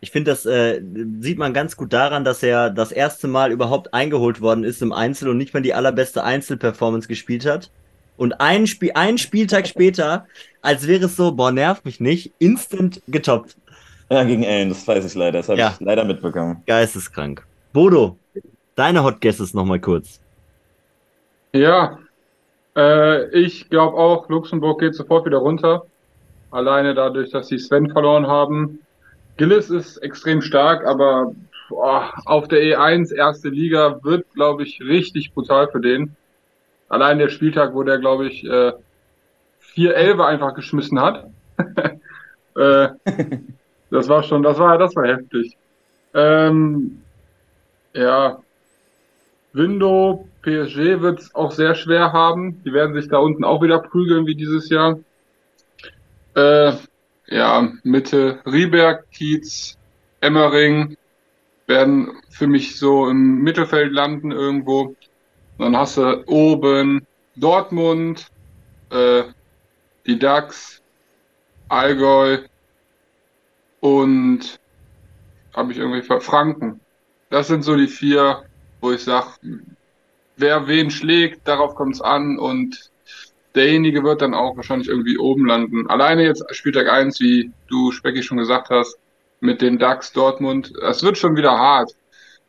[0.00, 0.80] Ich finde, das äh,
[1.20, 4.92] sieht man ganz gut daran, dass er das erste Mal überhaupt eingeholt worden ist im
[4.92, 7.70] Einzel und nicht mal die allerbeste Einzelperformance gespielt hat.
[8.16, 10.26] Und ein, Spiel, ein Spieltag später,
[10.62, 13.56] als wäre es so, boah, nervt mich nicht, instant getoppt.
[14.10, 15.38] Ja, gegen Ellen, das weiß ich leider.
[15.38, 15.72] Das habe ja.
[15.74, 16.62] ich leider mitbekommen.
[16.66, 17.44] Geisteskrank.
[17.72, 18.16] Bodo,
[18.78, 20.20] deine Hot Guesses nochmal kurz.
[21.52, 21.98] Ja,
[22.76, 25.84] äh, ich glaube auch, Luxemburg geht sofort wieder runter.
[26.50, 28.80] Alleine dadurch, dass sie Sven verloren haben.
[29.36, 31.34] Gillis ist extrem stark, aber
[31.68, 36.16] boah, auf der E1 erste Liga wird, glaube ich, richtig brutal für den.
[36.88, 38.72] Allein der Spieltag, wo der, glaube ich, äh,
[39.58, 41.26] vier Elbe einfach geschmissen hat.
[42.56, 42.88] äh,
[43.90, 45.56] das war schon, das war, das war heftig.
[46.14, 47.02] Ähm,
[47.92, 48.38] ja,
[49.52, 52.62] Window, PSG wird es auch sehr schwer haben.
[52.64, 54.98] Die werden sich da unten auch wieder prügeln wie dieses Jahr.
[56.34, 56.72] Äh,
[57.26, 59.76] ja, Mitte Rieberg, Kiez,
[60.20, 60.96] Emmering
[61.66, 64.94] werden für mich so im Mittelfeld landen irgendwo.
[65.58, 67.06] Dann hast du oben
[67.36, 68.28] Dortmund,
[68.90, 69.24] äh,
[70.06, 70.82] die DAX,
[71.68, 72.38] Allgäu
[73.80, 74.58] und
[75.54, 76.80] habe ich irgendwie Franken.
[77.30, 78.44] Das sind so die vier,
[78.80, 79.28] wo ich sage,
[80.36, 82.90] wer wen schlägt, darauf kommt es an und
[83.54, 85.88] derjenige wird dann auch wahrscheinlich irgendwie oben landen.
[85.88, 88.98] Alleine jetzt Spieltag 1, wie du Specki schon gesagt hast,
[89.40, 91.94] mit den DAX Dortmund, das wird schon wieder hart.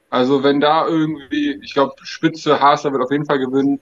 [0.09, 3.79] Also wenn da irgendwie, ich glaube, Spitze Haster wird auf jeden Fall gewinnen.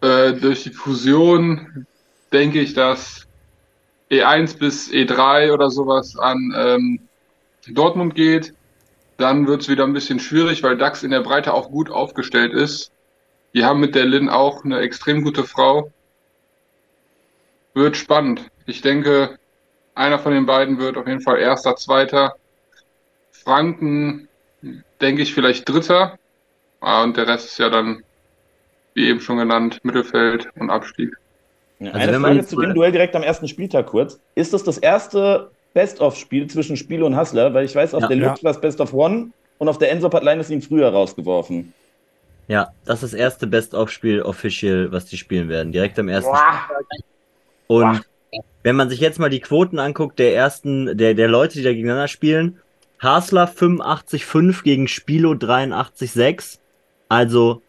[0.00, 1.86] Äh, durch die Fusion
[2.32, 3.26] denke ich, dass
[4.10, 7.00] E1 bis E3 oder sowas an ähm,
[7.68, 8.54] Dortmund geht.
[9.16, 12.52] Dann wird es wieder ein bisschen schwierig, weil DAX in der Breite auch gut aufgestellt
[12.52, 12.90] ist.
[13.54, 15.92] Die haben mit der Lin auch eine extrem gute Frau.
[17.74, 18.50] Wird spannend.
[18.66, 19.38] Ich denke,
[19.94, 22.34] einer von den beiden wird auf jeden Fall erster, zweiter.
[23.30, 24.28] Franken,
[25.00, 26.18] denke ich, vielleicht dritter.
[26.80, 28.02] Ah, und der Rest ist ja dann,
[28.94, 31.16] wie eben schon genannt, Mittelfeld und Abstieg.
[31.78, 34.18] Ja, also eine Frage zu dem Duell direkt am ersten Spieltag kurz.
[34.34, 37.52] Ist das das erste Best-of-Spiel zwischen Spiele und Hustler?
[37.52, 38.44] Weil ich weiß, auf ja, der Lux ja.
[38.44, 41.74] war es Best of One und auf der Ensop hat Linus ihn früher rausgeworfen.
[42.48, 45.72] Ja, das ist das erste Best-of-Spiel official, was die spielen werden.
[45.72, 46.86] Direkt am ersten Spieltag.
[47.66, 48.44] Und Boah.
[48.62, 51.72] wenn man sich jetzt mal die Quoten anguckt, der ersten, der, der Leute, die da
[51.72, 52.60] gegeneinander spielen,
[53.00, 56.58] Hasler 85,5 gegen Spilo 83,6.
[57.08, 57.62] Also,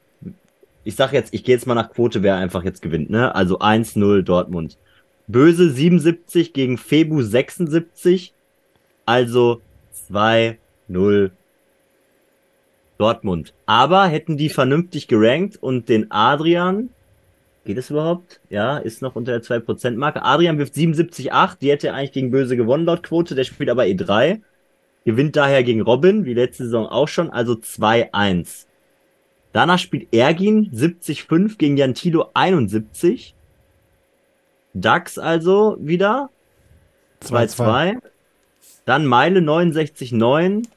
[0.84, 3.34] ich sag jetzt, ich gehe jetzt mal nach Quote, wer einfach jetzt gewinnt, ne?
[3.34, 4.78] Also 1-0 Dortmund.
[5.28, 8.34] Böse 77 gegen Febu 76.
[9.06, 9.62] Also
[10.10, 11.32] 2-0
[12.98, 13.54] Dortmund.
[13.66, 16.90] Aber hätten die vernünftig gerankt und den Adrian,
[17.66, 18.40] geht es überhaupt?
[18.50, 20.24] Ja, ist noch unter der 2%-Marke.
[20.24, 24.42] Adrian wirft 77,8, die hätte eigentlich gegen Böse gewonnen laut Quote, der spielt aber E3.
[25.04, 28.66] Gewinnt daher gegen Robin, wie letzte Saison auch schon, also 2-1.
[29.52, 33.36] Danach spielt Ergin 70,5 gegen Jantilo 71.
[34.76, 36.30] Dax also wieder
[37.24, 37.98] 2-2.
[38.86, 40.68] Dann Meile 69,9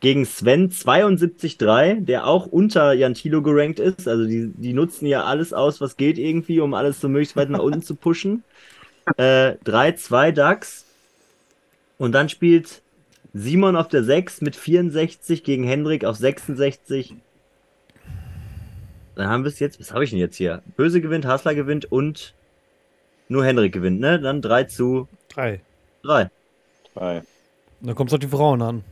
[0.00, 4.08] gegen Sven 72-3, der auch unter Jantilo gerankt ist.
[4.08, 7.50] Also die, die nutzen ja alles aus, was geht irgendwie, um alles so möglichst weit
[7.50, 8.42] nach unten zu pushen.
[9.18, 10.84] Äh, 3-2 DAX.
[11.96, 12.82] Und dann spielt
[13.32, 17.14] Simon auf der 6 mit 64 gegen Hendrik auf 66.
[19.14, 19.78] Dann haben wir es jetzt.
[19.78, 20.60] Was habe ich denn jetzt hier?
[20.76, 22.34] Böse gewinnt, Hassler gewinnt und
[23.28, 24.20] nur Hendrik gewinnt, ne?
[24.20, 25.60] Dann 3 zu 3.
[26.02, 26.30] 3.
[26.94, 27.22] 3.
[27.80, 28.84] Dann kommt es auf die Frauen an.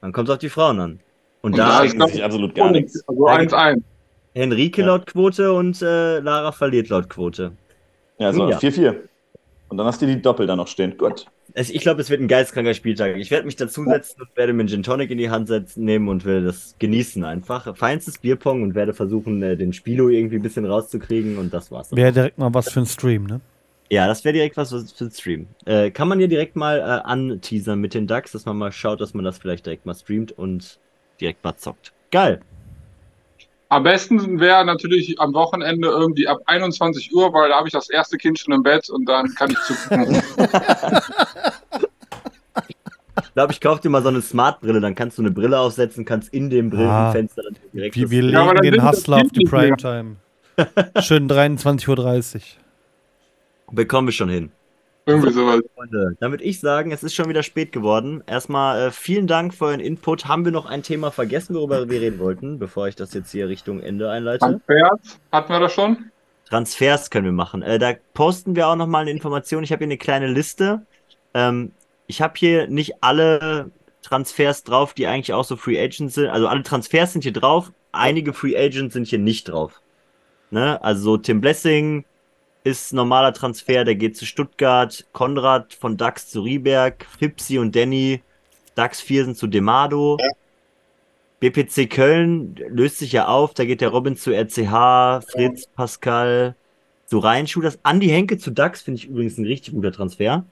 [0.00, 1.00] Dann kommt es auf die Frauen an.
[1.42, 3.06] Und, und da ist sich absolut gar nichts.
[3.08, 3.82] Also 1-1.
[4.34, 4.86] Henrike ja.
[4.86, 7.52] laut Quote und äh, Lara verliert laut Quote.
[8.18, 8.80] Ja, so 4-4.
[8.80, 8.94] Ja.
[9.68, 10.96] Und dann hast du die Doppel da noch stehen.
[10.96, 13.16] Gut ich glaube, es wird ein geistkranker Spieltag.
[13.16, 16.08] Ich werde mich dazusetzen und werde mir einen Gin Tonic in die Hand setzen, nehmen
[16.08, 17.76] und werde das genießen einfach.
[17.76, 21.94] Feinstes Bierpong und werde versuchen, äh, den Spilo irgendwie ein bisschen rauszukriegen und das war's.
[21.94, 23.40] Wäre direkt mal was für ein Stream, ne?
[23.92, 25.48] Ja, das wäre direkt was für ein Stream.
[25.66, 29.00] Äh, kann man ja direkt mal äh, anteasern mit den DAX, dass man mal schaut,
[29.00, 30.78] dass man das vielleicht direkt mal streamt und
[31.20, 31.92] direkt mal zockt.
[32.12, 32.40] Geil.
[33.68, 37.90] Am besten wäre natürlich am Wochenende irgendwie ab 21 Uhr, weil da habe ich das
[37.90, 40.14] erste Kind schon im Bett und dann kann ich zugucken.
[42.68, 46.04] ich glaube, ich kaufe dir mal so eine Smart-Brille, dann kannst du eine Brille aufsetzen,
[46.04, 47.96] kannst in dem Brillenfenster ah, direkt.
[47.96, 50.16] Wie wir legen ja, den Hustler auf die Primetime.
[51.00, 52.40] Schön 23.30 Uhr.
[53.72, 54.50] Bekommen wir schon hin.
[55.06, 55.60] Irgendwie sowas.
[55.74, 58.22] Freunde, damit ich sagen, es ist schon wieder spät geworden.
[58.26, 60.26] Erstmal äh, vielen Dank für euren Input.
[60.26, 63.48] Haben wir noch ein Thema vergessen, worüber wir reden wollten, bevor ich das jetzt hier
[63.48, 64.40] Richtung Ende einleite?
[64.40, 66.10] Transfers hatten wir das schon?
[66.48, 67.62] Transfers können wir machen.
[67.62, 69.64] Äh, da posten wir auch nochmal eine Information.
[69.64, 70.82] Ich habe hier eine kleine Liste.
[71.32, 71.72] Ähm,
[72.06, 73.70] ich habe hier nicht alle
[74.02, 76.28] Transfers drauf, die eigentlich auch so Free Agents sind.
[76.28, 77.72] Also alle Transfers sind hier drauf.
[77.92, 79.80] Einige Free Agents sind hier nicht drauf.
[80.50, 80.82] Ne?
[80.82, 82.04] Also so Tim Blessing,
[82.64, 88.22] ist normaler Transfer, der geht zu Stuttgart, Konrad von DAX zu Rieberg, Fipsi und Danny,
[88.74, 90.18] DAX 4 sind zu Demado.
[90.20, 90.28] Ja.
[91.40, 96.54] BPC Köln löst sich ja auf, da geht der Robin zu RCH, Fritz, Pascal
[97.06, 97.62] zu Rheinschuh.
[97.62, 100.44] Das Andi Henke zu DAX finde ich übrigens ein richtig guter Transfer.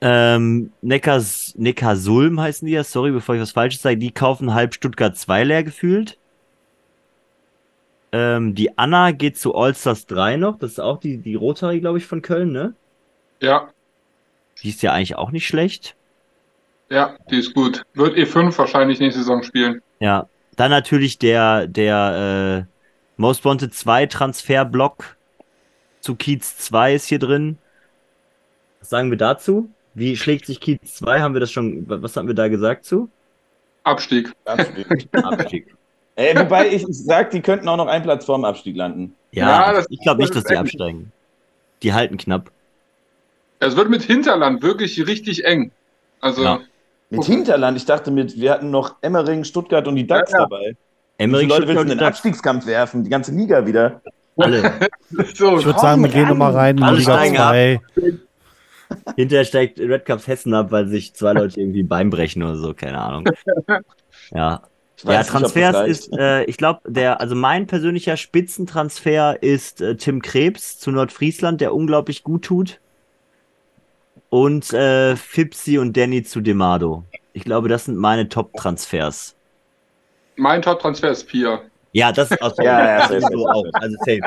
[0.00, 4.74] Ähm, Neckars, Neckarsulm heißen die ja, sorry, bevor ich was Falsches sage, die kaufen halb
[4.74, 6.18] Stuttgart 2 leer gefühlt.
[8.12, 11.98] Ähm, die Anna geht zu Allstars 3 noch, das ist auch die, die Rotary, glaube
[11.98, 12.74] ich, von Köln, ne?
[13.40, 13.72] Ja,
[14.62, 15.96] Die ist ja eigentlich auch nicht schlecht.
[16.90, 17.82] ja, die ist gut.
[17.94, 19.82] Wird E5 wahrscheinlich nächste Saison spielen.
[20.00, 22.72] Ja, dann natürlich der, der äh,
[23.16, 25.16] Most Wanted 2 Transferblock
[26.00, 27.58] zu Kiez 2 ist hier drin.
[28.80, 29.70] Was sagen wir dazu?
[29.94, 31.20] Wie schlägt sich Kiez 2?
[31.20, 33.10] Haben wir das schon, was haben wir da gesagt zu?
[33.84, 34.32] Abstieg.
[34.44, 34.86] Abstieg.
[36.16, 39.14] Ey, wobei ich, ich sag, die könnten auch noch einen Platz vorm Abstieg landen.
[39.32, 41.12] Ja, Ja, das- ich glaube nicht, das dass die absteigen.
[41.82, 42.50] Die halten knapp.
[43.60, 45.70] Es wird mit Hinterland wirklich richtig eng.
[46.20, 46.60] Also, Ja.
[47.10, 50.44] Mit Hinterland, ich dachte mit, wir hatten noch Emmering, Stuttgart und die DAX Ja, ja.
[50.44, 50.58] dabei.
[50.64, 50.76] Viele
[51.18, 53.04] Emmerich Leute willst du in den Abstiegskampf werfen?
[53.04, 54.00] Die ganze Liga wieder.
[54.36, 54.72] alle.
[55.34, 57.50] so, Ich würde sagen, wir gehen nochmal rein in Alle Liga steigen ab.
[57.50, 57.80] 2.
[59.16, 62.56] Hinterher steigt Red Cups Hessen ab, weil sich zwei Leute irgendwie ein Bein brechen oder
[62.56, 63.24] so, keine Ahnung.
[64.32, 64.62] Ja,
[65.04, 69.80] Ja, weiß nicht, das Transfers ist, äh, ich glaube, der, also mein persönlicher Spitzentransfer ist
[69.80, 72.80] äh, Tim Krebs zu Nordfriesland, der unglaublich gut tut.
[74.28, 77.04] Und äh, Fipsi und Danny zu Demado.
[77.32, 79.36] Ich glaube, das sind meine Top-Transfers.
[80.36, 81.60] mein Top-Transfer ist Pia.
[81.92, 83.68] Ja, das ist auch, Ja, ja, safe, so auch.
[83.74, 84.24] Also safe.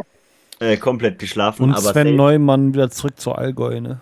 [0.60, 2.16] Äh, komplett geschlafen, Und aber Sven safe.
[2.16, 4.02] Neumann wieder zurück zu Allgäu, ne?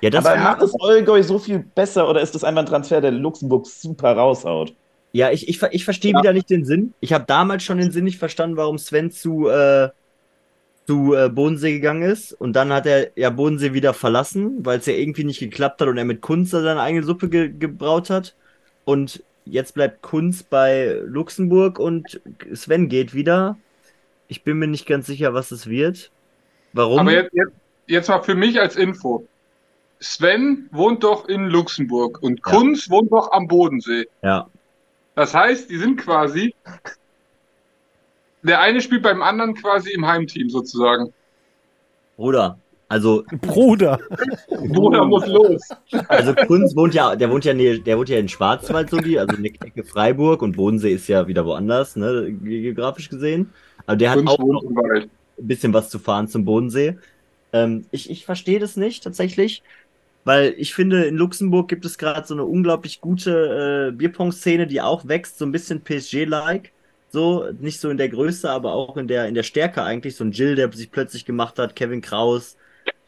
[0.00, 3.00] Ja, das Aber macht es Allgäu so viel besser oder ist das einfach ein Transfer,
[3.00, 4.74] der Luxemburg super raushaut?
[5.16, 6.92] Ja, ich, ich, ich verstehe wieder nicht den Sinn.
[7.00, 9.88] Ich habe damals schon den Sinn nicht verstanden, warum Sven zu, äh,
[10.86, 12.34] zu äh, Bodensee gegangen ist.
[12.34, 15.88] Und dann hat er ja Bodensee wieder verlassen, weil es ja irgendwie nicht geklappt hat
[15.88, 18.36] und er mit Kunz seine eigene Suppe ge gebraut hat.
[18.84, 22.20] Und jetzt bleibt Kunz bei Luxemburg und
[22.52, 23.56] Sven geht wieder.
[24.28, 26.10] Ich bin mir nicht ganz sicher, was es wird.
[26.74, 26.98] Warum?
[26.98, 27.52] Aber jetzt, jetzt,
[27.86, 29.26] jetzt mal für mich als Info.
[29.98, 32.52] Sven wohnt doch in Luxemburg und Ja.
[32.52, 34.08] Kunz wohnt doch am Bodensee.
[34.22, 34.46] ja.
[35.16, 36.54] Das heißt, die sind quasi.
[38.42, 41.12] Der eine spielt beim anderen quasi im Heimteam sozusagen.
[42.16, 42.58] Bruder.
[42.88, 43.98] Also, Bruder.
[44.48, 45.62] Bruder muss los.
[46.06, 49.18] Also Kunz wohnt ja, der wohnt ja, nähe, der wohnt ja in Schwarzwald so die,
[49.18, 53.52] also in der Ecke Freiburg und Bodensee ist ja wieder woanders, ne, geografisch gesehen.
[53.86, 56.98] Aber der hat Kunz auch wohnt noch ein bisschen was zu fahren zum Bodensee.
[57.52, 59.64] Ähm, ich ich verstehe das nicht tatsächlich,
[60.26, 64.80] weil ich finde, in Luxemburg gibt es gerade so eine unglaublich gute äh, Bierpong-Szene, die
[64.80, 66.72] auch wächst, so ein bisschen PSG-like.
[67.10, 70.16] So, nicht so in der Größe, aber auch in der, in der Stärke eigentlich.
[70.16, 72.56] So ein Jill, der sich plötzlich gemacht hat, Kevin Kraus.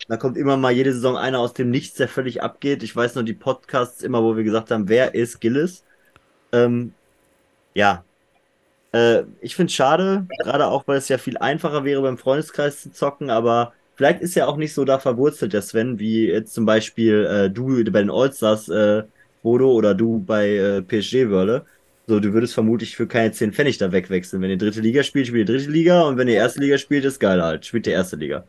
[0.06, 2.84] Da kommt immer mal jede Saison einer aus dem Nichts, der völlig abgeht.
[2.84, 5.82] Ich weiß noch die Podcasts immer, wo wir gesagt haben, wer ist Gillis?
[6.52, 6.94] Ähm,
[7.74, 8.04] ja.
[8.92, 12.80] Äh, ich finde es schade, gerade auch, weil es ja viel einfacher wäre, beim Freundeskreis
[12.82, 16.54] zu zocken, aber vielleicht ist er auch nicht so da verwurzelt, der Sven, wie jetzt
[16.54, 19.02] zum Beispiel äh, du bei den Allstars, äh,
[19.42, 21.66] Bodo, oder du bei äh, PSG Wörle.
[22.06, 24.40] So, du würdest vermutlich für keine 10 Pfennig da wegwechseln.
[24.40, 27.04] Wenn ihr dritte Liga spielt, spielt ihr dritte Liga und wenn ihr erste Liga spielt,
[27.04, 27.66] ist geil halt.
[27.66, 28.44] Spielt ihr erste Liga.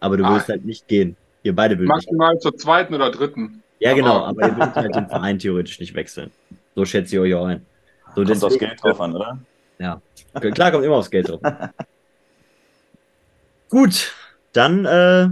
[0.00, 0.32] Aber du Ah.
[0.32, 1.16] würdest halt nicht gehen.
[1.44, 2.06] Ihr beide würdet nicht.
[2.08, 3.62] Maximal zur zweiten oder dritten.
[3.78, 6.30] Ja, genau, aber- ihr würdet halt den Verein theoretisch nicht wechseln.
[6.74, 7.64] So schätze ich euch auch ein.
[8.16, 9.38] So, Kommt aufs Geld drauf an, oder?
[10.34, 11.40] Okay, Klar, kommt immer aufs Geld drauf.
[13.70, 14.12] Gut,
[14.58, 15.28] dann äh,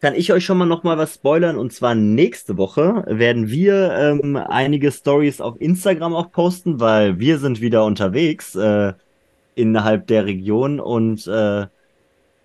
[0.00, 1.58] kann ich euch schon mal noch mal was spoilern.
[1.58, 7.38] Und zwar nächste Woche werden wir ähm, einige Stories auf Instagram auch posten, weil wir
[7.38, 8.94] sind wieder unterwegs äh,
[9.54, 11.66] innerhalb der Region und äh,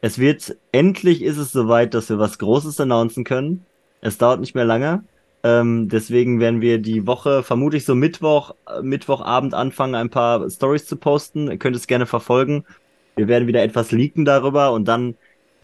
[0.02, 3.66] es wird endlich ist es soweit, dass wir was Großes announcen können.
[4.02, 5.06] Es dauert nicht mehr lange.
[5.42, 10.98] Ähm, deswegen werden wir die Woche vermutlich so Mittwoch, Mittwochabend anfangen, ein paar Stories zu
[10.98, 11.50] posten.
[11.50, 12.66] Ihr könnt es gerne verfolgen.
[13.16, 15.16] Wir werden wieder etwas leaken darüber und dann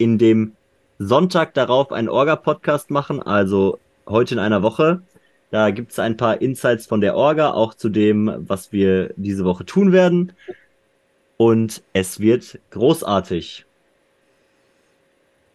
[0.04, 0.52] in dem
[0.98, 5.00] Sonntag darauf einen Orga-Podcast machen, also heute in einer Woche.
[5.50, 9.46] Da gibt es ein paar Insights von der Orga, auch zu dem, was wir diese
[9.46, 10.32] Woche tun werden.
[11.38, 13.64] Und es wird großartig.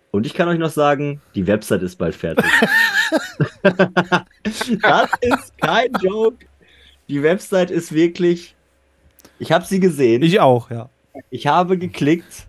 [0.09, 2.45] Und ich kann euch noch sagen, die Website ist bald fertig.
[3.61, 6.43] das ist kein Joke.
[7.07, 8.55] Die Website ist wirklich.
[9.37, 10.23] Ich habe sie gesehen.
[10.23, 10.89] Ich auch, ja.
[11.29, 12.48] Ich habe geklickt.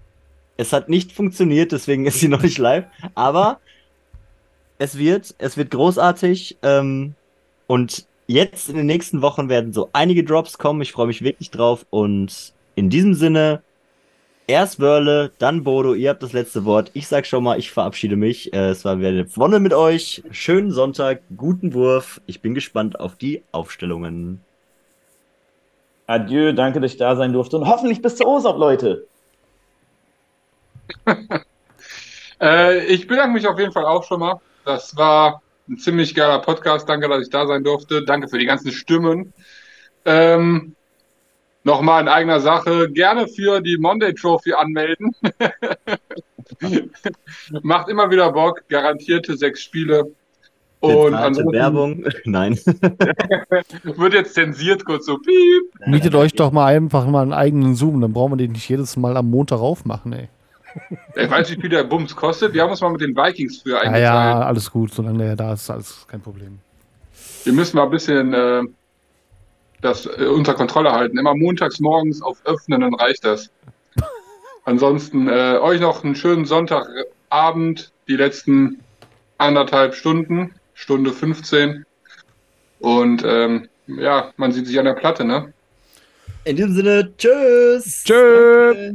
[0.61, 2.85] Es hat nicht funktioniert, deswegen ist sie noch nicht live.
[3.15, 3.61] Aber
[4.77, 6.59] es wird, es wird großartig.
[6.62, 7.15] Ähm,
[7.66, 10.82] und jetzt in den nächsten Wochen werden so einige Drops kommen.
[10.82, 11.87] Ich freue mich wirklich drauf.
[11.89, 13.62] Und in diesem Sinne,
[14.47, 15.95] erst Wörle, dann Bodo.
[15.95, 16.91] Ihr habt das letzte Wort.
[16.93, 18.53] Ich sag schon mal, ich verabschiede mich.
[18.53, 20.23] Äh, es war wieder eine Wonne mit euch.
[20.31, 22.20] Schönen Sonntag, guten Wurf.
[22.27, 24.43] Ich bin gespannt auf die Aufstellungen.
[26.07, 29.07] Adieu, danke, dass ich da sein durfte und hoffentlich bis zur OSOP, Leute.
[32.43, 34.41] Äh, ich bedanke mich auf jeden Fall auch schon mal.
[34.65, 36.89] Das war ein ziemlich geiler Podcast.
[36.89, 38.03] Danke, dass ich da sein durfte.
[38.03, 39.35] Danke für die ganzen Stimmen.
[40.07, 40.75] Ähm,
[41.62, 45.15] Nochmal in eigener Sache, gerne für die Monday Trophy anmelden.
[47.62, 50.11] Macht immer wieder Bock, garantierte sechs Spiele.
[50.81, 52.59] Und ansonsten Werbung, nein.
[53.83, 55.87] wird jetzt zensiert, kurz so piep.
[55.87, 58.97] Mietet euch doch mal einfach mal einen eigenen Zoom, dann brauchen wir den nicht jedes
[58.97, 60.29] Mal am Montag aufmachen, ey.
[61.17, 62.55] Ich weiß nicht, wie viel der Bums kostet.
[62.55, 64.05] Wir haben uns mal mit den Vikings früher eingeteilt.
[64.05, 66.59] Ja, ja, alles gut, solange der da ist, alles kein Problem.
[67.45, 68.63] Wir müssen mal ein bisschen äh,
[69.81, 71.19] das äh, unter Kontrolle halten.
[71.19, 73.51] Immer montags morgens auf Öffnen, dann reicht das.
[74.65, 78.81] Ansonsten äh, euch noch einen schönen Sonntagabend, die letzten
[79.39, 81.85] anderthalb Stunden, Stunde 15.
[82.81, 85.53] Und ähm, ja, man sieht sich an der Platte, ne?
[86.45, 88.05] In diesem Sinne, tschüss.
[88.05, 88.95] Tschüss.